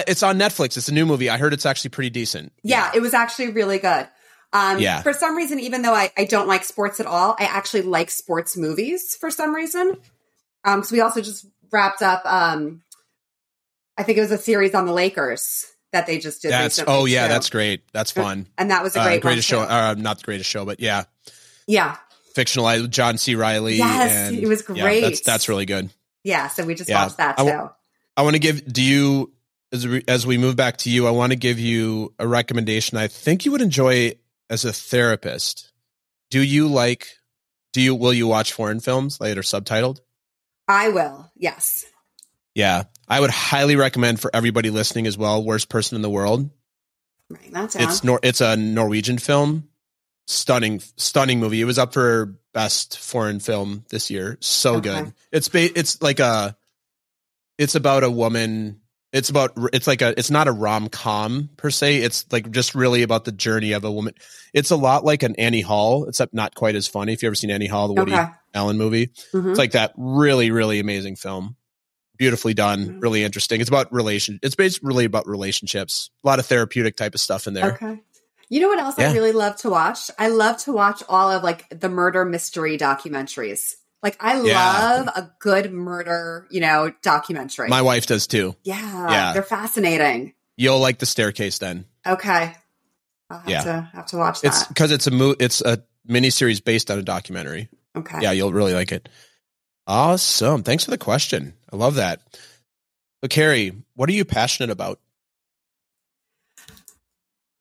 It's 0.08 0.24
on 0.24 0.38
Netflix. 0.40 0.78
It's 0.78 0.88
a 0.90 0.94
new 0.94 1.06
movie. 1.06 1.30
I 1.30 1.38
heard 1.38 1.54
it's 1.54 1.66
actually 1.66 1.90
pretty 1.92 2.10
decent. 2.10 2.52
Yeah, 2.64 2.92
it 2.94 3.02
was 3.02 3.14
actually 3.14 3.50
really 3.52 3.78
good. 3.80 4.08
Um, 4.54 4.80
Yeah. 4.80 5.02
For 5.02 5.14
some 5.14 5.36
reason, 5.36 5.60
even 5.60 5.82
though 5.82 5.94
I, 5.94 6.12
I 6.18 6.26
don't 6.26 6.48
like 6.48 6.64
sports 6.64 7.00
at 7.00 7.06
all, 7.06 7.36
I 7.40 7.46
actually 7.46 7.82
like 7.84 8.10
sports 8.10 8.56
movies 8.58 9.16
for 9.20 9.30
some 9.32 9.54
reason. 9.54 9.98
Um, 10.64 10.80
because 10.80 10.92
we 10.92 11.02
also 11.02 11.22
just 11.22 11.46
wrapped 11.72 12.02
up. 12.02 12.24
Um, 12.26 12.82
I 13.98 14.04
think 14.04 14.18
it 14.18 14.22
was 14.22 14.32
a 14.32 14.38
series 14.38 14.74
on 14.74 14.86
the 14.86 14.94
Lakers 14.94 15.66
that 15.92 16.08
they 16.08 16.18
just 16.20 16.42
did. 16.42 16.52
That's 16.52 16.80
recently, 16.80 16.94
oh 16.94 17.06
yeah, 17.06 17.28
too. 17.28 17.34
that's 17.34 17.50
great. 17.50 17.84
That's 17.94 18.12
fun. 18.12 18.48
and 18.58 18.72
that 18.72 18.84
was 18.84 18.96
a 18.96 19.00
Uh, 19.00 19.04
great 19.04 19.14
one, 19.24 19.32
greatest 19.32 19.48
show. 19.48 19.62
Uh, 19.62 19.96
not 19.98 20.18
the 20.18 20.24
greatest 20.24 20.50
show, 20.50 20.66
but 20.66 20.80
yeah, 20.80 21.04
yeah, 21.68 21.96
fictionalized 22.36 22.90
John 22.90 23.18
C. 23.18 23.36
Reilly. 23.36 23.76
Yes, 23.76 24.12
and, 24.12 24.38
it 24.38 24.48
was 24.48 24.64
yeah, 24.74 24.82
great. 24.84 25.02
that's 25.02 25.22
that's 25.22 25.48
really 25.50 25.66
good. 25.66 25.90
yeah. 26.24 26.48
So 26.50 26.66
we 26.66 26.76
just 26.76 26.90
Yeah. 26.90 27.04
watched 27.04 27.18
that 27.18 27.38
So 27.40 27.44
I 27.46 27.46
too. 27.50 27.52
w- 27.58 27.70
I 28.18 28.22
want 28.24 28.34
to 28.36 28.40
give. 28.40 28.66
Do 28.72 28.82
you 28.82 29.32
as 29.76 29.88
we, 29.88 30.04
as 30.08 30.26
we 30.28 30.38
move 30.38 30.56
back 30.56 30.78
to 30.78 30.90
you? 30.90 31.08
I 31.08 31.12
want 31.12 31.32
to 31.32 31.36
give 31.36 31.60
you 31.60 32.14
a 32.20 32.28
recommendation. 32.28 32.98
I 32.98 33.08
think 33.08 33.46
you 33.46 33.52
would 33.52 33.62
enjoy 33.62 34.14
as 34.50 34.66
a 34.66 34.74
therapist. 34.74 35.72
Do 36.30 36.42
you 36.42 36.68
like? 36.68 37.08
Do 37.74 37.82
you 37.82 37.94
will 37.96 38.14
you 38.14 38.28
watch 38.28 38.54
foreign 38.54 38.80
films 38.80 39.18
that 39.20 39.38
are 39.38 39.42
subtitled? 39.42 40.00
I 40.68 40.90
will. 40.90 41.32
Yes. 41.36 41.86
Yeah, 42.56 42.84
I 43.08 43.20
would 43.20 43.30
highly 43.32 43.76
recommend 43.76 44.20
for 44.22 44.32
everybody 44.34 44.70
listening 44.70 45.08
as 45.08 45.18
well. 45.18 45.44
Worst 45.44 45.68
person 45.70 45.96
in 45.98 46.02
the 46.02 46.10
world. 46.10 46.50
Right. 47.30 47.52
That's. 47.52 47.76
It's 47.76 48.04
nor 48.04 48.20
it's 48.24 48.42
a 48.42 48.56
Norwegian 48.56 49.18
film. 49.18 49.68
Stunning, 50.28 50.80
stunning 50.98 51.40
movie. 51.40 51.62
It 51.62 51.66
was 51.66 51.78
up 51.78 51.94
for 51.94 52.38
best 52.54 52.98
foreign 52.98 53.40
film 53.40 53.86
this 53.90 54.10
year. 54.10 54.38
So 54.42 54.76
Okay. 54.78 54.90
good. 55.04 55.14
It's 55.32 55.50
ba- 55.50 55.78
it's 55.80 56.02
like 56.02 56.20
a 56.20 56.56
it's 57.58 57.76
about 57.76 58.04
a 58.04 58.10
woman. 58.10 58.82
It's 59.15 59.30
about 59.30 59.54
it's 59.73 59.88
like 59.88 60.01
a 60.01 60.13
it's 60.19 60.30
not 60.30 60.47
a 60.47 60.51
rom 60.51 60.89
com 60.89 61.49
per 61.58 61.69
se. 61.71 61.97
It's 61.97 62.25
like 62.32 62.51
just 62.51 62.75
really 62.75 63.01
about 63.01 63.23
the 63.25 63.32
journey 63.32 63.71
of 63.71 63.84
a 63.86 63.91
woman. 63.91 64.13
It's 64.54 64.69
a 64.71 64.75
lot 64.75 65.06
like 65.06 65.23
an 65.23 65.36
Annie 65.38 65.62
Hall, 65.62 66.08
except 66.08 66.34
not 66.34 66.54
quite 66.54 66.75
as 66.75 66.88
funny. 66.88 67.13
If 67.13 67.23
you 67.23 67.28
ever 67.28 67.36
seen 67.36 67.49
Annie 67.49 67.67
Hall, 67.67 67.88
the 67.88 67.93
Woody 67.93 68.13
okay. 68.13 68.28
Allen 68.54 68.78
movie, 68.78 69.08
Mhm. 69.34 69.49
it's 69.49 69.58
like 69.58 69.71
that 69.71 69.93
really 69.97 70.51
really 70.51 70.80
amazing 70.80 71.15
film 71.15 71.56
beautifully 72.17 72.54
done 72.54 72.86
Mhm. 72.86 73.01
really 73.01 73.23
interesting 73.25 73.60
it's 73.60 73.67
about 73.69 73.91
relation 73.91 74.39
it's 74.41 74.56
basically 74.56 74.88
really 74.88 75.04
about 75.04 75.28
relationships 75.28 76.10
a 76.23 76.28
lot 76.28 76.39
of 76.39 76.45
therapeutic 76.45 76.95
type 76.95 77.13
of 77.13 77.19
stuff 77.19 77.45
in 77.45 77.54
there 77.54 77.73
Okay. 77.73 77.99
You 78.47 78.62
know 78.62 78.69
what 78.69 78.80
else 78.80 78.95
Yeah. 78.97 79.10
I 79.10 79.13
really 79.13 79.34
love 79.34 79.58
to 79.58 79.69
watch? 79.69 80.10
I 80.17 80.30
love 80.30 80.58
to 80.60 80.71
watch 80.71 81.04
all 81.10 81.30
of 81.32 81.43
like 81.43 81.65
the 81.78 81.89
murder 81.89 82.23
mystery 82.23 82.78
documentaries. 82.78 83.73
Like 84.06 84.18
I 84.24 84.39
Yeah. 84.39 84.54
love 85.04 85.08
a 85.15 85.32
good 85.39 85.74
murder, 85.74 86.46
you 86.52 86.62
know, 86.62 86.94
documentary. 87.02 87.70
my 87.70 87.82
wife 87.82 88.06
does 88.06 88.28
too 88.28 88.56
yeah, 88.63 89.10
Yeah. 89.10 89.34
they're 89.34 89.41
fascinating. 89.41 90.36
you'll 90.58 90.80
like 90.80 91.00
the 91.00 91.08
staircase 91.08 91.58
then 91.58 91.86
Okay. 92.06 92.56
I'll 93.32 93.39
have 93.39 93.50
Yeah. 93.50 93.63
to 93.63 93.89
have 93.94 94.06
to 94.08 94.18
watch 94.18 94.44
it's 94.44 94.60
that. 94.60 94.68
because 94.70 94.91
it's 94.91 95.08
a 95.08 95.12
mo- 95.12 95.36
it's 95.39 95.62
a 95.62 95.84
miniseries 96.08 96.63
based 96.63 96.91
on 96.91 97.00
a 97.00 97.02
documentary 97.02 97.68
okay. 97.98 98.20
yeah 98.22 98.30
you'll 98.32 98.54
really 98.54 98.76
like 98.76 98.91
it 98.91 99.10
awesome 99.88 100.62
thanks 100.62 100.84
for 100.86 100.91
the 100.91 101.00
question 101.00 101.56
i 101.74 101.76
love 101.76 101.96
that 101.96 102.22
so 103.24 103.28
keri 103.28 103.74
what 103.96 104.08
are 104.08 104.13
you 104.13 104.24
passionate 104.24 104.70
about 104.70 105.00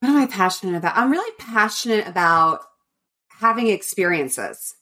What 0.01 0.09
am 0.09 0.17
I 0.17 0.27
passionate 0.27 0.77
about? 0.77 0.95
I'm 0.95 1.09
really 1.09 1.31
passionate 1.39 2.07
about 2.07 2.59
having 3.39 3.67
experiences. 3.69 4.75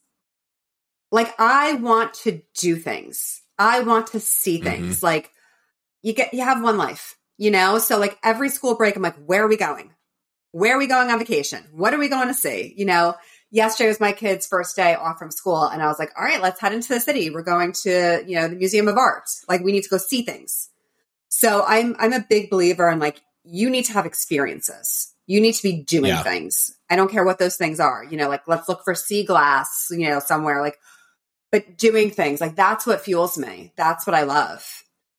Like 1.14 1.34
I 1.40 1.74
want 1.76 2.16
to 2.26 2.42
do 2.60 2.76
things. 2.76 3.42
I 3.60 3.82
want 3.82 4.08
to 4.08 4.20
see 4.20 4.56
Mm-hmm. 4.58 4.66
things. 4.66 5.04
Like 5.04 5.32
you 6.02 6.14
get 6.14 6.34
you 6.34 6.44
have 6.44 6.62
one 6.64 6.78
life, 6.78 7.16
you 7.38 7.52
know? 7.52 7.78
So 7.78 8.00
like 8.00 8.18
every 8.24 8.50
school 8.50 8.76
break 8.76 8.96
I'm 8.96 9.04
like 9.04 9.16
where 9.24 9.44
are 9.44 9.48
we 9.48 9.58
going? 9.58 9.92
Where 10.52 10.76
are 10.76 10.80
we 10.80 10.88
going 10.88 11.10
on 11.12 11.20
vacation? 11.20 11.64
What 11.72 11.94
are 11.94 12.00
we 12.00 12.10
going 12.10 12.28
to 12.30 12.34
see? 12.34 12.74
You 12.78 12.86
know, 12.86 13.16
yesterday 13.52 13.90
was 13.90 14.00
my 14.00 14.12
kid's 14.12 14.48
first 14.48 14.76
day 14.76 14.96
off 14.96 15.18
from 15.20 15.32
school 15.32 15.64
and 15.66 15.82
I 15.82 15.88
was 15.88 16.00
like, 16.00 16.12
"All 16.18 16.24
right, 16.24 16.42
let's 16.42 16.60
head 16.60 16.74
into 16.74 16.90
the 16.94 17.00
city. 17.00 17.30
We're 17.30 17.44
going 17.44 17.74
to, 17.84 18.24
you 18.28 18.36
know, 18.36 18.48
the 18.48 18.56
Museum 18.56 18.88
of 18.88 18.98
Art. 18.98 19.26
Like 19.48 19.62
we 19.64 19.72
need 19.72 19.84
to 19.84 19.90
go 19.90 19.98
see 19.98 20.24
things." 20.24 20.70
So 21.30 21.64
I'm 21.68 21.96
I'm 22.00 22.14
a 22.14 22.26
big 22.28 22.50
believer 22.50 22.90
in 22.90 23.00
like 23.00 23.22
you 23.44 23.70
need 23.70 23.86
to 23.86 23.94
have 23.94 24.06
experiences. 24.06 25.14
You 25.26 25.42
need 25.42 25.54
to 25.54 25.64
be 25.64 25.82
doing 25.84 26.10
Yeah. 26.10 26.24
things. 26.24 26.76
I 26.90 26.96
don't 26.96 27.10
care 27.12 27.26
what 27.26 27.40
those 27.40 27.56
things 27.56 27.80
are. 27.80 28.04
You 28.04 28.18
know, 28.18 28.30
like 28.30 28.48
let's 28.48 28.68
look 28.70 28.84
for 28.84 28.94
sea 28.96 29.24
glass, 29.26 29.88
you 29.92 30.10
know, 30.10 30.20
somewhere 30.20 30.62
like 30.62 30.78
but 31.54 31.78
doing 31.78 32.10
things 32.12 32.42
like 32.42 32.56
that's 32.58 32.86
what 32.86 33.00
fuels 33.02 33.38
me. 33.38 33.72
That's 33.78 34.06
what 34.06 34.16
I 34.16 34.24
love. 34.24 34.68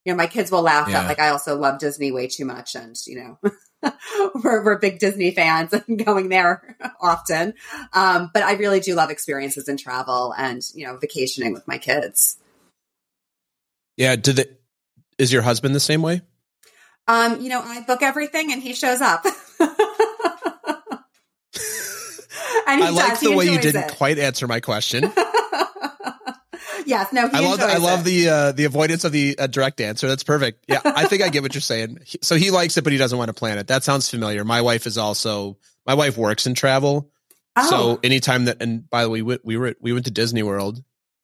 You 0.04 0.12
know, 0.12 0.16
my 0.18 0.26
kids 0.26 0.50
will 0.50 0.60
laugh 0.62 0.88
Yeah. 0.88 1.00
at 1.02 1.06
like 1.08 1.20
I 1.20 1.28
also 1.30 1.56
love 1.56 1.78
Disney 1.78 2.12
way 2.12 2.26
too 2.26 2.44
much 2.44 2.74
and, 2.74 2.94
you 3.06 3.16
know, 3.16 3.38
we're 4.34 4.64
we're 4.64 4.78
big 4.78 4.98
Disney 4.98 5.30
fans 5.30 5.72
and 5.88 6.04
going 6.04 6.28
there 6.28 6.76
often. 7.00 7.54
Um, 7.92 8.30
but 8.34 8.42
I 8.42 8.54
really 8.54 8.80
do 8.80 8.94
love 8.96 9.10
experiences 9.10 9.68
and 9.68 9.78
travel 9.78 10.34
and, 10.36 10.60
you 10.74 10.86
know, 10.86 10.96
vacationing 10.98 11.52
with 11.54 11.66
my 11.68 11.78
kids. 11.78 12.36
yeah 13.96 14.16
did 14.16 14.36
the 14.36 14.48
is 15.18 15.32
your 15.32 15.42
husband 15.42 15.74
the 15.74 15.80
same 15.80 16.02
way 16.02 16.20
Um, 17.06 17.40
you 17.40 17.48
know, 17.48 17.60
I 17.62 17.82
book 17.82 18.02
everything 18.02 18.52
and 18.52 18.60
he 18.60 18.74
shows 18.74 19.00
up. 19.00 19.24
and 22.66 22.80
he 22.80 22.86
i 22.86 22.90
like 22.90 23.10
does. 23.10 23.20
the 23.20 23.30
He 23.30 23.36
way 23.36 23.44
you 23.46 23.60
didn't 23.60 23.84
it. 23.90 23.96
quite 23.96 24.18
answer 24.18 24.46
my 24.48 24.60
question 24.60 25.04
yes, 26.86 27.12
no, 27.12 27.28
he 27.28 27.36
I 27.36 27.40
love 27.40 27.52
enjoys 27.60 27.74
I 27.74 27.78
love 27.78 28.04
the 28.04 28.28
uh, 28.28 28.52
the 28.52 28.64
avoidance 28.64 29.04
of 29.04 29.12
the 29.12 29.38
uh, 29.38 29.46
direct 29.46 29.80
answer. 29.80 30.06
That's 30.08 30.24
perfect. 30.24 30.64
Yeah, 30.68 30.80
I 30.84 31.06
think 31.06 31.22
I 31.22 31.28
get 31.28 31.42
what 31.42 31.54
you're 31.54 31.60
saying. 31.60 31.98
He- 32.04 32.18
so 32.22 32.36
he 32.36 32.50
likes 32.50 32.76
it, 32.76 32.84
but 32.84 32.92
he 32.92 32.98
doesn't 32.98 33.16
want 33.18 33.28
to 33.28 33.34
plan 33.34 33.58
it. 33.58 33.66
That 33.68 33.84
sounds 33.84 34.08
familiar. 34.10 34.44
My 34.44 34.60
wife 34.60 34.86
is 34.86 34.98
also 34.98 35.58
my 35.86 35.94
wife 35.94 36.16
works 36.16 36.46
in 36.46 36.54
travel, 36.54 37.10
Oh, 37.56 37.70
so 37.70 38.00
anytime 38.02 38.46
that 38.46 38.60
and 38.62 38.88
by 38.88 39.02
the 39.04 39.10
way, 39.10 39.22
we, 39.22 39.38
we 39.44 39.56
were 39.56 39.74
we 39.80 39.92
went 39.92 40.04
to 40.06 40.10
Disney 40.10 40.42
World 40.42 40.82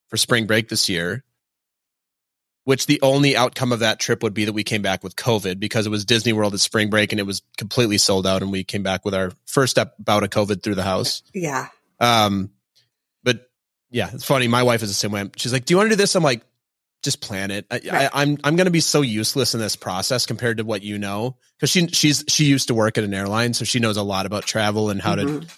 for 0.08 0.16
spring 0.16 0.46
break 0.46 0.68
this 0.68 0.88
year. 0.88 1.24
Which 2.64 2.86
the 2.86 3.00
only 3.00 3.36
outcome 3.36 3.72
of 3.72 3.80
that 3.80 3.98
trip 3.98 4.22
would 4.22 4.34
be 4.34 4.44
that 4.44 4.52
we 4.52 4.62
came 4.64 4.82
back 4.82 5.02
with 5.02 5.16
COVID 5.16 5.58
because 5.58 5.86
it 5.86 5.90
was 5.90 6.04
Disney 6.04 6.34
World 6.34 6.52
at 6.52 6.60
spring 6.60 6.90
break 6.90 7.10
and 7.10 7.18
it 7.18 7.24
was 7.24 7.42
completely 7.56 7.96
sold 7.98 8.26
out, 8.26 8.42
and 8.42 8.52
we 8.52 8.64
came 8.64 8.82
back 8.82 9.04
with 9.04 9.14
our 9.14 9.32
first 9.46 9.70
step 9.72 9.94
bout 9.98 10.22
of 10.22 10.30
COVID 10.30 10.62
through 10.62 10.74
the 10.76 10.82
house. 10.84 11.22
yeah. 11.34 11.68
Um, 11.98 12.50
yeah, 13.90 14.10
it's 14.12 14.24
funny. 14.24 14.48
My 14.48 14.62
wife 14.62 14.82
is 14.82 14.88
the 14.90 14.94
same 14.94 15.12
way. 15.12 15.30
She's 15.36 15.52
like, 15.52 15.64
"Do 15.64 15.72
you 15.72 15.76
want 15.78 15.88
to 15.90 15.96
do 15.96 15.96
this?" 15.96 16.14
I'm 16.14 16.22
like, 16.22 16.42
"Just 17.02 17.20
plan 17.20 17.50
it." 17.50 17.66
I, 17.70 17.74
Right. 17.74 17.86
I, 17.92 18.10
I'm 18.22 18.38
I'm 18.44 18.56
going 18.56 18.66
to 18.66 18.70
be 18.70 18.80
so 18.80 19.00
useless 19.02 19.54
in 19.54 19.60
this 19.60 19.76
process 19.76 20.26
compared 20.26 20.58
to 20.58 20.64
what 20.64 20.82
you 20.82 20.98
know 20.98 21.36
because 21.58 21.70
she 21.70 21.86
she's 21.88 22.24
she 22.28 22.44
used 22.44 22.68
to 22.68 22.74
work 22.74 22.98
at 22.98 23.04
an 23.04 23.14
airline, 23.14 23.54
so 23.54 23.64
she 23.64 23.78
knows 23.80 23.96
a 23.96 24.02
lot 24.02 24.26
about 24.26 24.44
travel 24.44 24.90
and 24.90 25.00
how 25.00 25.14
to 25.16 25.24
Mhm. 25.24 25.56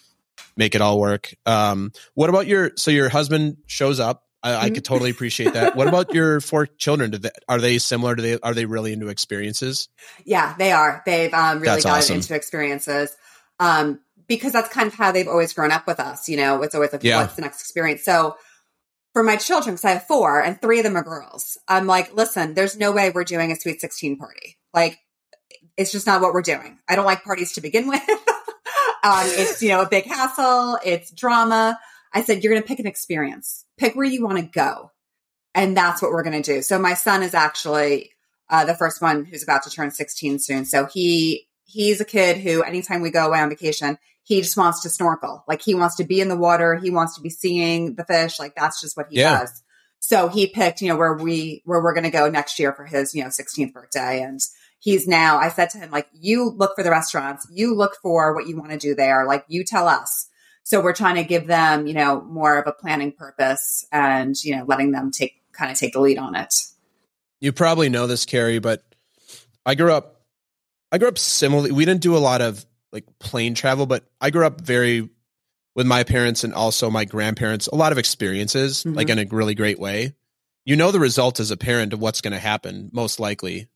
make 0.56 0.74
it 0.74 0.80
all 0.80 0.98
work. 1.00 1.32
Um, 1.46 1.92
what 2.14 2.28
about 2.30 2.46
your 2.46 2.72
so 2.76 2.90
your 2.90 3.08
husband 3.08 3.58
shows 3.66 4.00
up? 4.00 4.24
I, 4.44 4.56
I 4.56 4.70
could 4.70 4.84
totally 4.84 5.10
appreciate 5.10 5.52
that. 5.54 5.76
What 5.76 5.86
about 5.86 6.12
your 6.14 6.40
four 6.40 6.66
children? 6.66 7.12
They, 7.12 7.30
are 7.48 7.60
they 7.60 7.78
similar? 7.78 8.16
Do 8.16 8.22
they 8.22 8.38
are 8.40 8.54
they 8.54 8.64
really 8.64 8.92
into 8.92 9.06
experiences? 9.06 9.88
Yeah, 10.24 10.54
they 10.58 10.72
are. 10.72 11.00
They've 11.06 11.32
um, 11.32 11.58
really 11.60 11.66
That's 11.66 11.84
gotten 11.84 11.98
awesome. 11.98 12.16
into 12.16 12.34
experiences. 12.34 13.14
Um, 13.60 14.00
because 14.28 14.52
that's 14.52 14.68
kind 14.68 14.86
of 14.86 14.94
how 14.94 15.12
they've 15.12 15.28
always 15.28 15.52
grown 15.52 15.70
up 15.70 15.86
with 15.86 16.00
us. 16.00 16.28
You 16.28 16.36
know, 16.36 16.62
it's 16.62 16.74
always 16.74 16.92
like, 16.92 17.02
Yeah. 17.02 17.20
what's 17.20 17.34
the 17.34 17.42
next 17.42 17.60
experience? 17.60 18.04
So 18.04 18.36
for 19.12 19.22
my 19.22 19.36
children, 19.36 19.74
because 19.74 19.84
I 19.84 19.90
have 19.92 20.06
four 20.06 20.40
and 20.40 20.60
three 20.60 20.78
of 20.78 20.84
them 20.84 20.96
are 20.96 21.02
girls, 21.02 21.58
I'm 21.68 21.86
like, 21.86 22.14
listen, 22.14 22.54
there's 22.54 22.76
no 22.76 22.92
way 22.92 23.10
we're 23.10 23.24
doing 23.24 23.52
a 23.52 23.56
sweet 23.56 23.80
16 23.80 24.16
party. 24.16 24.58
Like, 24.72 24.98
it's 25.76 25.92
just 25.92 26.06
not 26.06 26.20
what 26.20 26.32
we're 26.32 26.42
doing. 26.42 26.78
I 26.88 26.96
don't 26.96 27.04
like 27.04 27.24
parties 27.24 27.52
to 27.54 27.60
begin 27.60 27.88
with. 27.88 28.02
um, 28.08 29.26
it's, 29.26 29.62
you 29.62 29.68
know, 29.68 29.82
a 29.82 29.88
big 29.88 30.04
hassle. 30.04 30.78
It's 30.84 31.10
drama. 31.10 31.78
I 32.12 32.22
said, 32.22 32.42
you're 32.42 32.52
going 32.52 32.62
to 32.62 32.68
pick 32.68 32.78
an 32.78 32.86
experience, 32.86 33.64
pick 33.78 33.94
where 33.94 34.06
you 34.06 34.24
want 34.24 34.38
to 34.38 34.44
go. 34.44 34.90
And 35.54 35.76
that's 35.76 36.00
what 36.00 36.10
we're 36.10 36.22
going 36.22 36.42
to 36.42 36.54
do. 36.54 36.62
So 36.62 36.78
my 36.78 36.94
son 36.94 37.22
is 37.22 37.34
actually 37.34 38.10
uh, 38.48 38.64
the 38.64 38.74
first 38.74 39.02
one 39.02 39.24
who's 39.24 39.42
about 39.42 39.62
to 39.64 39.70
turn 39.70 39.90
16 39.90 40.38
soon. 40.38 40.64
So 40.64 40.86
he, 40.86 41.48
he's 41.72 42.00
a 42.00 42.04
kid 42.04 42.36
who 42.38 42.62
anytime 42.62 43.00
we 43.00 43.10
go 43.10 43.26
away 43.26 43.40
on 43.40 43.48
vacation, 43.48 43.98
he 44.22 44.40
just 44.40 44.56
wants 44.56 44.82
to 44.82 44.88
snorkel. 44.88 45.44
Like 45.48 45.62
he 45.62 45.74
wants 45.74 45.96
to 45.96 46.04
be 46.04 46.20
in 46.20 46.28
the 46.28 46.36
water. 46.36 46.76
He 46.76 46.90
wants 46.90 47.16
to 47.16 47.20
be 47.20 47.30
seeing 47.30 47.94
the 47.94 48.04
fish. 48.04 48.38
Like 48.38 48.54
that's 48.54 48.80
just 48.80 48.96
what 48.96 49.06
he 49.10 49.18
Yeah. 49.18 49.40
does. 49.40 49.62
So 49.98 50.28
he 50.28 50.48
picked, 50.48 50.82
you 50.82 50.88
know, 50.88 50.96
where 50.96 51.14
we, 51.14 51.62
where 51.64 51.80
we're 51.80 51.94
going 51.94 52.04
to 52.04 52.10
go 52.10 52.28
next 52.28 52.58
year 52.58 52.72
for 52.72 52.84
his, 52.84 53.14
you 53.14 53.22
know, 53.22 53.28
16th 53.30 53.72
birthday. 53.72 54.20
And 54.20 54.40
he's 54.80 55.06
now, 55.06 55.38
I 55.38 55.48
said 55.48 55.70
to 55.70 55.78
him, 55.78 55.92
like, 55.92 56.08
you 56.12 56.50
look 56.50 56.74
for 56.74 56.82
the 56.82 56.90
restaurants, 56.90 57.46
you 57.52 57.74
look 57.74 57.96
for 58.02 58.34
what 58.34 58.48
you 58.48 58.56
want 58.56 58.72
to 58.72 58.78
do 58.78 58.96
there. 58.96 59.24
Like 59.26 59.44
you 59.48 59.64
tell 59.64 59.86
us. 59.88 60.28
So 60.64 60.80
we're 60.80 60.92
trying 60.92 61.16
to 61.16 61.24
give 61.24 61.46
them, 61.46 61.86
you 61.86 61.94
know, 61.94 62.20
more 62.20 62.58
of 62.58 62.66
a 62.66 62.72
planning 62.72 63.12
purpose 63.12 63.86
and, 63.92 64.36
you 64.44 64.56
know, 64.56 64.64
letting 64.66 64.92
them 64.92 65.10
take 65.10 65.34
kind 65.52 65.70
of 65.70 65.78
take 65.78 65.92
the 65.92 66.00
lead 66.00 66.18
on 66.18 66.34
it. 66.34 66.54
You 67.40 67.52
probably 67.52 67.88
know 67.88 68.06
this, 68.06 68.24
Keri, 68.24 68.58
but 68.60 68.82
I 69.66 69.74
grew 69.74 69.92
up. 69.92 70.21
I 70.92 70.98
grew 70.98 71.08
up 71.08 71.18
similarly. 71.18 71.72
We 71.72 71.84
didn't 71.84 72.02
do 72.02 72.16
a 72.16 72.18
lot 72.18 72.40
of 72.42 72.64
like 72.92 73.04
plane 73.18 73.54
travel, 73.54 73.86
but 73.86 74.04
I 74.20 74.30
grew 74.30 74.44
up 74.46 74.60
very 74.60 75.08
with 75.74 75.86
my 75.86 76.04
parents 76.04 76.44
and 76.44 76.52
also 76.52 76.90
my 76.90 77.06
grandparents. 77.06 77.66
A 77.66 77.74
lot 77.74 77.92
of 77.92 77.98
experiences, 77.98 78.84
Mhm. 78.84 78.94
like 78.94 79.08
in 79.08 79.18
a 79.18 79.24
really 79.30 79.54
great 79.54 79.78
way. 79.78 80.14
You 80.66 80.76
know 80.76 80.90
the 80.90 81.00
result 81.00 81.40
as 81.40 81.50
a 81.50 81.56
parent 81.56 81.92
of 81.94 82.00
what's 82.00 82.20
going 82.20 82.34
to 82.34 82.38
happen. 82.38 82.90
Most 82.92 83.18
likely, 83.18 83.68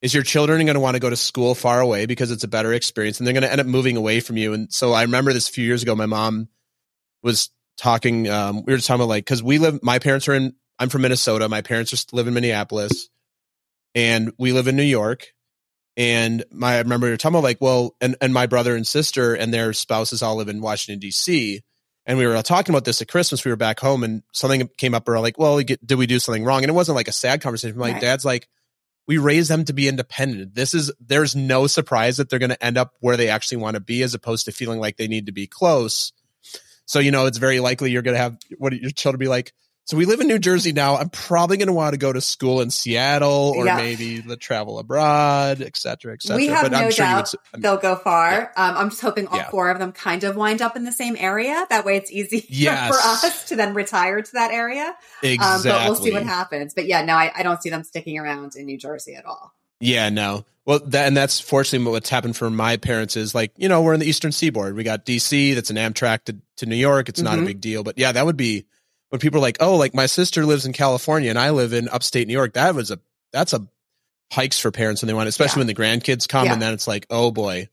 is 0.00 0.14
your 0.14 0.22
children 0.22 0.64
going 0.64 0.74
to 0.74 0.80
want 0.80 0.94
to 0.94 1.00
go 1.00 1.10
to 1.10 1.16
school 1.16 1.54
far 1.54 1.80
away 1.80 2.06
because 2.06 2.30
it's 2.30 2.44
a 2.44 2.48
better 2.48 2.72
experience, 2.72 3.18
and 3.20 3.26
they're 3.26 3.34
going 3.34 3.42
to 3.42 3.52
end 3.52 3.60
up 3.60 3.66
moving 3.66 3.96
away 3.96 4.20
from 4.20 4.36
you. 4.38 4.54
And 4.54 4.72
so 4.72 4.92
I 4.94 5.02
remember 5.02 5.32
this 5.32 5.48
a 5.48 5.52
few 5.52 5.66
years 5.66 5.82
ago. 5.82 5.94
My 5.94 6.06
mom 6.06 6.48
was 7.22 7.50
talking. 7.76 8.28
Um, 8.28 8.64
we 8.64 8.72
were 8.72 8.78
just 8.78 8.88
talking 8.88 9.00
about 9.02 9.08
like 9.10 9.24
because 9.26 9.42
we 9.42 9.58
live. 9.58 9.80
My 9.82 9.98
parents 9.98 10.26
are 10.28 10.34
in. 10.34 10.54
I'm 10.78 10.88
from 10.88 11.02
Minnesota. 11.02 11.48
My 11.48 11.60
parents 11.60 11.90
just 11.90 12.12
live 12.14 12.26
in 12.26 12.34
Minneapolis, 12.34 13.10
and 13.94 14.32
we 14.38 14.52
live 14.52 14.66
in 14.66 14.76
New 14.76 14.82
York. 14.82 15.34
And 15.98 16.44
my 16.52 16.76
I 16.76 16.78
remember 16.78 17.08
we 17.08 17.10
were 17.10 17.16
talking 17.16 17.34
about 17.34 17.42
like, 17.44 17.60
well, 17.60 17.96
and 18.00 18.14
and 18.20 18.32
my 18.32 18.46
brother 18.46 18.76
and 18.76 18.86
sister 18.86 19.34
and 19.34 19.52
their 19.52 19.72
spouses 19.72 20.22
all 20.22 20.36
live 20.36 20.48
in 20.48 20.60
Washington 20.62 21.00
D.C. 21.00 21.60
And 22.06 22.16
we 22.16 22.26
were 22.26 22.40
talking 22.40 22.72
about 22.74 22.86
this 22.86 23.02
at 23.02 23.08
Christmas. 23.08 23.44
We 23.44 23.50
were 23.50 23.56
back 23.56 23.80
home, 23.80 24.04
and 24.04 24.22
something 24.32 24.70
came 24.78 24.94
up. 24.94 25.06
We're 25.06 25.18
like, 25.18 25.38
well, 25.38 25.56
we 25.56 25.64
get, 25.64 25.84
did 25.84 25.96
we 25.96 26.06
do 26.06 26.18
something 26.20 26.44
wrong? 26.44 26.62
And 26.62 26.70
it 26.70 26.74
wasn't 26.74 26.96
like 26.96 27.08
a 27.08 27.12
sad 27.12 27.42
conversation. 27.42 27.76
My 27.76 27.92
Right. 27.92 28.00
dad's 28.00 28.24
like, 28.24 28.48
we 29.08 29.18
raised 29.18 29.50
them 29.50 29.64
to 29.64 29.72
be 29.72 29.88
independent. 29.88 30.54
This 30.54 30.72
is 30.72 30.92
there's 31.04 31.34
no 31.34 31.66
surprise 31.66 32.16
that 32.18 32.30
they're 32.30 32.38
going 32.38 32.50
to 32.50 32.64
end 32.64 32.78
up 32.78 32.94
where 33.00 33.16
they 33.16 33.28
actually 33.28 33.58
want 33.58 33.74
to 33.74 33.80
be, 33.80 34.02
as 34.04 34.14
opposed 34.14 34.44
to 34.44 34.52
feeling 34.52 34.78
like 34.78 34.96
they 34.96 35.08
need 35.08 35.26
to 35.26 35.32
be 35.32 35.46
close. 35.48 36.12
So 36.86 37.00
you 37.00 37.10
know, 37.10 37.26
it's 37.26 37.38
very 37.38 37.58
likely 37.58 37.90
you're 37.90 38.02
going 38.02 38.16
to 38.16 38.22
have 38.22 38.38
what 38.56 38.72
your 38.72 38.92
children 38.92 39.18
be 39.18 39.28
like. 39.28 39.52
So 39.88 39.96
we 39.96 40.04
live 40.04 40.20
in 40.20 40.26
New 40.26 40.38
Jersey 40.38 40.72
now. 40.72 40.96
I'm 40.98 41.08
probably 41.08 41.56
going 41.56 41.68
to 41.68 41.72
want 41.72 41.94
to 41.94 41.96
go 41.98 42.12
to 42.12 42.20
school 42.20 42.60
in 42.60 42.70
Seattle 42.70 43.54
or 43.56 43.64
Yeah. 43.64 43.76
maybe 43.78 44.20
the 44.20 44.36
travel 44.36 44.78
abroad, 44.78 45.62
et 45.62 45.78
cetera, 45.78 46.12
et 46.12 46.20
cetera. 46.22 46.36
We 46.36 46.48
have 46.48 46.64
but 46.70 46.74
I'm 46.74 46.90
sure 46.90 47.06
you 47.06 47.10
would. 47.12 47.16
doubt 47.16 47.22
s- 47.22 47.34
I'm- 47.54 47.62
They'll 47.62 47.78
go 47.78 47.96
far. 47.96 48.52
Um, 48.54 48.76
I'm 48.76 48.90
just 48.90 49.00
hoping 49.00 49.26
all 49.28 49.38
Yeah. 49.38 49.48
four 49.48 49.70
of 49.70 49.78
them 49.78 49.92
kind 49.92 50.24
of 50.24 50.36
wind 50.36 50.60
up 50.60 50.76
in 50.76 50.84
the 50.84 50.92
same 50.92 51.16
area. 51.18 51.66
That 51.70 51.86
way 51.86 51.96
it's 51.96 52.10
easy 52.12 52.44
Yes. 52.50 52.88
for 52.88 52.96
us 53.00 53.48
to 53.48 53.56
then 53.56 53.72
retire 53.72 54.20
to 54.20 54.32
that 54.34 54.50
area. 54.50 54.94
exactly. 55.22 55.70
Um, 55.70 55.78
but 55.78 55.84
we'll 55.86 55.94
see 56.04 56.12
what 56.12 56.22
happens. 56.24 56.74
But 56.74 56.84
yeah, 56.84 57.02
no, 57.02 57.14
I, 57.14 57.32
I 57.34 57.42
don't 57.42 57.62
see 57.62 57.70
them 57.70 57.82
sticking 57.82 58.18
around 58.18 58.56
in 58.56 58.66
New 58.66 58.76
Jersey 58.76 59.14
at 59.14 59.24
all. 59.24 59.54
Yeah, 59.80 60.10
no. 60.10 60.44
Well, 60.66 60.80
that, 60.80 61.06
and 61.06 61.16
that's 61.16 61.40
fortunately 61.40 61.90
what's 61.90 62.10
happened 62.10 62.36
for 62.36 62.50
my 62.50 62.76
parents 62.76 63.16
is 63.16 63.34
like, 63.34 63.52
you 63.56 63.70
know, 63.70 63.80
we're 63.80 63.94
in 63.94 64.00
the 64.00 64.06
Eastern 64.06 64.32
Seaboard. 64.32 64.76
We 64.76 64.84
got 64.84 65.06
DC, 65.06 65.54
that's 65.54 65.70
an 65.70 65.76
Amtrak 65.76 66.24
to, 66.24 66.36
to 66.58 66.66
New 66.66 66.76
York. 66.76 67.08
It's 67.08 67.22
not 67.22 67.38
a 67.38 67.40
Mhm. 67.40 67.46
big 67.46 67.60
deal. 67.62 67.82
But 67.82 67.96
yeah, 67.96 68.12
that 68.12 68.26
would 68.26 68.36
be 68.36 68.66
when 69.10 69.20
people 69.20 69.38
are 69.38 69.42
like, 69.42 69.58
oh, 69.60 69.76
like 69.76 69.94
my 69.94 70.06
sister 70.06 70.44
lives 70.44 70.66
in 70.66 70.72
California 70.72 71.30
and 71.30 71.38
I 71.38 71.50
live 71.50 71.72
in 71.72 71.88
upstate 71.88 72.26
New 72.28 72.34
York. 72.34 72.54
That 72.54 72.74
was 72.74 72.90
a, 72.90 72.98
that's 73.32 73.52
a 73.52 73.66
hikes 74.32 74.58
for 74.58 74.70
parents 74.70 75.00
when 75.02 75.06
they 75.06 75.14
want, 75.14 75.28
especially 75.28 75.60
Yeah. 75.60 75.66
when 75.66 75.74
the 75.74 75.74
grandkids 75.74 76.28
come 76.28 76.46
Yeah. 76.46 76.52
and 76.54 76.62
then 76.62 76.74
it's 76.74 76.86
like, 76.86 77.06
oh 77.10 77.30
boy. 77.30 77.68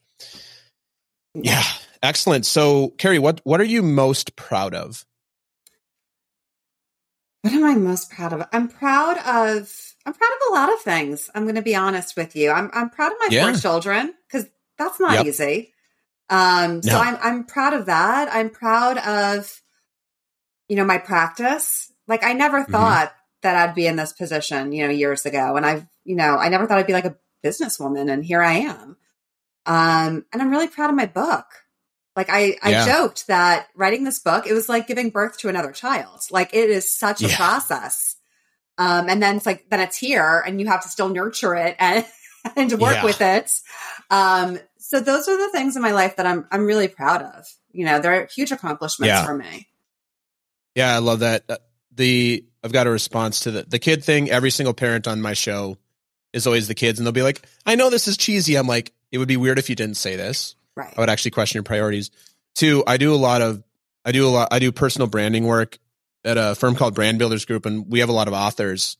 Yeah. 1.33 1.63
Excellent. 2.01 2.45
So, 2.45 2.89
Keri, 2.97 3.19
what, 3.19 3.41
what 3.43 3.59
are 3.59 3.65
you 3.65 3.81
most 3.81 4.35
proud 4.35 4.73
of? 4.73 5.05
What 7.41 7.53
am 7.53 7.63
I 7.63 7.75
most 7.75 8.09
proud 8.11 8.33
of? 8.33 8.47
I'm 8.51 8.67
proud 8.69 9.17
of 9.19 9.71
I'm 10.07 10.13
proud 10.13 10.31
of 10.31 10.51
a 10.51 10.53
lot 10.53 10.73
of 10.73 10.79
things. 10.81 11.29
I'm 11.33 11.43
going 11.43 11.55
to 11.55 11.61
be 11.61 11.75
honest 11.75 12.15
with 12.15 12.35
you. 12.35 12.51
I'm 12.51 12.69
I'm 12.73 12.89
proud 12.89 13.11
of 13.11 13.17
my 13.19 13.27
Yeah. 13.31 13.51
four 13.51 13.59
children 13.59 14.13
because 14.27 14.47
that's 14.77 14.99
not 14.99 15.13
Yep. 15.13 15.25
easy. 15.27 15.73
Um, 16.29 16.81
so 16.81 16.91
No. 16.93 16.99
I'm 16.99 17.17
I'm 17.21 17.43
proud 17.43 17.73
of 17.73 17.85
that. 17.87 18.29
I'm 18.33 18.49
proud 18.49 18.97
of 18.97 19.61
you 20.67 20.75
know 20.75 20.85
my 20.85 20.97
practice. 20.97 21.91
Like 22.07 22.23
I 22.23 22.33
never 22.33 22.63
Mhm. 22.65 22.71
thought 22.71 23.13
that 23.41 23.55
I'd 23.55 23.75
be 23.75 23.87
in 23.87 23.95
this 23.95 24.13
position, 24.13 24.71
you 24.71 24.85
know, 24.85 24.91
years 24.91 25.25
ago, 25.25 25.55
and 25.55 25.65
I've 25.65 25.85
you 26.03 26.15
know 26.15 26.37
I 26.37 26.49
never 26.49 26.65
thought 26.67 26.77
I'd 26.77 26.87
be 26.87 26.93
like 26.93 27.05
a 27.05 27.15
businesswoman, 27.43 28.11
and 28.11 28.23
here 28.25 28.41
I 28.41 28.53
am. 28.53 28.97
Um, 29.65 30.25
and 30.31 30.41
I'm 30.41 30.51
really 30.51 30.67
proud 30.67 30.89
of 30.89 30.95
my 30.95 31.05
book. 31.07 31.45
Like 32.15 32.29
I, 32.29 32.57
I 32.63 32.71
Yeah. 32.71 32.85
joked 32.85 33.27
that 33.27 33.67
writing 33.75 34.03
this 34.03 34.19
book, 34.19 34.47
it 34.47 34.53
was 34.53 34.69
like 34.69 34.87
giving 34.87 35.09
birth 35.09 35.37
to 35.39 35.49
another 35.49 35.71
child. 35.71 36.21
Like 36.31 36.53
it 36.53 36.69
is 36.69 36.91
such 36.91 37.21
a 37.23 37.27
process. 37.35 38.15
Um, 38.77 39.09
and 39.09 39.21
then 39.21 39.37
it's 39.37 39.45
like, 39.45 39.69
then 39.69 39.79
it's 39.79 39.97
here 39.97 40.43
and 40.45 40.59
you 40.61 40.67
have 40.67 40.83
to 40.83 40.87
still 40.89 41.09
nurture 41.09 41.55
it 41.55 41.75
and, 41.79 42.05
and 42.55 42.71
work 42.73 42.93
Yeah. 42.93 43.03
with 43.03 43.21
it. 43.21 43.51
Um, 44.09 44.59
so 44.77 44.99
those 44.99 45.27
are 45.27 45.37
the 45.37 45.49
things 45.51 45.75
in 45.75 45.81
my 45.81 45.91
life 45.91 46.15
that 46.17 46.25
I'm, 46.27 46.45
I'm 46.51 46.65
really 46.65 46.87
proud 46.87 47.21
of. 47.21 47.45
You 47.71 47.85
know, 47.85 47.99
they're 47.99 48.27
huge 48.27 48.51
accomplishments 48.51 49.09
Yeah. 49.13 49.25
for 49.25 49.35
me. 49.35 49.67
Yeah, 50.75 50.93
I 50.93 50.99
love 50.99 51.19
that. 51.19 51.43
Uh, 51.49 51.57
The 51.91 52.45
I've 52.63 52.73
got 52.73 52.87
a 52.87 52.89
response 52.89 53.41
to 53.41 53.51
the 53.51 53.63
the 53.63 53.79
kid 53.79 54.03
thing. 54.03 54.29
Every 54.29 54.51
single 54.51 54.73
parent 54.73 55.07
on 55.07 55.21
my 55.21 55.33
show 55.33 55.77
is 56.33 56.45
always 56.45 56.67
the 56.67 56.75
kids, 56.75 56.99
and 56.99 57.05
they'll 57.05 57.13
be 57.13 57.21
like, 57.21 57.41
"I 57.65 57.75
know 57.75 57.89
this 57.89 58.07
is 58.07 58.17
cheesy." 58.17 58.55
I'm 58.55 58.67
like, 58.67 58.91
"It 59.11 59.17
would 59.17 59.27
be 59.27 59.37
weird 59.37 59.57
if 59.59 59.69
you 59.69 59.75
didn't 59.75 59.95
say 59.97 60.15
this." 60.15 60.55
Right. 60.75 60.93
I 60.95 60.99
would 60.99 61.09
actually 61.09 61.31
question 61.31 61.57
your 61.57 61.63
priorities. 61.63 62.11
Two, 62.53 62.83
I 62.85 62.97
do 62.97 63.13
a 63.13 63.15
lot 63.15 63.41
of 63.41 63.63
I 64.03 64.11
do 64.11 64.27
a 64.27 64.29
lot 64.29 64.49
I 64.51 64.59
do 64.59 64.71
personal 64.71 65.07
branding 65.07 65.45
work 65.45 65.79
at 66.25 66.37
a 66.37 66.55
firm 66.55 66.75
called 66.75 66.95
Brand 66.95 67.19
Builders 67.19 67.45
Group, 67.45 67.65
and 67.65 67.89
we 67.89 67.99
have 67.99 68.09
a 68.09 68.13
lot 68.13 68.27
of 68.27 68.33
authors. 68.33 68.97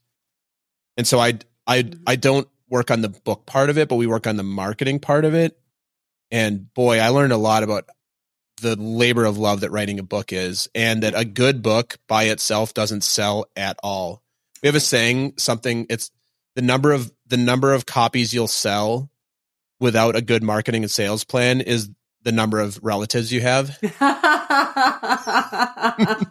And 0.95 1.05
so 1.05 1.19
I 1.19 1.39
I 1.67 1.91
I 2.07 2.15
don't 2.15 2.47
work 2.69 2.91
on 2.91 3.01
the 3.01 3.09
book 3.09 3.45
part 3.45 3.69
of 3.69 3.77
it, 3.77 3.89
but 3.89 3.95
we 3.97 4.07
work 4.07 4.27
on 4.27 4.37
the 4.37 4.43
marketing 4.43 4.99
part 4.99 5.25
of 5.25 5.33
it. 5.33 5.59
And 6.31 6.73
boy, 6.73 6.99
I 6.99 7.09
learned 7.09 7.33
a 7.33 7.37
lot 7.37 7.63
about 7.63 7.89
the 8.61 8.75
labor 8.75 9.25
of 9.25 9.37
love 9.37 9.61
that 9.61 9.71
writing 9.71 9.99
a 9.99 10.03
book 10.03 10.33
is, 10.33 10.67
and 10.73 11.03
that 11.03 11.13
a 11.15 11.25
good 11.25 11.61
book 11.61 11.97
by 12.07 12.25
itself 12.25 12.73
doesn't 12.73 13.03
sell 13.03 13.45
at 13.55 13.77
all. 13.83 14.21
We 14.63 14.67
have 14.67 14.75
a 14.75 14.79
saying, 14.79 15.33
something 15.37 15.85
it's 15.89 16.11
the 16.55 16.61
number 16.61 16.91
of 16.91 17.11
the 17.27 17.37
number 17.37 17.73
of 17.73 17.85
copies 17.85 18.33
you'll 18.33 18.47
sell 18.47 19.09
without 19.79 20.15
a 20.15 20.21
good 20.21 20.43
marketing 20.43 20.83
and 20.83 20.91
sales 20.91 21.23
plan 21.23 21.61
is 21.61 21.89
the 22.23 22.31
number 22.31 22.59
of 22.59 22.79
relatives 22.81 23.31
you 23.31 23.41
have. 23.41 23.77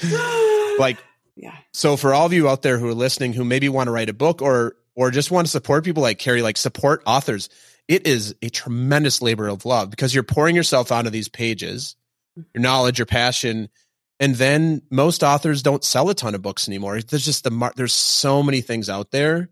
Like 0.78 0.98
yeah. 1.36 1.56
so 1.72 1.96
for 1.96 2.14
all 2.14 2.26
of 2.26 2.32
you 2.32 2.48
out 2.48 2.62
there 2.62 2.78
who 2.78 2.88
are 2.88 2.94
listening 2.94 3.32
who 3.32 3.44
maybe 3.44 3.68
want 3.68 3.86
to 3.86 3.90
write 3.90 4.08
a 4.08 4.14
book 4.14 4.42
or 4.42 4.76
or 4.94 5.10
just 5.10 5.30
want 5.30 5.46
to 5.46 5.50
support 5.50 5.84
people 5.84 6.02
like 6.02 6.18
Keri, 6.18 6.42
like 6.42 6.56
support 6.56 7.02
authors, 7.06 7.48
it 7.88 8.06
is 8.06 8.34
a 8.42 8.48
tremendous 8.48 9.22
labor 9.22 9.48
of 9.48 9.64
love 9.64 9.90
because 9.90 10.14
you're 10.14 10.24
pouring 10.24 10.56
yourself 10.56 10.90
onto 10.92 11.10
these 11.10 11.28
pages, 11.28 11.96
your 12.36 12.62
knowledge, 12.62 12.98
your 12.98 13.06
passion, 13.06 13.68
and 14.18 14.34
then 14.34 14.82
most 14.90 15.22
authors 15.22 15.62
don't 15.62 15.84
sell 15.84 16.08
a 16.08 16.14
ton 16.14 16.34
of 16.34 16.42
books 16.42 16.68
anymore. 16.68 17.00
There's 17.00 17.24
just 17.24 17.44
the 17.44 17.50
mar- 17.50 17.72
there's 17.76 17.92
so 17.92 18.42
many 18.42 18.60
things 18.60 18.88
out 18.88 19.10
there, 19.10 19.50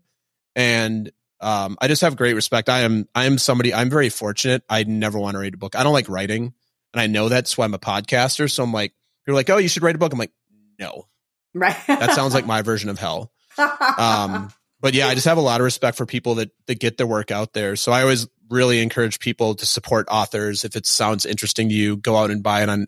and 0.55 1.11
um, 1.39 1.77
I 1.81 1.87
just 1.87 2.01
have 2.01 2.15
great 2.15 2.33
respect. 2.33 2.69
I 2.69 2.79
am 2.81 3.07
I 3.13 3.25
am 3.25 3.37
somebody 3.37 3.73
I'm 3.73 3.89
very 3.89 4.09
fortunate. 4.09 4.63
I 4.69 4.83
never 4.83 5.19
want 5.19 5.35
to 5.35 5.39
read 5.39 5.53
a 5.53 5.57
book. 5.57 5.75
I 5.75 5.83
don't 5.83 5.93
like 5.93 6.09
writing, 6.09 6.53
and 6.93 7.01
I 7.01 7.07
know 7.07 7.29
that's 7.29 7.57
why 7.57 7.65
I'm 7.65 7.73
a 7.73 7.79
podcaster. 7.79 8.49
So 8.51 8.63
I'm 8.63 8.71
like, 8.73 8.93
you're 9.27 9.35
like, 9.35 9.49
oh, 9.49 9.57
you 9.57 9.67
should 9.67 9.83
write 9.83 9.95
a 9.95 9.99
book. 9.99 10.11
I'm 10.13 10.19
like, 10.19 10.31
no, 10.79 11.07
Right. 11.53 11.75
that 11.87 12.11
sounds 12.13 12.33
like 12.33 12.45
my 12.45 12.61
version 12.63 12.89
of 12.89 12.99
hell. 12.99 13.31
Um, 13.97 14.51
but 14.85 14.93
yeah, 14.93 15.07
I 15.07 15.15
just 15.15 15.25
have 15.25 15.39
a 15.39 15.41
lot 15.41 15.59
of 15.61 15.65
respect 15.65 15.97
for 15.97 16.05
people 16.05 16.35
that 16.35 16.51
that 16.67 16.79
get 16.79 16.97
their 16.97 17.07
work 17.07 17.31
out 17.31 17.53
there. 17.53 17.75
So 17.75 17.91
I 17.91 18.03
always 18.03 18.27
really 18.51 18.83
encourage 18.83 19.19
people 19.19 19.55
to 19.55 19.65
support 19.65 20.07
authors. 20.11 20.63
If 20.63 20.75
it 20.75 20.85
sounds 20.85 21.25
interesting 21.25 21.69
to 21.69 21.73
you, 21.73 21.97
go 21.97 22.15
out 22.17 22.29
and 22.29 22.43
buy 22.43 22.61
it 22.61 22.69
on 22.69 22.85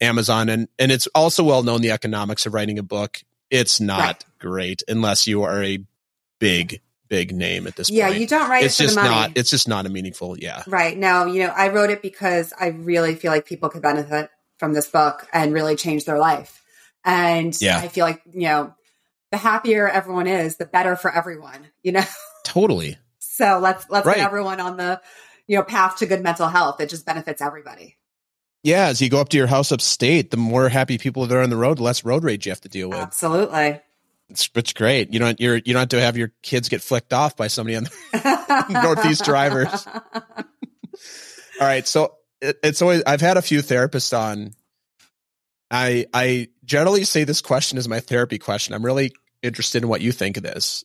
Amazon. 0.00 0.48
And 0.48 0.68
and 0.78 0.90
it's 0.90 1.06
also 1.08 1.44
well 1.44 1.62
known 1.62 1.82
the 1.82 1.90
economics 1.90 2.46
of 2.46 2.54
writing 2.54 2.78
a 2.78 2.82
book. 2.82 3.22
It's 3.50 3.78
not 3.78 3.98
Right. 4.00 4.24
great 4.38 4.82
unless 4.88 5.26
you 5.26 5.42
are 5.42 5.62
a 5.62 5.84
big 6.38 6.80
big 7.08 7.34
name 7.34 7.66
at 7.66 7.76
this 7.76 7.90
Yeah, 7.90 8.06
point. 8.08 8.20
you 8.20 8.26
don't 8.26 8.48
write 8.48 8.64
it's 8.64 8.80
it 8.80 8.84
for 8.84 8.86
just 8.86 8.94
the 8.96 9.02
money. 9.02 9.14
not. 9.14 9.30
It's 9.34 9.50
just 9.50 9.68
not 9.68 9.84
a 9.84 9.90
meaningful. 9.90 10.38
Yeah. 10.38 10.62
Right. 10.66 10.96
No, 10.96 11.26
you 11.26 11.42
know, 11.42 11.50
I 11.54 11.68
wrote 11.68 11.90
it 11.90 12.00
because 12.00 12.54
I 12.58 12.68
really 12.68 13.14
feel 13.16 13.30
like 13.30 13.44
people 13.44 13.68
could 13.68 13.82
benefit 13.82 14.30
from 14.58 14.72
this 14.72 14.86
book 14.86 15.28
and 15.30 15.52
really 15.52 15.76
change 15.76 16.06
their 16.06 16.18
life. 16.18 16.62
And 17.04 17.54
Yeah. 17.60 17.78
I 17.80 17.88
feel 17.88 18.06
like, 18.06 18.22
you 18.32 18.48
know, 18.48 18.74
the 19.34 19.38
happier 19.38 19.88
everyone 19.88 20.28
is, 20.28 20.58
the 20.58 20.64
better 20.64 20.94
for 20.94 21.12
everyone, 21.12 21.66
you 21.82 21.90
know? 21.90 22.04
Totally. 22.44 22.96
So 23.18 23.58
let's 23.60 23.84
let's 23.90 24.06
Right. 24.06 24.18
get 24.18 24.26
everyone 24.26 24.60
on 24.60 24.76
the, 24.76 25.00
you 25.48 25.56
know, 25.56 25.64
path 25.64 25.96
to 25.96 26.06
good 26.06 26.22
mental 26.22 26.46
health. 26.46 26.80
It 26.80 26.88
just 26.88 27.04
benefits 27.04 27.42
everybody. 27.42 27.96
Yeah. 28.62 28.86
As 28.86 29.00
you 29.02 29.10
go 29.10 29.20
up 29.20 29.30
to 29.30 29.36
your 29.36 29.48
house 29.48 29.72
upstate, 29.72 30.30
the 30.30 30.36
more 30.36 30.68
happy 30.68 30.98
people 30.98 31.26
there 31.26 31.42
on 31.42 31.50
the 31.50 31.56
road, 31.56 31.78
the 31.78 31.82
less 31.82 32.04
road 32.04 32.22
rage 32.22 32.46
you 32.46 32.52
have 32.52 32.60
to 32.60 32.68
deal 32.68 32.90
with. 32.90 32.98
Absolutely. 33.00 33.80
It's, 34.28 34.48
it's 34.54 34.72
great. 34.72 35.12
You 35.12 35.18
don't. 35.18 35.40
You're. 35.40 35.56
You 35.56 35.72
don't 35.72 35.80
have 35.80 35.88
to 35.88 36.00
have 36.00 36.16
your 36.16 36.32
kids 36.42 36.68
get 36.68 36.80
flicked 36.80 37.12
off 37.12 37.36
by 37.36 37.48
somebody 37.48 37.74
on. 37.76 37.88
The, 38.12 38.66
Northeast 38.84 39.24
drivers. 39.24 39.84
all 40.14 40.22
right. 41.60 41.86
So 41.88 42.14
it, 42.40 42.56
it's 42.62 42.80
always. 42.82 43.02
I've 43.04 43.20
had 43.20 43.36
a 43.36 43.42
few 43.42 43.60
therapists 43.62 44.16
on. 44.16 44.52
I 45.70 46.06
I 46.14 46.48
generally 46.64 47.02
say 47.04 47.24
this 47.24 47.40
question 47.40 47.78
is 47.78 47.88
my 47.88 47.98
therapy 48.00 48.38
question. 48.38 48.74
I'm 48.74 48.84
really 48.84 49.12
interested 49.44 49.82
in 49.82 49.88
what 49.88 50.00
you 50.00 50.12
think 50.12 50.36
of 50.36 50.42
this 50.42 50.84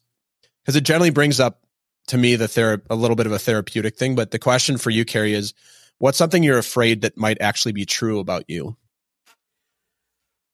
because 0.62 0.76
it 0.76 0.82
generally 0.82 1.10
brings 1.10 1.39
up 1.39 1.64
to 2.07 2.18
me 2.18 2.36
the 2.36 2.45
thera- 2.45 2.82
a 2.89 2.95
little 2.95 3.16
bit 3.16 3.26
of 3.26 3.32
a 3.32 3.39
therapeutic 3.39 3.97
thing. 3.97 4.16
But 4.16 4.32
the 4.32 4.39
question 4.39 4.78
for 4.78 4.89
you, 4.89 5.05
Keri, 5.05 5.34
is 5.34 5.53
what's 5.97 6.18
something 6.18 6.43
you're 6.43 6.57
afraid 6.57 7.01
that 7.01 7.18
might 7.18 7.41
actually 7.41 7.72
be 7.72 7.86
true 7.86 8.20
about 8.20 8.45
you? 8.47 8.76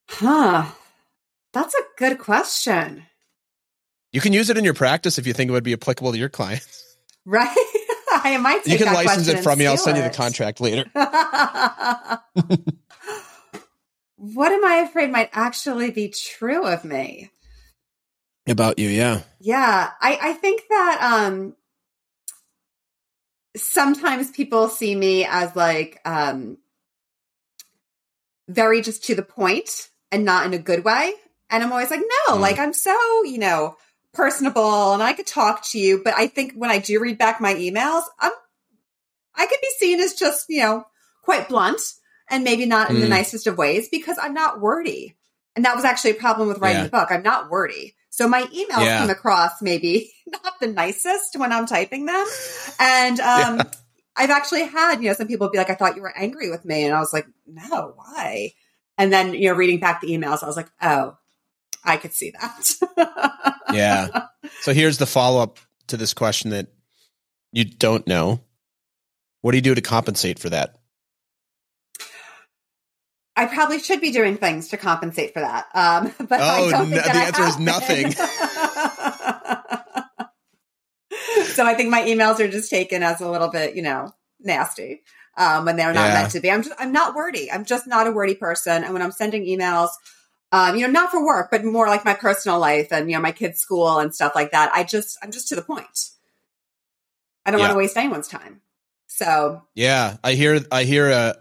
Huh. 0.09 0.65
That's 1.53 1.73
a 1.73 1.81
good 1.97 2.19
question. 2.19 3.03
You 4.11 4.21
can 4.21 4.33
use 4.33 4.49
it 4.49 4.57
in 4.57 4.63
your 4.63 4.73
practice 4.73 5.17
if 5.17 5.27
you 5.27 5.33
think 5.33 5.49
it 5.49 5.53
would 5.53 5.63
be 5.63 5.73
applicable 5.73 6.11
to 6.11 6.17
your 6.17 6.29
clients. 6.29 6.83
Right? 7.27 7.49
I 8.11 8.37
might 8.37 8.63
take 8.63 8.73
You 8.79 8.85
can 8.85 8.93
license 8.93 9.27
it 9.27 9.41
from 9.41 9.57
me. 9.57 9.65
I'll 9.65 9.77
send 9.77 9.97
you 9.97 10.03
the 10.03 10.11
contract 10.11 10.61
later. 10.61 10.85
what 14.15 14.51
am 14.51 14.63
I 14.63 14.85
afraid 14.87 15.09
might 15.09 15.31
actually 15.33 15.89
be 15.89 16.09
true 16.09 16.67
of 16.67 16.85
me? 16.85 17.31
About 18.47 18.77
you, 18.79 18.89
yeah. 18.89 19.21
Yeah, 19.39 19.91
I, 19.99 20.19
I 20.21 20.33
think 20.33 20.63
that 20.69 20.99
um 21.25 21.55
sometimes 23.55 24.31
people 24.31 24.67
see 24.69 24.95
me 24.95 25.25
as 25.25 25.55
like 25.55 25.99
um 26.05 26.57
very 28.47 28.81
just 28.81 29.03
to 29.05 29.15
the 29.15 29.23
point 29.23 29.89
and 30.11 30.23
not 30.25 30.45
in 30.45 30.53
a 30.53 30.59
good 30.59 30.83
way. 30.83 31.13
And 31.49 31.63
I'm 31.63 31.71
always 31.71 31.89
like, 31.89 32.01
no, 32.27 32.35
Mm. 32.35 32.39
like 32.41 32.59
I'm 32.59 32.73
so, 32.73 32.95
you 33.23 33.37
know, 33.39 33.77
personable 34.13 34.93
and 34.93 35.01
I 35.01 35.13
could 35.13 35.27
talk 35.27 35.63
to 35.71 35.79
you. 35.79 36.01
But 36.03 36.13
I 36.15 36.27
think 36.27 36.53
when 36.53 36.69
I 36.69 36.77
do 36.79 36.99
read 36.99 37.17
back 37.17 37.41
my 37.41 37.53
emails, 37.55 38.03
I'm 38.19 38.31
I 39.35 39.47
could 39.47 39.59
be 39.61 39.69
seen 39.77 39.99
as 39.99 40.13
just, 40.13 40.45
you 40.49 40.61
know, 40.61 40.85
quite 41.23 41.49
blunt 41.49 41.81
and 42.29 42.43
maybe 42.43 42.65
not 42.65 42.89
in 42.91 42.99
the 42.99 43.05
Mm. 43.07 43.09
nicest 43.09 43.47
of 43.47 43.57
ways 43.57 43.89
because 43.89 44.17
I'm 44.21 44.33
not 44.33 44.61
wordy. 44.61 45.17
And 45.55 45.65
that 45.65 45.75
was 45.75 45.85
actually 45.85 46.11
a 46.11 46.15
problem 46.15 46.47
with 46.47 46.59
writing 46.59 46.79
Yeah. 46.81 46.83
the 46.85 46.89
book. 46.91 47.11
I'm 47.11 47.23
not 47.23 47.49
wordy. 47.49 47.94
So 48.15 48.29
my 48.29 48.43
emails 48.43 48.85
Yeah. 48.85 48.99
come 48.99 49.09
across 49.09 49.61
maybe 49.61 50.09
not 50.27 50.59
the 50.61 50.67
nicest 50.67 51.37
when 51.37 51.51
I'm 51.51 51.65
typing 51.65 52.05
them. 52.05 52.25
And 52.79 53.19
um 53.19 53.57
Yeah. 53.57 53.63
I've 54.17 54.29
actually 54.29 54.63
had, 54.63 55.01
you 55.01 55.09
know, 55.09 55.13
some 55.13 55.27
people 55.27 55.49
be 55.49 55.57
like, 55.57 55.69
I 55.69 55.75
thought 55.75 55.97
you 55.97 56.01
were 56.01 56.17
angry 56.17 56.49
with 56.49 56.63
me. 56.63 56.85
And 56.85 56.93
I 56.93 56.99
was 57.01 57.11
like, 57.11 57.27
no, 57.45 57.91
why? 57.97 58.53
And 58.97 59.11
then, 59.11 59.33
you 59.33 59.49
know, 59.49 59.55
reading 59.55 59.81
back 59.81 59.99
the 59.99 60.07
emails, 60.07 60.41
I 60.41 60.45
was 60.45 60.55
like, 60.55 60.69
oh, 60.81 61.17
I 61.83 61.97
could 61.97 62.13
see 62.13 62.31
that. 62.31 63.51
Yeah. 63.73 64.27
So 64.61 64.73
here's 64.73 64.99
the 64.99 65.05
follow 65.05 65.41
up 65.41 65.59
to 65.87 65.97
this 65.97 66.13
question 66.13 66.51
that 66.51 66.67
you 67.51 67.65
don't 67.65 68.07
know. 68.07 68.39
What 69.41 69.51
do 69.51 69.57
you 69.57 69.61
do 69.61 69.75
to 69.75 69.81
compensate 69.81 70.39
for 70.39 70.49
that? 70.51 70.77
I 73.37 73.45
probably 73.47 73.79
should 73.79 73.99
be 74.01 74.11
doing 74.11 74.37
things 74.37 74.69
to 74.69 74.77
compensate 74.77 75.33
for 75.33 75.41
that. 75.41 75.67
Um, 75.73 76.13
but 76.27 76.39
I 76.41 76.61
Oh, 76.61 76.71
don't 76.71 76.89
no- 76.89 76.95
think 77.01 77.05
that 77.05 77.13
the 77.13 77.19
I 77.19 77.25
answer 77.25 77.43
is 77.43 77.59
nothing. 77.59 78.11
so 81.53 81.65
I 81.65 81.73
think 81.75 81.89
my 81.89 82.01
emails 82.03 82.39
are 82.39 82.47
just 82.47 82.69
taken 82.69 83.03
as 83.03 83.21
a 83.21 83.29
little 83.29 83.49
bit, 83.49 83.75
you 83.75 83.81
know, 83.81 84.13
nasty 84.39 85.01
um, 85.37 85.65
when 85.65 85.75
they're 85.75 85.93
not 85.93 86.07
Yeah. 86.07 86.13
meant 86.13 86.31
to 86.31 86.39
be. 86.39 86.49
I'm 86.51 86.63
just, 86.63 86.75
I'm 86.79 86.91
not 86.91 87.15
wordy. 87.15 87.51
I'm 87.51 87.65
just 87.65 87.87
not 87.87 88.07
a 88.07 88.11
wordy 88.11 88.35
person. 88.35 88.83
And 88.83 88.93
when 88.93 89.01
I'm 89.01 89.11
sending 89.11 89.45
emails, 89.45 89.89
um, 90.51 90.75
you 90.75 90.85
know, 90.85 90.91
not 90.91 91.11
for 91.11 91.25
work, 91.25 91.49
but 91.51 91.65
more 91.65 91.87
like 91.87 92.05
my 92.05 92.13
personal 92.13 92.59
life 92.59 92.87
and 92.91 93.09
you 93.09 93.17
know 93.17 93.21
my 93.21 93.31
kids' 93.33 93.59
school 93.59 93.99
and 93.99 94.13
stuff 94.15 94.33
like 94.35 94.51
that. 94.51 94.71
I 94.73 94.83
just, 94.83 95.17
I'm 95.21 95.31
just 95.31 95.49
to 95.49 95.55
the 95.55 95.61
point. 95.61 96.11
I 97.45 97.51
don't 97.51 97.59
want 97.59 97.71
to 97.71 97.77
waste 97.77 97.97
anyone's 97.97 98.27
time. 98.27 98.61
So 99.07 99.63
Yeah, 99.75 100.17
I 100.23 100.33
hear 100.33 100.61
I 100.71 100.83
hear 100.83 101.11
uh 101.11 101.33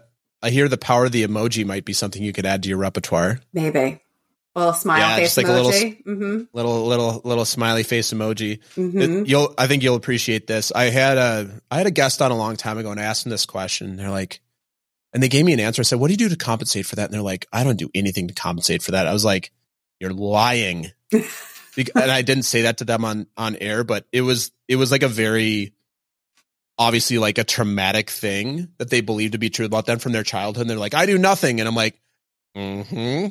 I 0.45 0.51
hear 0.51 0.67
the 0.69 0.77
power 0.77 1.05
of 1.05 1.11
the 1.11 1.25
emoji 1.27 1.65
might 1.65 1.85
be 1.85 1.93
something 1.93 2.21
you 2.23 2.31
could 2.33 2.45
add 2.45 2.63
to 2.63 2.69
your 2.69 2.77
repertoire. 2.77 3.39
maybe 3.53 3.99
little 4.55 4.73
smile 4.73 4.99
Yeah, 4.99 5.15
face 5.17 5.35
just 5.35 5.37
like 5.37 5.47
a 5.47 5.51
little 5.51 5.71
emoji. 5.71 6.03
mm-hmm. 6.05 6.43
Little 6.53 6.85
little 6.85 7.21
little 7.25 7.45
smiley 7.45 7.83
face 7.83 8.13
emoji. 8.13 8.59
Mm-hmm. 8.75 9.25
You'll 9.25 9.53
I 9.57 9.67
think 9.67 9.83
you'll 9.83 9.95
appreciate 9.97 10.47
this. 10.47 10.71
I 10.71 10.85
had 10.85 11.17
a 11.17 11.61
I 11.69 11.77
had 11.77 11.87
a 11.87 11.91
guest 11.91 12.21
on 12.21 12.31
a 12.31 12.37
long 12.37 12.55
time 12.55 12.77
ago 12.77 12.91
and 12.91 12.99
I 12.99 13.03
asked 13.03 13.23
them 13.25 13.31
this 13.31 13.45
question. 13.45 13.97
They're 13.97 14.09
like 14.11 14.39
and 15.13 15.23
they 15.23 15.29
gave 15.29 15.45
me 15.45 15.53
an 15.53 15.59
answer. 15.59 15.81
I 15.81 15.83
said, 15.83 15.99
"What 15.99 16.07
do 16.07 16.13
you 16.13 16.17
do 16.17 16.29
to 16.29 16.35
compensate 16.35 16.85
for 16.85 16.95
that?" 16.97 17.05
And 17.05 17.13
they're 17.13 17.21
like, 17.21 17.47
"I 17.51 17.63
don't 17.63 17.79
do 17.79 17.89
anything 17.95 18.27
to 18.27 18.33
compensate 18.33 18.83
for 18.83 18.91
that." 18.91 19.07
I 19.07 19.13
was 19.13 19.23
like, 19.25 19.51
"You're 19.99 20.13
lying." 20.13 20.91
And 21.77 22.09
I 22.09 22.21
didn't 22.21 22.43
say 22.43 22.61
that 22.61 22.77
to 22.77 22.85
them 22.85 23.03
on 23.03 23.27
on 23.35 23.57
air, 23.57 23.83
but 23.83 24.05
it 24.13 24.21
was 24.21 24.51
it 24.69 24.77
was 24.77 24.91
like 24.91 25.03
a 25.03 25.09
very 25.09 25.73
obviously 26.77 27.17
like 27.17 27.37
a 27.37 27.43
traumatic 27.43 28.09
thing 28.09 28.67
that 28.77 28.89
they 28.89 29.01
believe 29.01 29.31
to 29.31 29.37
be 29.37 29.49
true 29.49 29.65
about 29.65 29.85
them 29.85 29.99
from 29.99 30.11
their 30.11 30.23
childhood. 30.23 30.61
And 30.61 30.69
they're 30.69 30.77
like, 30.77 30.93
I 30.93 31.05
do 31.05 31.17
nothing. 31.17 31.59
And 31.59 31.67
I'm 31.69 31.75
like, 31.75 31.99
mm-hmm. 32.55 33.27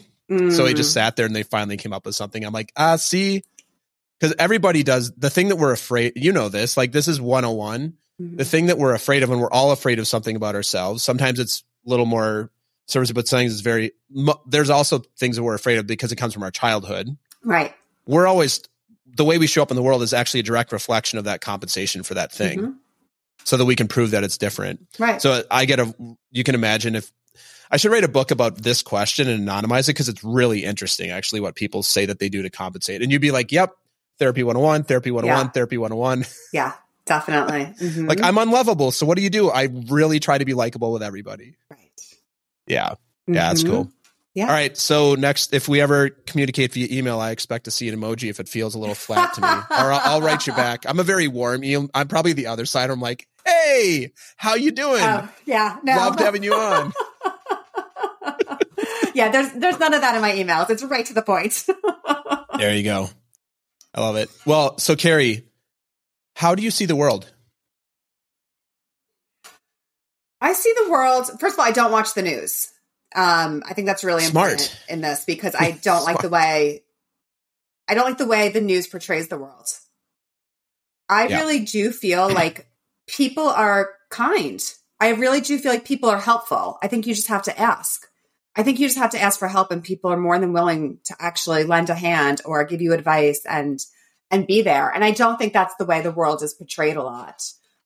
So 0.50 0.64
he 0.66 0.72
just 0.74 0.90
Mm. 0.90 0.94
sat 0.94 1.16
there 1.16 1.26
and 1.26 1.36
they 1.36 1.42
finally 1.42 1.76
came 1.76 1.92
up 1.92 2.06
with 2.06 2.14
something. 2.14 2.42
I'm 2.44 2.52
like, 2.52 2.72
ah, 2.76 2.96
see, 2.96 3.42
because 4.18 4.34
everybody 4.38 4.82
does 4.82 5.12
the 5.12 5.28
thing 5.30 5.48
that 5.48 5.56
we're 5.56 5.72
afraid, 5.72 6.14
you 6.16 6.32
know, 6.32 6.48
this, 6.48 6.76
like, 6.76 6.92
this 6.92 7.08
is 7.08 7.20
101. 7.20 7.94
Mhm. 8.20 8.38
The 8.38 8.44
thing 8.44 8.66
that 8.66 8.78
we're 8.78 8.94
afraid 8.94 9.22
of, 9.22 9.30
and 9.30 9.40
we're 9.40 9.50
all 9.50 9.70
afraid 9.72 9.98
of 9.98 10.08
something 10.08 10.34
about 10.36 10.54
ourselves. 10.54 11.04
Sometimes 11.04 11.38
it's 11.38 11.62
a 11.86 11.90
little 11.90 12.06
more 12.06 12.50
service, 12.86 13.12
but 13.12 13.28
sometimes 13.28 13.52
it's 13.52 13.60
very, 13.60 13.92
there's 14.46 14.70
also 14.70 15.02
things 15.18 15.36
that 15.36 15.42
we're 15.42 15.54
afraid 15.54 15.78
of 15.78 15.86
because 15.86 16.10
it 16.12 16.16
comes 16.16 16.32
from 16.32 16.42
our 16.42 16.50
childhood. 16.50 17.16
right. 17.42 17.74
We're 18.06 18.26
always, 18.26 18.60
the 19.06 19.24
way 19.24 19.36
we 19.38 19.46
show 19.46 19.62
up 19.62 19.70
in 19.70 19.76
the 19.76 19.82
world 19.82 20.02
is 20.02 20.12
actually 20.14 20.40
a 20.40 20.44
direct 20.44 20.72
reflection 20.72 21.18
of 21.18 21.24
that 21.24 21.40
compensation 21.40 22.02
for 22.02 22.14
that 22.14 22.30
thing 22.32 22.58
Mhm. 22.60 22.74
So 23.42 23.56
that 23.56 23.64
we 23.64 23.74
can 23.76 23.88
prove 23.88 24.12
that 24.12 24.22
it's 24.24 24.38
different. 24.38 24.86
Right. 24.98 25.20
So 25.20 25.42
I 25.50 25.64
get 25.64 25.80
a, 25.80 25.94
you 26.30 26.44
can 26.44 26.54
imagine 26.54 26.94
if 26.94 27.10
I 27.70 27.76
should 27.76 27.90
write 27.90 28.04
a 28.04 28.08
book 28.08 28.30
about 28.30 28.56
this 28.56 28.82
question 28.82 29.28
and 29.28 29.48
anonymize 29.48 29.84
it 29.84 29.94
because 29.94 30.08
it's 30.08 30.22
really 30.22 30.64
interesting, 30.64 31.10
actually, 31.10 31.40
what 31.40 31.54
people 31.56 31.82
say 31.82 32.06
that 32.06 32.18
they 32.20 32.28
do 32.28 32.42
to 32.42 32.50
compensate. 32.50 33.02
And 33.02 33.10
you'd 33.10 33.20
be 33.20 33.32
like, 33.32 33.50
yep, 33.50 33.72
therapy 34.18 34.42
101, 34.44 34.84
therapy 34.84 35.10
101, 35.10 35.46
Yeah. 35.46 35.50
therapy 35.50 35.78
101. 35.78 36.24
yeah, 36.52 36.72
definitely. 37.04 37.74
Mhm. 37.86 38.08
like, 38.08 38.22
I'm 38.22 38.38
unlovable. 38.38 38.92
So 38.92 39.06
what 39.06 39.16
do 39.16 39.22
you 39.22 39.30
do? 39.30 39.50
I 39.50 39.64
really 39.88 40.20
try 40.20 40.38
to 40.38 40.44
be 40.44 40.54
likable 40.54 40.92
with 40.92 41.02
everybody. 41.02 41.56
right. 41.70 41.80
Yeah. 42.66 42.94
Yeah, 43.26 43.48
that's 43.48 43.62
Mhm. 43.64 43.70
cool. 43.70 43.92
Yeah. 44.34 44.46
All 44.46 44.52
right. 44.52 44.76
So 44.76 45.14
next, 45.14 45.54
if 45.54 45.68
we 45.68 45.80
ever 45.80 46.10
communicate 46.10 46.72
via 46.72 46.88
email, 46.90 47.20
I 47.20 47.30
expect 47.30 47.66
to 47.66 47.70
see 47.70 47.88
an 47.88 47.98
emoji 47.98 48.28
if 48.30 48.40
it 48.40 48.48
feels 48.48 48.74
a 48.74 48.78
little 48.78 48.96
flat 48.96 49.34
to 49.34 49.40
me, 49.40 49.46
or 49.48 49.92
I'll, 49.92 50.00
I'll 50.04 50.20
write 50.22 50.46
you 50.46 50.52
back. 50.52 50.84
I'm 50.86 50.98
a 50.98 51.04
very 51.04 51.28
warm. 51.28 51.62
em- 51.62 51.90
I'm 51.94 52.08
probably 52.08 52.32
the 52.32 52.48
other 52.48 52.66
side. 52.66 52.90
I'm 52.90 53.00
like, 53.00 53.28
hey, 53.46 54.12
how 54.36 54.56
you 54.56 54.72
doing? 54.72 55.02
Oh, 55.02 55.28
yeah. 55.46 55.78
No. 55.84 55.96
Loved 55.96 56.18
having 56.18 56.42
you 56.42 56.52
on. 56.52 56.92
yeah, 59.14 59.30
there's 59.30 59.52
there's 59.52 59.78
none 59.78 59.94
of 59.94 60.00
that 60.00 60.16
in 60.16 60.20
my 60.20 60.32
emails. 60.32 60.68
It's 60.68 60.82
right 60.82 61.06
to 61.06 61.14
the 61.14 61.22
point. 61.22 61.64
There 62.56 62.72
you 62.72 62.84
go. 62.84 63.10
I 63.92 64.00
love 64.00 64.14
it. 64.14 64.30
Well, 64.46 64.78
so 64.78 64.94
Keri, 64.94 65.44
how 66.36 66.54
do 66.54 66.62
you 66.62 66.70
see 66.70 66.86
the 66.86 66.94
world? 66.94 67.28
I 70.40 70.52
see 70.52 70.72
the 70.84 70.88
world. 70.88 71.26
First 71.40 71.54
of 71.54 71.58
all, 71.58 71.64
I 71.64 71.72
don't 71.72 71.90
watch 71.90 72.14
the 72.14 72.22
news. 72.22 72.70
Um, 73.14 73.62
I 73.68 73.74
think 73.74 73.86
that's 73.86 74.02
really 74.04 74.24
Smart. 74.24 74.50
important 74.52 74.80
in 74.88 75.00
this 75.00 75.24
because 75.24 75.54
I 75.54 75.70
don't 75.82 76.04
like 76.04 76.20
the 76.20 76.28
way 76.28 76.82
I 77.88 77.94
don't 77.94 78.06
like 78.06 78.18
the 78.18 78.26
way 78.26 78.48
the 78.48 78.60
news 78.62 78.86
portrays 78.86 79.28
the 79.28 79.38
world. 79.38 79.66
I 81.08 81.26
Yeah. 81.28 81.40
really 81.40 81.60
do 81.60 81.90
feel 81.92 82.28
like 82.32 82.66
people 83.06 83.48
are 83.48 83.90
kind. 84.10 84.60
I 85.00 85.10
really 85.10 85.40
do 85.40 85.58
feel 85.58 85.72
like 85.72 85.84
people 85.84 86.08
are 86.08 86.20
helpful. 86.20 86.78
I 86.82 86.88
think 86.88 87.06
you 87.06 87.14
just 87.14 87.28
have 87.28 87.42
to 87.42 87.58
ask. 87.60 88.06
I 88.56 88.62
think 88.62 88.78
you 88.78 88.86
just 88.86 88.98
have 88.98 89.10
to 89.10 89.20
ask 89.20 89.38
for 89.38 89.48
help 89.48 89.70
and 89.72 89.82
people 89.82 90.12
are 90.12 90.16
more 90.16 90.38
than 90.38 90.52
willing 90.52 90.98
to 91.06 91.16
actually 91.18 91.64
lend 91.64 91.90
a 91.90 91.94
hand 91.94 92.40
or 92.44 92.64
give 92.64 92.80
you 92.80 92.92
advice 92.92 93.44
and 93.48 93.80
and 94.30 94.46
be 94.46 94.62
there. 94.62 94.88
And 94.90 95.04
I 95.04 95.10
don't 95.10 95.36
think 95.36 95.52
that's 95.52 95.74
the 95.76 95.84
way 95.84 96.00
the 96.00 96.10
world 96.10 96.42
is 96.42 96.54
portrayed 96.54 96.96
a 96.96 97.02
lot. 97.02 97.42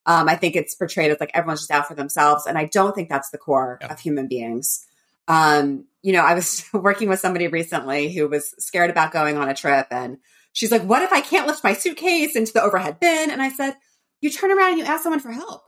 Um, 0.06 0.28
I 0.28 0.36
think 0.36 0.56
it's 0.56 0.74
portrayed 0.74 1.10
as 1.10 1.18
like 1.20 1.32
everyone's 1.34 1.60
just 1.60 1.70
out 1.70 1.88
for 1.88 1.94
themselves. 1.94 2.46
And 2.46 2.56
I 2.56 2.66
don't 2.66 2.94
think 2.94 3.08
that's 3.08 3.30
the 3.30 3.38
core 3.38 3.78
Yeah. 3.82 3.92
of 3.92 3.98
human 4.00 4.28
beings. 4.28 4.84
Um, 5.28 5.84
you 6.02 6.12
know, 6.12 6.22
I 6.22 6.34
was 6.34 6.64
working 6.72 7.08
with 7.08 7.20
somebody 7.20 7.46
recently 7.46 8.12
who 8.12 8.26
was 8.28 8.54
scared 8.58 8.90
about 8.90 9.12
going 9.12 9.36
on 9.36 9.48
a 9.48 9.54
trip 9.54 9.86
and 9.90 10.18
She's 10.54 10.72
like, 10.72 10.82
what 10.82 11.02
if 11.02 11.12
I 11.12 11.20
can't 11.20 11.46
lift 11.46 11.62
my 11.62 11.72
suitcase 11.74 12.34
into 12.34 12.52
the 12.52 12.62
overhead 12.62 12.98
bin? 12.98 13.30
And 13.30 13.40
I 13.40 13.48
said, 13.50 13.76
you 14.20 14.28
turn 14.28 14.50
around 14.50 14.70
and 14.72 14.78
you 14.80 14.84
ask 14.86 15.04
someone 15.04 15.20
for 15.20 15.30
help. 15.30 15.62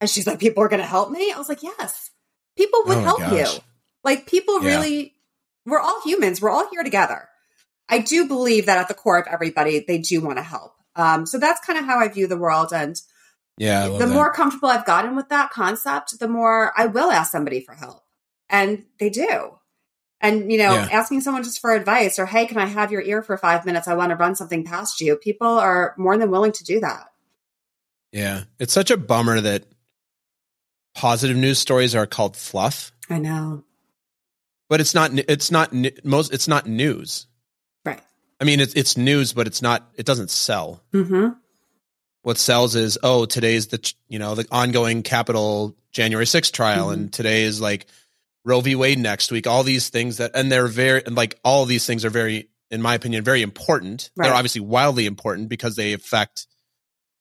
And 0.00 0.08
she's 0.08 0.26
like, 0.26 0.38
people 0.38 0.62
are 0.64 0.68
going 0.68 0.80
to 0.80 0.86
help 0.86 1.10
me. 1.10 1.30
I 1.30 1.36
was 1.36 1.48
like, 1.50 1.62
yes, 1.62 2.10
people 2.56 2.84
would 2.86 2.96
Oh 2.98 3.02
help 3.02 3.18
gosh. 3.18 3.54
you. 3.56 3.60
Like 4.02 4.26
people 4.26 4.62
Yeah. 4.62 4.68
really, 4.68 5.14
we're 5.66 5.80
all 5.80 6.00
humans. 6.04 6.40
We're 6.40 6.48
all 6.48 6.70
here 6.70 6.82
together. 6.84 7.28
I 7.86 7.98
do 7.98 8.26
believe 8.26 8.64
that 8.64 8.78
at 8.78 8.88
the 8.88 8.94
core 8.94 9.18
of 9.18 9.26
everybody, 9.26 9.84
they 9.86 9.98
do 9.98 10.22
want 10.22 10.38
to 10.38 10.42
help. 10.42 10.72
Um, 10.96 11.26
so 11.26 11.36
that's 11.38 11.60
kind 11.66 11.78
of 11.78 11.84
how 11.84 11.98
I 11.98 12.08
view 12.08 12.26
the 12.26 12.38
world. 12.38 12.72
And 12.72 12.96
Yeah. 13.58 13.88
The 13.88 13.98
that. 13.98 14.08
more 14.08 14.32
comfortable 14.32 14.70
I've 14.70 14.86
gotten 14.86 15.16
with 15.16 15.28
that 15.28 15.50
concept, 15.50 16.18
the 16.18 16.28
more 16.28 16.72
I 16.78 16.86
will 16.86 17.10
ask 17.10 17.30
somebody 17.30 17.60
for 17.60 17.74
help. 17.74 18.03
And 18.48 18.84
they 18.98 19.10
do. 19.10 19.52
And, 20.20 20.50
you 20.50 20.58
know, 20.58 20.74
Yeah. 20.74 20.88
asking 20.90 21.20
someone 21.20 21.42
just 21.42 21.60
for 21.60 21.74
advice 21.74 22.18
or, 22.18 22.26
hey, 22.26 22.46
can 22.46 22.56
I 22.58 22.66
have 22.66 22.90
your 22.92 23.02
ear 23.02 23.22
for 23.22 23.36
five 23.36 23.66
minutes? 23.66 23.88
I 23.88 23.94
want 23.94 24.10
to 24.10 24.16
run 24.16 24.34
something 24.36 24.64
past 24.64 25.00
you. 25.00 25.16
People 25.16 25.48
are 25.48 25.94
more 25.98 26.16
than 26.16 26.30
willing 26.30 26.52
to 26.52 26.64
do 26.64 26.80
that. 26.80 27.12
Yeah. 28.12 28.44
It's 28.58 28.72
such 28.72 28.90
a 28.90 28.96
bummer 28.96 29.40
that 29.40 29.64
positive 30.94 31.36
news 31.36 31.58
stories 31.58 31.94
are 31.94 32.06
called 32.06 32.36
fluff, 32.36 32.92
I 33.10 33.18
know. 33.18 33.64
but 34.68 34.80
it's 34.80 34.94
not, 34.94 35.10
it's 35.14 35.50
not, 35.50 35.72
most, 36.04 36.32
it's 36.32 36.48
not 36.48 36.66
news. 36.66 37.26
Right. 37.84 38.00
I 38.40 38.44
mean, 38.44 38.60
it's, 38.60 38.74
it's 38.74 38.96
news, 38.96 39.32
but 39.32 39.46
it's 39.46 39.60
not, 39.62 39.90
it 39.96 40.06
doesn't 40.06 40.30
sell. 40.30 40.82
hmm 40.92 41.30
What 42.22 42.38
sells 42.38 42.76
is, 42.76 42.96
oh, 43.02 43.24
today's 43.26 43.66
the, 43.68 43.92
you 44.08 44.18
know, 44.18 44.34
the 44.34 44.46
ongoing 44.50 45.02
Capitol 45.02 45.76
January 45.90 46.24
6th 46.26 46.52
trial. 46.52 46.88
Mhm. 46.88 46.92
And 46.94 47.12
today 47.12 47.42
is 47.42 47.60
like 47.60 47.86
Roe 48.44 48.60
v. 48.60 48.74
Wade 48.74 48.98
next 48.98 49.32
week, 49.32 49.46
all 49.46 49.62
these 49.62 49.88
things 49.88 50.18
that, 50.18 50.32
and 50.34 50.52
they're 50.52 50.66
very, 50.68 51.04
and 51.04 51.14
like 51.16 51.38
all 51.44 51.64
these 51.64 51.86
things 51.86 52.04
are 52.04 52.10
very, 52.10 52.48
in 52.70 52.82
my 52.82 52.94
opinion, 52.94 53.24
very 53.24 53.42
important. 53.42 54.10
Right. 54.16 54.26
They're 54.26 54.34
obviously 54.34 54.60
wildly 54.60 55.06
important 55.06 55.48
because 55.48 55.76
they 55.76 55.92
affect 55.94 56.46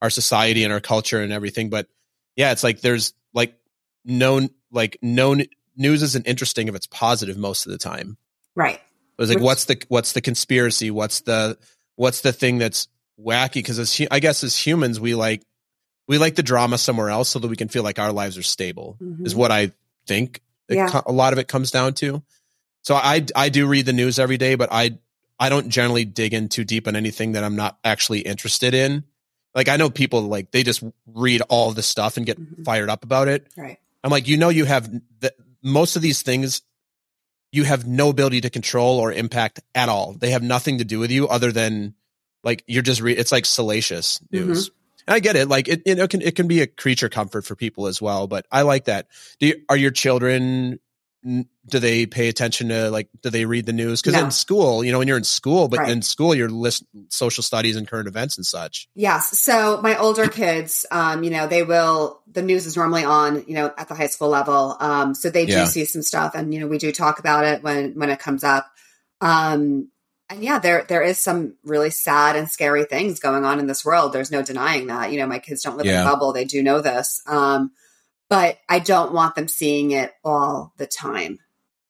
our 0.01 0.09
society 0.09 0.63
and 0.63 0.74
our 0.74 0.82
culture 0.82 1.21
and 1.21 1.32
everything. 1.32 1.69
But 1.69 1.88
yeah, 2.36 2.51
it's 2.51 2.63
like 2.63 2.82
there's 2.82 3.13
like 3.34 3.55
no 4.03 4.49
like 4.71 4.97
no 5.01 5.36
news 5.78 6.03
isn't 6.03 6.28
interesting 6.28 6.67
if 6.67 6.76
it's 6.76 6.88
positive 6.88 7.38
most 7.38 7.65
of 7.65 7.71
the 7.71 7.78
time. 7.78 8.17
Right. 8.55 8.82
It's 9.17 9.30
like 9.30 9.38
Which- 9.38 9.43
what's 9.45 9.65
the 9.65 9.82
what's 9.88 10.11
the 10.13 10.21
conspiracy? 10.21 10.91
What's 10.91 11.21
the 11.21 11.57
what's 11.95 12.19
the 12.21 12.34
thing 12.34 12.57
that's 12.57 12.88
wacky? 13.17 13.53
Because 13.55 13.80
as 13.80 14.01
I 14.11 14.19
guess 14.19 14.43
as 14.43 14.57
humans, 14.57 14.99
we 14.99 15.15
like 15.15 15.43
we 16.07 16.17
like 16.17 16.36
the 16.36 16.43
drama 16.43 16.78
somewhere 16.78 17.09
else 17.09 17.30
so 17.30 17.39
that 17.39 17.47
we 17.47 17.55
can 17.55 17.69
feel 17.69 17.84
like 17.84 17.97
our 17.99 18.11
lives 18.11 18.38
are 18.38 18.43
stable. 18.43 18.97
Mhm. 19.01 19.26
Is 19.26 19.34
what 19.36 19.51
I 19.51 19.71
think. 20.05 20.41
It 20.70 20.76
Yeah. 20.76 20.89
co- 20.89 21.03
a 21.05 21.11
lot 21.11 21.34
of 21.34 21.39
it 21.39 21.47
comes 21.47 21.72
down 21.72 21.93
to. 21.95 22.24
So 22.84 22.95
I 22.95 23.26
I 23.36 23.49
do 23.49 23.68
read 23.68 23.86
the 23.86 23.93
news 23.93 24.20
every 24.20 24.38
day, 24.38 24.55
but 24.55 24.70
I 24.72 24.97
I 25.39 25.49
don't 25.49 25.70
generally 25.70 26.05
dig 26.05 26.34
in 26.34 26.49
too 26.49 26.64
deep 26.64 26.88
on 26.88 26.95
anything 26.95 27.34
that 27.34 27.43
I'm 27.43 27.55
not 27.55 27.78
actually 27.84 28.20
interested 28.22 28.74
in. 28.74 29.03
Like 29.55 29.70
I 29.70 29.78
know 29.78 29.89
people 29.89 30.22
like 30.24 30.51
they 30.51 30.64
just 30.64 30.84
read 31.07 31.41
all 31.49 31.72
the 31.72 31.84
stuff 31.84 32.18
and 32.18 32.26
get 32.26 32.39
Mhm. 32.39 32.66
fired 32.66 32.89
up 32.89 33.03
about 33.03 33.28
it. 33.28 33.47
Right. 33.57 33.78
I'm 34.03 34.11
like, 34.11 34.28
you 34.28 34.36
know, 34.38 34.49
you 34.49 34.66
have 34.66 34.91
the, 35.20 35.34
most 35.61 35.95
of 35.95 36.01
these 36.01 36.22
things, 36.24 36.61
you 37.51 37.64
have 37.64 37.86
no 37.88 38.09
ability 38.09 38.41
to 38.41 38.49
control 38.49 38.99
or 38.99 39.11
impact 39.14 39.59
at 39.76 39.88
all. 39.89 40.14
They 40.14 40.32
have 40.32 40.43
nothing 40.43 40.80
to 40.80 40.84
do 40.84 40.99
with 40.99 41.11
you 41.11 41.28
other 41.28 41.51
than 41.51 41.93
like 42.43 42.64
you're 42.68 42.82
just 42.84 42.99
re- 42.99 43.16
it's 43.16 43.32
like 43.32 43.45
salacious 43.45 44.20
news. 44.32 44.72
And 45.08 45.16
I 45.16 45.20
get 45.20 45.36
it. 45.36 45.47
Like 45.47 45.68
it, 45.68 45.82
you 45.86 45.95
know, 45.95 46.04
it 46.04 46.10
can 46.10 46.22
it 46.22 46.36
can 46.36 46.47
be 46.47 46.62
a 46.62 46.68
creature 46.68 47.10
comfort 47.10 47.45
for 47.45 47.56
people 47.56 47.88
as 47.88 48.01
well. 48.01 48.28
But 48.28 48.45
I 48.51 48.62
like 48.64 48.86
that. 48.86 49.08
Do 49.39 49.47
you, 49.47 49.62
are 49.70 49.78
your 49.78 49.91
children? 49.91 50.80
Do 51.26 51.80
they 51.80 52.06
pay 52.06 52.28
attention 52.28 52.68
to 52.68 52.91
like? 52.91 53.08
Do 53.22 53.30
they 53.30 53.45
read 53.45 53.66
the 53.66 53.72
news? 53.72 54.01
Because 54.01 54.16
No. 54.16 54.26
in 54.26 54.32
school, 54.32 54.84
you 54.84 54.91
know, 54.91 54.99
when 54.99 55.08
you're 55.08 55.18
in 55.18 55.24
school, 55.24 55.70
but 55.70 55.80
Right. 55.80 55.89
in 55.89 56.01
school 56.01 56.36
you're 56.36 56.49
list 56.49 56.84
social 57.08 57.43
studies 57.43 57.78
and 57.78 57.88
current 57.88 58.10
events 58.10 58.36
and 58.36 58.45
such. 58.45 58.89
Yes. 58.93 59.39
So 59.39 59.80
my 59.82 59.95
older 59.95 60.28
kids, 60.41 60.86
um, 60.91 61.24
you 61.24 61.30
know, 61.30 61.47
they 61.47 61.64
will, 61.64 62.22
the 62.30 62.41
news 62.41 62.66
is 62.66 62.76
normally 62.76 63.06
on, 63.06 63.45
you 63.47 63.54
know, 63.54 63.72
at 63.78 63.88
the 63.88 63.95
high 63.95 64.08
school 64.08 64.28
level. 64.28 64.76
Um, 64.82 65.16
so 65.16 65.30
they 65.30 65.45
do 65.45 65.54
Yeah. 65.54 65.66
see 65.66 65.86
some 65.86 66.01
stuff 66.01 66.34
and, 66.36 66.54
you 66.54 66.60
know, 66.60 66.68
we 66.68 66.78
do 66.78 66.91
talk 66.91 67.20
about 67.20 67.45
it 67.45 67.64
when, 67.64 67.93
when 67.93 68.10
it 68.10 68.20
comes 68.20 68.43
up. 68.43 68.70
Um, 69.22 69.89
and 70.34 70.43
yeah, 70.43 70.59
there, 70.59 70.86
there 70.88 71.01
is 71.01 71.19
some 71.23 71.55
really 71.63 71.89
sad 71.89 72.36
and 72.36 72.49
scary 72.49 72.86
things 72.86 73.19
going 73.19 73.45
on 73.45 73.59
in 73.59 73.67
this 73.67 73.86
world. 73.86 74.11
There's 74.13 74.31
no 74.31 74.41
denying 74.41 74.88
that. 74.88 75.11
You 75.11 75.19
know, 75.19 75.27
my 75.27 75.39
kids 75.39 75.61
don't 75.63 75.77
live 75.77 75.86
in 75.88 75.95
a 75.95 76.03
bubble. 76.03 76.34
They 76.34 76.45
do 76.45 76.61
know 76.61 76.81
this. 76.81 77.21
Um, 77.27 77.71
but 78.29 78.57
I 78.67 78.79
don't 78.79 79.13
want 79.13 79.36
them 79.36 79.47
seeing 79.47 79.91
it 79.91 80.11
all 80.23 80.73
the 80.77 80.88
time. 80.88 81.39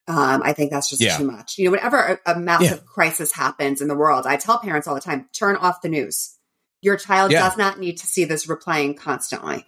Um, 0.07 0.41
I 0.43 0.51
think 0.53 0.71
that's 0.71 0.89
just 0.89 1.01
Yeah. 1.01 1.17
too 1.17 1.23
much. 1.25 1.57
You 1.57 1.65
know, 1.65 1.71
whenever 1.71 2.19
a, 2.25 2.33
a 2.33 2.39
massive 2.39 2.85
crisis 2.85 3.31
happens 3.31 3.81
in 3.81 3.87
the 3.87 3.95
world, 3.95 4.27
I 4.27 4.35
tell 4.35 4.59
parents 4.59 4.87
all 4.87 4.95
the 4.95 5.01
time, 5.01 5.29
turn 5.33 5.55
off 5.55 5.81
the 5.81 5.89
news. 5.89 6.37
Your 6.81 6.97
child 6.97 7.31
Yeah. 7.31 7.47
does 7.47 7.57
not 7.57 7.79
need 7.79 7.97
to 7.99 8.07
see 8.07 8.25
this 8.25 8.45
replaying 8.45 8.97
constantly. 8.97 9.65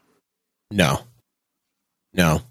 No, 0.71 0.99
no. 2.13 2.41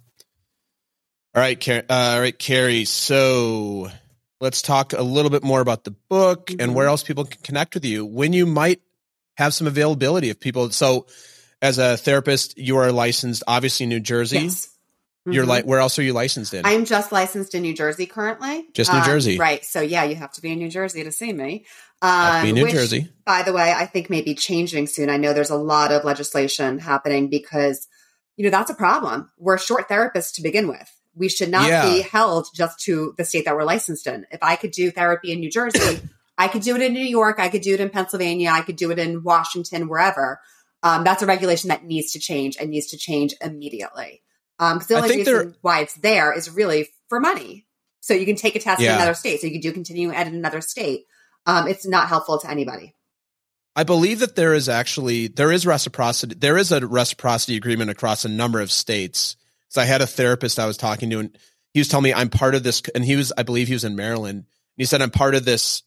All 1.36 1.42
right, 1.42 1.62
Car- 1.62 1.84
uh, 1.90 2.14
all 2.14 2.20
right, 2.20 2.38
Keri. 2.38 2.84
So 2.86 3.90
let's 4.44 4.62
talk 4.62 4.92
a 4.92 5.02
little 5.02 5.30
bit 5.30 5.42
more 5.42 5.60
about 5.60 5.82
the 5.84 5.90
book 6.08 6.46
Mhm. 6.48 6.62
and 6.62 6.74
where 6.74 6.86
else 6.86 7.02
people 7.02 7.24
can 7.24 7.40
connect 7.42 7.74
with 7.74 7.84
you. 7.84 8.04
When 8.04 8.32
you 8.32 8.46
might 8.46 8.80
have 9.36 9.52
some 9.54 9.66
availability 9.66 10.30
of 10.30 10.38
people. 10.38 10.70
So, 10.70 11.06
as 11.60 11.78
a 11.78 11.96
therapist, 11.96 12.56
you 12.58 12.76
are 12.76 12.92
licensed, 12.92 13.42
obviously, 13.48 13.84
in 13.84 13.88
New 13.90 13.98
Jersey. 14.00 14.40
Yes. 14.40 14.68
You're 15.26 15.44
Mhm. 15.44 15.48
like, 15.48 15.64
where 15.64 15.80
else 15.80 15.98
are 15.98 16.02
you 16.02 16.12
licensed 16.12 16.52
in? 16.52 16.66
I'm 16.66 16.84
just 16.84 17.10
licensed 17.10 17.54
in 17.54 17.62
New 17.62 17.72
Jersey 17.74 18.04
currently. 18.04 18.66
Just 18.74 18.92
New 18.92 18.98
Um, 18.98 19.04
Jersey. 19.06 19.38
Right. 19.38 19.64
So, 19.64 19.80
yeah, 19.80 20.04
you 20.04 20.14
have 20.16 20.32
to 20.34 20.42
be 20.42 20.52
in 20.52 20.58
New 20.58 20.68
Jersey 20.70 21.02
to 21.02 21.10
see 21.10 21.32
me. 21.32 21.60
To 22.02 22.42
be 22.42 22.48
Um, 22.50 22.54
New 22.54 22.64
which, 22.64 22.74
Jersey. 22.74 23.08
by 23.24 23.42
the 23.42 23.54
way, 23.54 23.72
I 23.72 23.86
think 23.86 24.10
may 24.10 24.20
be 24.20 24.34
changing 24.34 24.86
soon. 24.86 25.08
I 25.08 25.16
know 25.16 25.32
there's 25.32 25.48
a 25.48 25.56
lot 25.56 25.90
of 25.90 26.04
legislation 26.04 26.78
happening 26.78 27.28
because, 27.30 27.88
you 28.36 28.44
know, 28.44 28.50
that's 28.50 28.70
a 28.70 28.74
problem. 28.74 29.30
We're 29.38 29.56
short 29.56 29.88
therapists 29.88 30.34
to 30.34 30.42
begin 30.42 30.68
with. 30.68 30.90
We 31.16 31.28
should 31.28 31.50
not 31.50 31.68
Yeah. 31.68 31.84
be 31.84 32.02
held 32.02 32.48
just 32.54 32.80
to 32.80 33.14
the 33.16 33.24
state 33.24 33.44
that 33.44 33.54
we're 33.54 33.64
licensed 33.64 34.06
in. 34.06 34.26
If 34.30 34.42
I 34.42 34.56
could 34.56 34.72
do 34.72 34.90
therapy 34.90 35.32
in 35.32 35.40
New 35.40 35.50
Jersey, 35.50 36.00
I 36.38 36.48
could 36.48 36.62
do 36.62 36.74
it 36.74 36.82
in 36.82 36.92
New 36.92 37.04
York, 37.04 37.38
I 37.38 37.48
could 37.48 37.62
do 37.62 37.74
it 37.74 37.80
in 37.80 37.90
Pennsylvania, 37.90 38.50
I 38.50 38.62
could 38.62 38.76
do 38.76 38.90
it 38.90 38.98
in 38.98 39.22
Washington, 39.22 39.88
wherever. 39.88 40.40
Um, 40.82 41.04
that's 41.04 41.22
a 41.22 41.26
regulation 41.26 41.68
that 41.68 41.84
needs 41.84 42.12
to 42.12 42.18
change 42.18 42.56
and 42.58 42.70
needs 42.70 42.88
to 42.88 42.98
change 42.98 43.34
immediately. 43.40 44.22
Um, 44.58 44.80
the 44.86 44.96
only 44.96 45.16
reason 45.16 45.56
why 45.62 45.80
it's 45.80 45.94
there 45.94 46.32
is 46.32 46.50
really 46.50 46.88
for 47.08 47.20
money. 47.20 47.66
So 48.00 48.12
you 48.12 48.26
can 48.26 48.36
take 48.36 48.54
a 48.54 48.60
test 48.60 48.82
in 48.82 48.90
another 48.90 49.14
state. 49.14 49.40
So 49.40 49.46
you 49.46 49.52
can 49.52 49.62
do 49.62 49.72
continuing 49.72 50.14
ed 50.14 50.26
in 50.26 50.34
another 50.34 50.60
state. 50.60 51.06
Um, 51.46 51.68
it's 51.68 51.86
not 51.86 52.08
helpful 52.08 52.38
to 52.40 52.50
anybody. 52.50 52.94
I 53.76 53.84
believe 53.84 54.20
that 54.20 54.36
there 54.36 54.54
is 54.54 54.68
actually 54.68 55.28
there 55.28 55.50
is 55.50 55.66
reciprocity. 55.66 56.34
There 56.34 56.56
is 56.56 56.70
a 56.70 56.86
reciprocity 56.86 57.56
agreement 57.56 57.90
across 57.90 58.24
a 58.24 58.28
number 58.28 58.60
of 58.60 58.70
states. 58.70 59.36
So 59.74 59.82
I 59.82 59.86
had 59.86 60.02
a 60.02 60.06
therapist 60.06 60.60
I 60.60 60.66
was 60.66 60.76
talking 60.76 61.10
to, 61.10 61.18
and 61.18 61.36
he 61.72 61.80
was 61.80 61.88
telling 61.88 62.04
me 62.04 62.14
I'm 62.14 62.28
part 62.28 62.54
of 62.54 62.62
this, 62.62 62.80
and 62.94 63.04
he 63.04 63.16
was 63.16 63.32
I 63.36 63.42
believe 63.42 63.66
he 63.66 63.74
was 63.74 63.82
in 63.82 63.96
Maryland. 63.96 64.38
And 64.38 64.46
he 64.76 64.84
said 64.84 65.02
I'm 65.02 65.10
part 65.10 65.34
of 65.34 65.44
this 65.44 65.82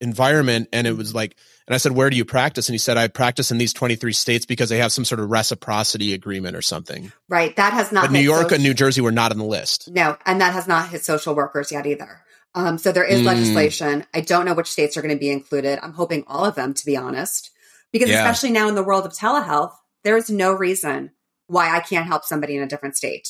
environment, 0.00 0.68
and 0.72 0.86
it 0.86 0.96
was 0.96 1.12
like, 1.12 1.36
and 1.66 1.74
I 1.74 1.78
said, 1.78 1.90
where 1.90 2.08
do 2.08 2.16
you 2.16 2.24
practice? 2.24 2.68
And 2.68 2.74
he 2.74 2.78
said 2.78 2.96
I 2.96 3.08
practice 3.08 3.50
in 3.50 3.58
these 3.58 3.72
23 3.72 4.12
states 4.12 4.46
because 4.46 4.68
they 4.68 4.78
have 4.78 4.92
some 4.92 5.04
sort 5.04 5.18
of 5.18 5.28
reciprocity 5.28 6.12
agreement 6.14 6.54
or 6.54 6.62
something. 6.62 7.10
Right. 7.28 7.54
That 7.56 7.72
has 7.72 7.90
not 7.90 8.02
But 8.04 8.12
New 8.12 8.20
York 8.20 8.52
and 8.52 8.62
New 8.62 8.74
Jersey 8.74 9.00
were 9.00 9.10
not 9.10 9.32
on 9.32 9.38
the 9.38 9.44
list. 9.44 9.90
No, 9.90 10.16
and 10.24 10.40
that 10.40 10.52
has 10.52 10.68
not 10.68 10.90
hit 10.90 11.04
social 11.04 11.34
workers 11.34 11.72
yet 11.72 11.84
either. 11.84 12.20
Um, 12.54 12.78
so 12.78 12.92
there 12.92 13.02
is 13.04 13.22
Mm. 13.22 13.26
legislation. 13.26 14.06
I 14.14 14.20
don't 14.20 14.44
know 14.44 14.54
which 14.54 14.70
states 14.70 14.96
are 14.96 15.02
going 15.02 15.14
to 15.14 15.18
be 15.20 15.30
included. 15.30 15.80
I'm 15.82 15.94
hoping 15.94 16.22
all 16.28 16.44
of 16.44 16.54
them, 16.54 16.74
to 16.74 16.86
be 16.86 16.96
honest, 16.96 17.50
because 17.92 18.08
Yeah. 18.08 18.18
especially 18.18 18.52
now 18.52 18.68
in 18.68 18.76
the 18.76 18.84
world 18.84 19.04
of 19.04 19.12
telehealth, 19.12 19.72
there 20.04 20.16
is 20.16 20.30
no 20.30 20.52
reason 20.52 21.10
why 21.46 21.74
I 21.74 21.80
can't 21.80 22.06
help 22.06 22.24
somebody 22.24 22.56
in 22.56 22.62
a 22.62 22.66
different 22.66 22.96
state. 22.96 23.28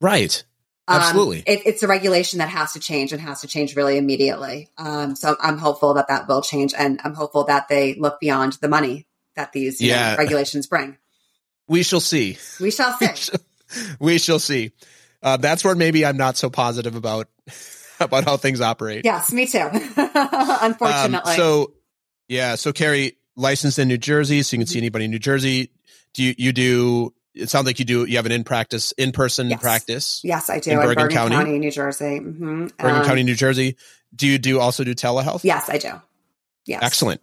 Right. 0.00 0.42
Um, 0.88 1.00
Absolutely. 1.00 1.42
it, 1.46 1.62
it's 1.66 1.82
a 1.82 1.86
regulation 1.86 2.38
that 2.38 2.48
has 2.48 2.72
to 2.72 2.80
change 2.80 3.12
and 3.12 3.20
has 3.20 3.42
to 3.42 3.46
change 3.46 3.76
really 3.76 3.96
immediately. 3.98 4.70
Um, 4.78 5.14
so 5.14 5.36
I'm 5.40 5.58
hopeful 5.58 5.94
that 5.94 6.08
that 6.08 6.26
will 6.26 6.42
change, 6.42 6.74
and 6.76 7.00
I'm 7.04 7.14
hopeful 7.14 7.44
that 7.44 7.68
they 7.68 7.94
look 7.94 8.18
beyond 8.18 8.54
the 8.54 8.68
money 8.68 9.06
that 9.36 9.52
these 9.52 9.80
you 9.80 9.92
know, 9.92 10.16
regulations 10.18 10.66
bring. 10.66 10.96
We 11.68 11.84
shall 11.84 12.00
see. 12.00 12.38
We 12.60 12.72
shall 12.72 12.92
see. 12.94 13.36
we 14.00 14.18
shall 14.18 14.40
see. 14.40 14.72
Uh, 15.22 15.36
that's 15.36 15.62
where 15.62 15.76
maybe 15.76 16.04
I'm 16.04 16.16
not 16.16 16.36
so 16.36 16.50
positive 16.50 16.96
about 16.96 17.28
about 18.00 18.24
how 18.24 18.36
things 18.36 18.60
operate. 18.60 19.04
yes, 19.04 19.30
me 19.32 19.46
too. 19.46 19.68
Unfortunately. 19.96 21.32
Um, 21.32 21.36
so 21.36 21.74
yeah, 22.26 22.54
so 22.56 22.72
Keri 22.72 23.16
licensed 23.36 23.78
in 23.78 23.86
New 23.88 23.98
Jersey, 23.98 24.42
so 24.42 24.56
you 24.56 24.58
can 24.58 24.66
Mm-hmm. 24.66 24.72
see 24.72 24.78
anybody 24.78 25.04
in 25.04 25.10
New 25.10 25.18
Jersey. 25.18 25.70
Do 26.14 26.24
you 26.24 26.34
you 26.36 26.52
do? 26.52 27.14
It 27.34 27.48
sounds 27.50 27.66
like 27.66 27.78
you 27.78 27.84
do. 27.84 28.04
You 28.06 28.16
have 28.16 28.26
an 28.26 28.32
in 28.32 28.42
practice, 28.44 28.92
in 28.92 29.12
person 29.12 29.50
Yes. 29.50 29.60
practice, 29.60 30.20
Yes, 30.24 30.50
I 30.50 30.58
do. 30.58 30.70
In 30.72 30.76
Bergen 30.78 30.94
Bergen, 31.04 31.16
County? 31.16 31.34
County? 31.36 31.58
New 31.58 31.70
Jersey. 31.70 32.18
hmm 32.18 32.66
Bergen 32.78 33.04
County, 33.04 33.22
New 33.22 33.34
Jersey. 33.36 33.76
Do 34.14 34.26
you 34.26 34.38
do 34.38 34.58
also 34.58 34.82
do 34.84 34.94
telehealth? 34.94 35.44
Yes, 35.44 35.68
I 35.70 35.78
do. 35.78 35.90
Yes. 36.66 36.80
excellent. 36.82 37.22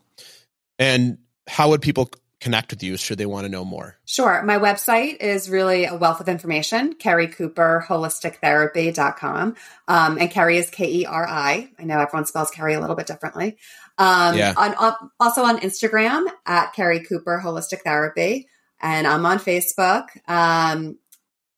And 0.79 1.17
how 1.47 1.69
would 1.69 1.81
people 1.81 2.09
connect 2.39 2.69
with 2.71 2.83
you 2.83 2.97
should 2.97 3.17
they 3.17 3.25
want 3.25 3.45
to 3.45 3.49
know 3.49 3.65
more? 3.65 3.95
Sure. 4.05 4.41
My 4.43 4.57
website 4.59 5.17
is 5.17 5.49
really 5.49 5.85
a 5.85 5.95
wealth 5.95 6.21
of 6.21 6.29
information, 6.29 6.93
Keri 6.93 7.27
Cooper, 7.27 7.83
holistictherapy.com. 7.87 9.55
Um, 9.87 10.17
and 10.19 10.29
Keri 10.31 10.57
is 10.57 10.69
K 10.69 11.01
E 11.01 11.05
R 11.05 11.27
I. 11.27 11.69
I 11.79 11.83
know 11.83 11.99
everyone 11.99 12.25
spells 12.25 12.51
Keri 12.51 12.73
a 12.73 12.79
little 12.79 12.95
bit 12.95 13.07
differently. 13.07 13.57
Um, 13.97 14.35
Yeah. 14.37 14.53
on, 14.55 15.09
also 15.19 15.43
on 15.43 15.59
Instagram 15.59 16.25
at 16.45 16.73
Keri 16.73 17.01
Cooper 17.01 17.41
Holistic 17.43 17.81
Therapy. 17.81 18.47
And 18.81 19.07
I'm 19.07 19.25
on 19.25 19.39
Facebook. 19.39 20.07
Um, 20.29 20.97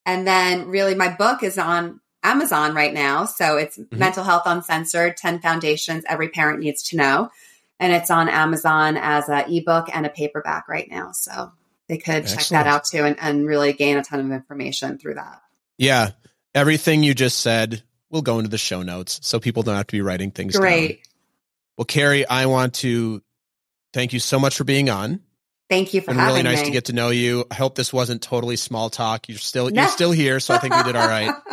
and 0.06 0.26
then 0.26 0.68
really 0.68 0.96
my 0.96 1.10
book 1.10 1.44
is 1.44 1.58
on 1.58 2.00
Amazon 2.24 2.74
right 2.74 2.94
now. 2.94 3.26
So 3.26 3.58
it's 3.58 3.80
Mental 3.92 4.24
Health 4.24 4.44
Uncensored 4.46 5.18
10 5.18 5.40
Foundations 5.40 6.04
Every 6.08 6.30
Parent 6.30 6.60
Needs 6.60 6.84
to 6.90 6.98
Know. 6.98 7.30
And 7.80 7.94
it's 7.94 8.12
on 8.12 8.28
Amazon 8.28 8.98
as 8.98 9.30
an 9.30 9.52
ebook 9.52 9.88
and 9.94 10.06
a 10.06 10.10
paperback 10.10 10.68
right 10.68 10.90
now. 10.90 11.12
So 11.14 11.52
they 11.88 11.98
could 11.98 12.28
check 12.28 12.48
that 12.48 12.68
out 12.68 12.86
too 12.86 13.04
and, 13.04 13.18
and 13.20 13.46
really 13.46 13.74
gain 13.74 13.98
a 13.98 14.04
ton 14.04 14.20
of 14.20 14.32
information 14.32 14.98
through 14.98 15.16
that. 15.16 15.42
Yeah. 15.78 16.12
Everything 16.54 17.04
you 17.04 17.14
just 17.14 17.40
said 17.40 17.84
will 18.10 18.22
go 18.22 18.40
into 18.40 18.50
the 18.50 18.58
show 18.58 18.82
notes 18.82 19.20
so 19.24 19.40
people 19.40 19.64
don't 19.64 19.76
have 19.76 19.88
to 19.88 19.96
be 19.96 20.02
writing 20.02 20.32
things 20.32 20.54
down. 20.54 20.62
Great. 20.62 21.08
Well, 21.78 21.86
Keri, 21.86 22.28
I 22.28 22.48
want 22.48 22.74
to 22.76 23.22
thank 23.94 24.12
you 24.12 24.20
so 24.20 24.40
much 24.40 24.58
for 24.58 24.66
being 24.66 24.90
on. 24.90 25.22
Thank 25.70 25.94
you 25.94 26.02
for 26.02 26.12
having 26.14 26.18
me. 26.18 26.18
Been 26.18 26.20
having 26.20 26.44
really 26.46 26.56
nice 26.56 26.60
me. 26.62 26.66
to 26.66 26.72
get 26.72 26.86
to 26.86 26.94
know 26.94 27.10
you. 27.10 27.46
I 27.52 27.56
hope 27.56 27.76
this 27.76 27.94
wasn't 27.94 28.22
totally 28.22 28.56
small 28.56 28.90
talk. 28.90 29.30
You're 29.30 29.38
still 29.38 29.70
No. 29.70 29.82
you're 29.84 29.92
still 29.92 30.12
here, 30.12 30.40
so 30.40 30.54
I 30.56 30.58
think 30.58 30.76
we 30.76 30.84
did 30.84 30.96
all 30.96 31.08
right. 31.08 31.32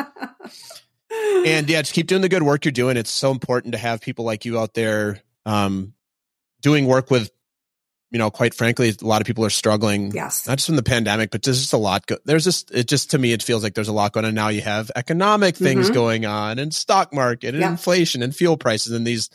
And 1.46 1.68
yeah, 1.70 1.80
just 1.82 1.92
keep 1.94 2.08
doing 2.08 2.22
the 2.22 2.28
good 2.28 2.42
work 2.42 2.64
you're 2.64 2.72
doing. 2.72 2.96
It's 2.96 3.10
so 3.10 3.30
important 3.30 3.72
to 3.72 3.78
have 3.78 4.00
people 4.00 4.24
like 4.24 4.44
you 4.44 4.58
out 4.58 4.74
there 4.74 5.20
um, 5.44 5.94
doing 6.60 6.86
work 6.86 7.08
with, 7.10 7.30
you 8.10 8.18
know, 8.18 8.30
quite 8.30 8.52
frankly, 8.52 8.92
a 9.00 9.04
lot 9.06 9.20
of 9.20 9.26
people 9.28 9.44
are 9.44 9.50
struggling. 9.50 10.10
yes. 10.12 10.46
Not 10.48 10.58
just 10.58 10.66
from 10.66 10.74
the 10.76 10.82
pandemic, 10.82 11.30
but 11.30 11.42
there's 11.42 11.60
just 11.60 11.72
a 11.72 11.76
lot. 11.78 12.06
Go- 12.06 12.18
there's 12.24 12.42
just 12.44 12.72
it 12.72 12.88
just 12.88 13.12
to 13.12 13.18
me 13.18 13.32
it 13.32 13.42
feels 13.44 13.62
like 13.62 13.74
there's 13.74 13.86
a 13.88 13.92
lot 13.92 14.12
going 14.12 14.26
on 14.26 14.34
now. 14.34 14.48
You 14.48 14.62
have 14.62 14.90
economic 14.96 15.56
things 15.56 15.88
Mhm. 15.90 15.94
going 15.94 16.26
on, 16.26 16.58
and 16.58 16.74
stock 16.74 17.14
market, 17.14 17.50
and 17.54 17.60
Yeah. 17.60 17.70
inflation, 17.70 18.22
and 18.22 18.34
fuel 18.34 18.56
prices, 18.56 18.92
and 18.92 19.06
these 19.06 19.30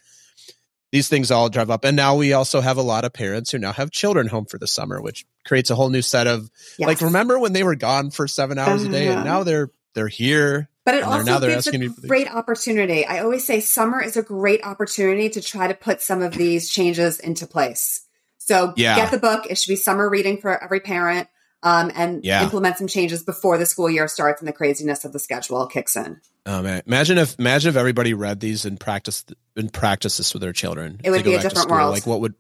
these 0.92 1.08
things 1.08 1.32
all 1.32 1.50
drive 1.50 1.70
up. 1.70 1.86
And 1.86 1.96
now 1.96 2.16
we 2.16 2.34
also 2.34 2.62
have 2.62 2.78
a 2.78 2.82
lot 2.82 3.06
of 3.06 3.14
parents 3.14 3.52
who 3.52 3.58
now 3.58 3.72
have 3.72 3.92
children 3.92 4.28
home 4.28 4.46
for 4.46 4.58
the 4.58 4.68
summer, 4.68 5.02
which 5.02 5.26
creates 5.46 5.70
a 5.70 5.76
whole 5.76 5.90
new 5.90 6.02
set 6.02 6.28
of 6.28 6.50
yes. 6.78 6.88
like. 6.88 7.02
Remember 7.02 7.40
when 7.40 7.54
they 7.54 7.64
were 7.64 7.76
gone 7.76 8.12
for 8.12 8.28
seven 8.28 8.58
hours 8.58 8.84
a 8.84 8.90
day, 8.90 9.08
and 9.08 9.24
now 9.24 9.40
um, 9.40 9.46
they're 9.46 9.72
they're 9.94 10.08
here. 10.08 10.70
But 10.84 10.96
it 10.96 11.04
And 11.04 11.12
they're- 11.14 11.24
now 11.24 11.56
also 11.56 11.72
gives 11.72 12.04
a 12.04 12.08
great 12.08 12.28
opportunity. 12.34 13.06
I 13.06 13.20
always 13.20 13.46
say 13.46 13.60
summer 13.60 14.02
is 14.02 14.18
a 14.18 14.24
great 14.24 14.66
opportunity 14.66 15.30
to 15.30 15.42
try 15.42 15.68
to 15.68 15.74
put 15.76 16.02
some 16.02 16.22
of 16.22 16.34
these 16.34 16.70
changes 16.70 17.20
into 17.20 17.46
place. 17.46 18.02
So 18.40 18.74
Yeah. 18.76 18.96
get 18.96 19.12
the 19.12 19.20
book. 19.20 19.46
It 19.48 19.58
should 19.60 19.70
be 19.70 19.76
summer 19.76 20.10
reading 20.10 20.42
for 20.42 20.62
every 20.62 20.80
parent 20.80 21.28
um, 21.64 21.92
and 21.96 22.24
Yeah. 22.24 22.44
implement 22.44 22.78
some 22.78 22.88
changes 22.88 23.24
before 23.24 23.58
the 23.58 23.66
school 23.66 23.90
year 23.90 24.08
starts 24.08 24.42
and 24.42 24.48
the 24.48 24.54
craziness 24.54 25.06
of 25.06 25.14
the 25.14 25.20
schedule 25.20 25.68
kicks 25.68 25.96
in. 25.96 26.20
Oh 26.46 26.62
man, 26.62 26.82
imagine 26.88 27.18
if 27.18 27.38
imagine 27.40 27.70
if 27.70 27.76
everybody 27.76 28.14
read 28.14 28.40
these 28.40 28.66
and 28.66 28.80
practiced 28.80 29.34
and 29.56 29.72
practiced 29.72 30.18
this 30.18 30.34
with 30.34 30.42
their 30.42 30.54
children. 30.54 31.00
It 31.04 31.12
would 31.12 31.24
be 31.24 31.36
a 31.36 31.40
different 31.42 31.70
world. 31.70 31.92
Like 31.92 32.08
what 32.08 32.22
would 32.22 32.34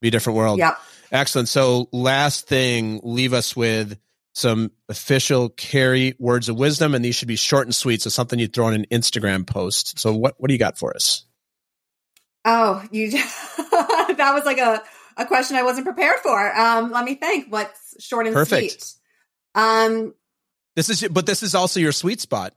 be 0.00 0.08
a 0.08 0.10
different 0.10 0.36
world? 0.38 0.58
Yeah. 0.58 0.76
Excellent. 1.12 1.48
So 1.48 1.88
last 1.92 2.48
thing, 2.48 3.00
leave 3.04 3.32
us 3.34 3.54
with 3.54 3.98
some 4.32 4.72
official 4.88 5.48
Keri 5.50 6.16
words 6.18 6.48
of 6.48 6.56
wisdom, 6.56 6.94
and 6.94 7.04
these 7.04 7.14
should 7.14 7.28
be 7.28 7.36
short 7.36 7.66
and 7.66 7.74
sweet. 7.74 8.02
So 8.02 8.10
something 8.10 8.38
you'd 8.38 8.52
throw 8.52 8.68
in 8.68 8.74
an 8.74 8.86
Instagram 8.90 9.46
post. 9.46 9.98
So 9.98 10.12
what 10.14 10.34
what 10.38 10.48
do 10.48 10.54
you 10.54 10.58
got 10.58 10.78
for 10.78 10.94
us? 10.96 11.24
Oh, 12.44 12.82
you 12.90 13.10
that 13.10 14.32
was 14.34 14.44
like 14.44 14.58
a, 14.58 14.82
a 15.16 15.26
question 15.26 15.56
I 15.56 15.62
wasn't 15.62 15.86
prepared 15.86 16.18
for. 16.22 16.58
Um, 16.58 16.90
let 16.90 17.04
me 17.04 17.14
think. 17.14 17.50
What's 17.50 17.83
short 18.00 18.26
and 18.26 18.34
Perfect. 18.34 18.82
sweet? 18.82 18.94
Um, 19.54 20.14
This 20.76 20.88
is 20.90 21.06
but 21.10 21.26
this 21.26 21.42
is 21.42 21.54
also 21.54 21.80
your 21.80 21.92
sweet 21.92 22.20
spot. 22.20 22.54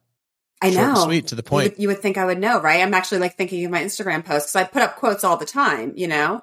I 0.61 0.71
know. 0.71 0.95
sweet 0.95 1.27
to 1.27 1.35
the 1.35 1.41
You 1.41 1.49
point. 1.49 1.71
would, 1.73 1.79
you 1.81 1.87
would 1.89 1.99
think 1.99 2.17
I 2.17 2.25
would 2.25 2.39
know, 2.39 2.59
right? 2.59 2.81
I'm 2.81 2.93
actually 2.95 3.19
like 3.19 3.35
thinking 3.37 3.63
of 3.65 3.71
my 3.71 3.83
Instagram 3.83 4.25
posts 4.25 4.51
because 4.51 4.55
I 4.55 4.63
put 4.67 4.81
up 4.81 4.95
quotes 4.95 5.23
all 5.23 5.37
the 5.37 5.45
time. 5.45 5.93
You 5.95 6.07
know, 6.07 6.41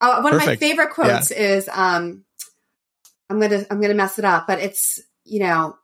uh, 0.00 0.20
one 0.20 0.34
of 0.34 0.38
my 0.44 0.56
favorite 0.56 0.90
quotes 0.90 1.30
is 1.30 1.68
um, 1.72 2.24
I'm 3.30 3.40
gonna 3.40 3.64
I'm 3.70 3.80
gonna 3.80 3.94
mess 3.94 4.18
it 4.18 4.24
up, 4.26 4.46
but 4.46 4.58
it's 4.60 5.00
you 5.24 5.40
know, 5.40 5.76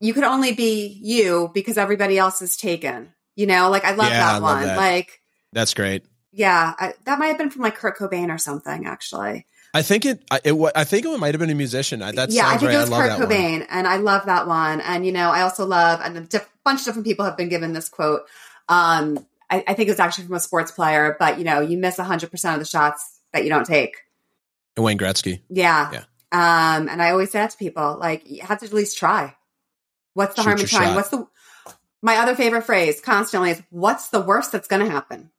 you 0.00 0.14
could 0.14 0.24
only 0.24 0.52
be 0.52 0.98
you 1.02 1.50
because 1.52 1.76
everybody 1.76 2.16
else 2.18 2.40
is 2.42 2.56
taken. 2.56 3.12
You 3.36 3.46
know, 3.46 3.68
like 3.68 3.84
I 3.84 3.90
love 3.94 4.08
Yeah, 4.10 4.20
that 4.20 4.34
I 4.36 4.38
love 4.38 4.42
one. 4.58 4.62
that. 4.62 4.76
Like, 4.78 5.20
That's 5.52 5.74
great. 5.74 6.04
yeah, 6.32 6.72
I, 6.78 6.94
that 7.04 7.18
might 7.18 7.26
have 7.26 7.38
been 7.38 7.50
from 7.50 7.62
like 7.62 7.74
Kurt 7.76 7.98
Cobain 7.98 8.32
or 8.34 8.38
something. 8.38 8.86
Actually, 8.86 9.46
I 9.74 9.82
think 9.82 10.06
it. 10.06 10.22
I- 10.30 10.40
It. 10.44 10.72
I 10.74 10.84
think 10.84 11.04
it 11.04 11.18
might 11.18 11.34
have 11.34 11.40
been 11.40 11.50
a 11.50 11.54
musician. 11.54 12.00
That 12.00 12.30
yeah, 12.30 12.46
I 12.48 12.56
think 12.56 12.70
right. 12.70 12.74
it 12.74 12.78
was 12.78 12.90
Kurt 12.90 13.08
that 13.10 13.18
one. 13.18 13.28
Cobain, 13.28 13.66
and 13.68 13.86
I 13.86 13.96
love 13.96 14.26
that 14.26 14.46
one. 14.46 14.80
And 14.80 15.04
you 15.04 15.12
know, 15.12 15.30
I 15.30 15.42
also 15.42 15.66
love, 15.66 16.00
and 16.02 16.16
a 16.16 16.20
diff- 16.20 16.48
bunch 16.64 16.80
of 16.80 16.86
different 16.86 17.06
people 17.06 17.24
have 17.24 17.36
been 17.36 17.48
given 17.48 17.72
this 17.72 17.88
quote. 17.88 18.22
Um, 18.68 19.26
I, 19.50 19.64
I 19.66 19.74
think 19.74 19.88
it 19.88 19.92
was 19.92 20.00
actually 20.00 20.26
from 20.26 20.36
a 20.36 20.40
sports 20.40 20.70
player, 20.70 21.16
but 21.18 21.38
you 21.38 21.44
know, 21.44 21.60
you 21.60 21.76
miss 21.76 21.98
hundred 21.98 22.30
percent 22.30 22.54
of 22.54 22.60
the 22.60 22.66
shots 22.66 23.20
that 23.32 23.42
you 23.44 23.50
don't 23.50 23.66
take. 23.66 23.96
And 24.76 24.84
Wayne 24.84 24.98
Gretzky. 24.98 25.40
Yeah. 25.50 25.90
Yeah. 25.92 26.04
Um, 26.32 26.88
and 26.88 27.00
I 27.02 27.10
always 27.10 27.30
say 27.30 27.38
that 27.38 27.50
to 27.50 27.56
people, 27.56 27.96
like, 28.00 28.28
you 28.28 28.42
have 28.42 28.58
to 28.60 28.66
at 28.66 28.72
least 28.72 28.98
try. 28.98 29.36
What's 30.14 30.34
the 30.34 30.42
Shoot 30.42 30.48
harm 30.48 30.60
in 30.60 30.66
trying? 30.66 30.88
shot. 30.88 30.96
What's 30.96 31.08
the 31.10 31.28
my 32.02 32.16
other 32.16 32.34
favorite 32.34 32.62
phrase 32.62 33.00
constantly 33.00 33.50
is 33.50 33.62
what's 33.70 34.08
the 34.08 34.20
worst 34.20 34.52
that's 34.52 34.68
gonna 34.68 34.88
happen? 34.88 35.30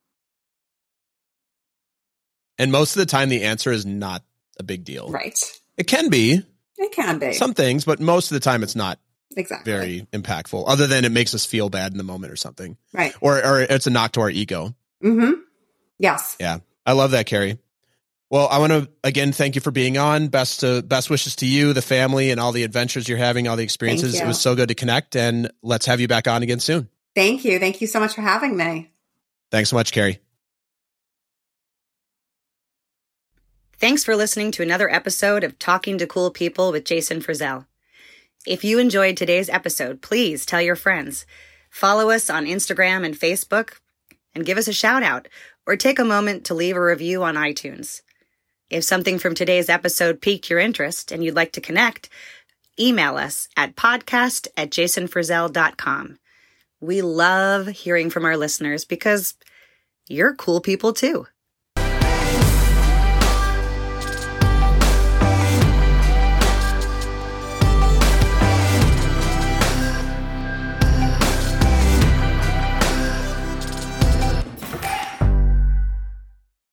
And 2.58 2.72
most 2.72 2.95
of 2.95 2.99
the 2.99 3.06
time, 3.06 3.30
the 3.30 3.43
answer 3.43 3.72
is 3.72 3.86
not 3.86 4.24
a 4.60 4.64
big 4.64 4.84
deal. 4.84 5.10
Right. 5.10 5.38
It 5.78 5.88
can 5.88 6.10
be 6.10 6.41
It 6.78 6.91
can 6.91 7.20
be. 7.20 7.34
some 7.34 7.53
things, 7.53 7.86
but 7.86 7.99
most 7.99 8.32
of 8.32 8.36
the 8.36 8.39
time, 8.39 8.64
it's 8.64 8.76
not 8.76 8.99
exactly. 9.36 9.72
very 9.72 10.08
impactful. 10.14 10.64
Other 10.68 10.88
than 10.88 11.06
it 11.06 11.12
makes 11.12 11.34
us 11.36 11.45
feel 11.45 11.70
bad 11.70 11.91
in 11.91 11.97
the 11.97 12.03
moment 12.03 12.32
or 12.32 12.38
something, 12.38 12.78
right. 12.93 13.14
or 13.22 13.38
or 13.45 13.62
it's 13.62 13.88
a 13.88 13.89
knock 13.89 14.14
to 14.14 14.22
our 14.22 14.30
ego. 14.30 14.74
Mm-hmm. 15.03 15.41
Yes. 15.99 16.36
Yeah. 16.39 16.60
I 16.86 16.93
love 16.93 17.12
that, 17.12 17.26
Keri. 17.26 17.58
Well, 18.30 18.47
I 18.49 18.58
want 18.60 18.72
to 18.72 18.89
again 19.03 19.32
thank 19.32 19.56
you 19.56 19.62
for 19.62 19.72
being 19.72 19.97
on. 19.97 20.30
Best 20.30 20.62
to 20.62 20.82
best 20.82 21.10
wishes 21.10 21.36
to 21.38 21.45
you, 21.45 21.74
the 21.74 21.82
family, 21.82 22.32
and 22.32 22.39
all 22.39 22.51
the 22.51 22.64
adventures 22.64 23.08
you're 23.08 23.18
having, 23.18 23.47
all 23.47 23.56
the 23.56 23.64
experiences. 23.64 24.20
It 24.20 24.26
was 24.26 24.39
so 24.39 24.56
good 24.56 24.70
to 24.70 24.76
connect, 24.76 25.16
and 25.16 25.51
let's 25.62 25.86
have 25.86 25.99
you 25.99 26.08
back 26.08 26.28
on 26.28 26.41
again 26.43 26.60
soon. 26.60 26.89
Thank 27.16 27.45
you. 27.45 27.60
Thank 27.60 27.82
you 27.82 27.88
so 27.88 27.99
much 27.99 28.14
for 28.16 28.22
having 28.22 28.58
me. 28.58 28.91
Thanks 29.51 29.70
so 29.70 29.76
much, 29.76 29.91
Keri. 29.91 30.20
Thanks 33.78 34.05
for 34.05 34.15
listening 34.15 34.51
to 34.51 34.63
another 34.63 34.89
episode 34.89 35.43
of 35.43 35.59
Talking 35.59 35.97
to 35.97 36.07
Cool 36.07 36.32
People 36.32 36.71
with 36.71 36.86
Jason 36.86 37.19
Frizzell. 37.19 37.65
If 38.47 38.63
you 38.63 38.80
enjoyed 38.80 39.17
today's 39.17 39.49
episode, 39.49 40.01
please 40.01 40.45
tell 40.45 40.61
your 40.61 40.78
friends. 40.78 41.26
Follow 41.69 42.09
us 42.09 42.30
on 42.30 42.45
Instagram 42.45 43.05
and 43.05 43.19
Facebook 43.19 43.73
and 44.34 44.45
give 44.45 44.57
us 44.57 44.69
a 44.69 44.73
shout 44.73 45.03
out 45.03 45.28
or 45.67 45.76
take 45.76 45.99
a 45.99 46.05
moment 46.05 46.45
to 46.45 46.53
leave 46.53 46.78
a 46.78 46.82
review 46.82 47.21
on 47.23 47.36
iTunes. 47.36 48.01
If 48.69 48.86
something 48.86 49.19
from 49.19 49.36
today's 49.36 49.67
episode 49.67 50.21
piqued 50.21 50.49
your 50.49 50.59
interest 50.59 51.11
and 51.11 51.21
you'd 51.21 51.36
like 51.36 51.51
to 51.51 51.61
connect, 51.61 52.07
email 52.80 53.17
us 53.17 53.49
at 53.57 53.76
podcast 53.76 54.47
at 54.55 54.69
jasonfrizzell.com. 54.69 56.17
We 56.80 57.01
love 57.01 57.67
hearing 57.67 58.09
from 58.09 58.23
our 58.23 58.38
listeners 58.38 58.86
because 58.86 59.36
you're 60.07 60.34
cool 60.34 60.61
people 60.61 60.93
too. 60.93 61.28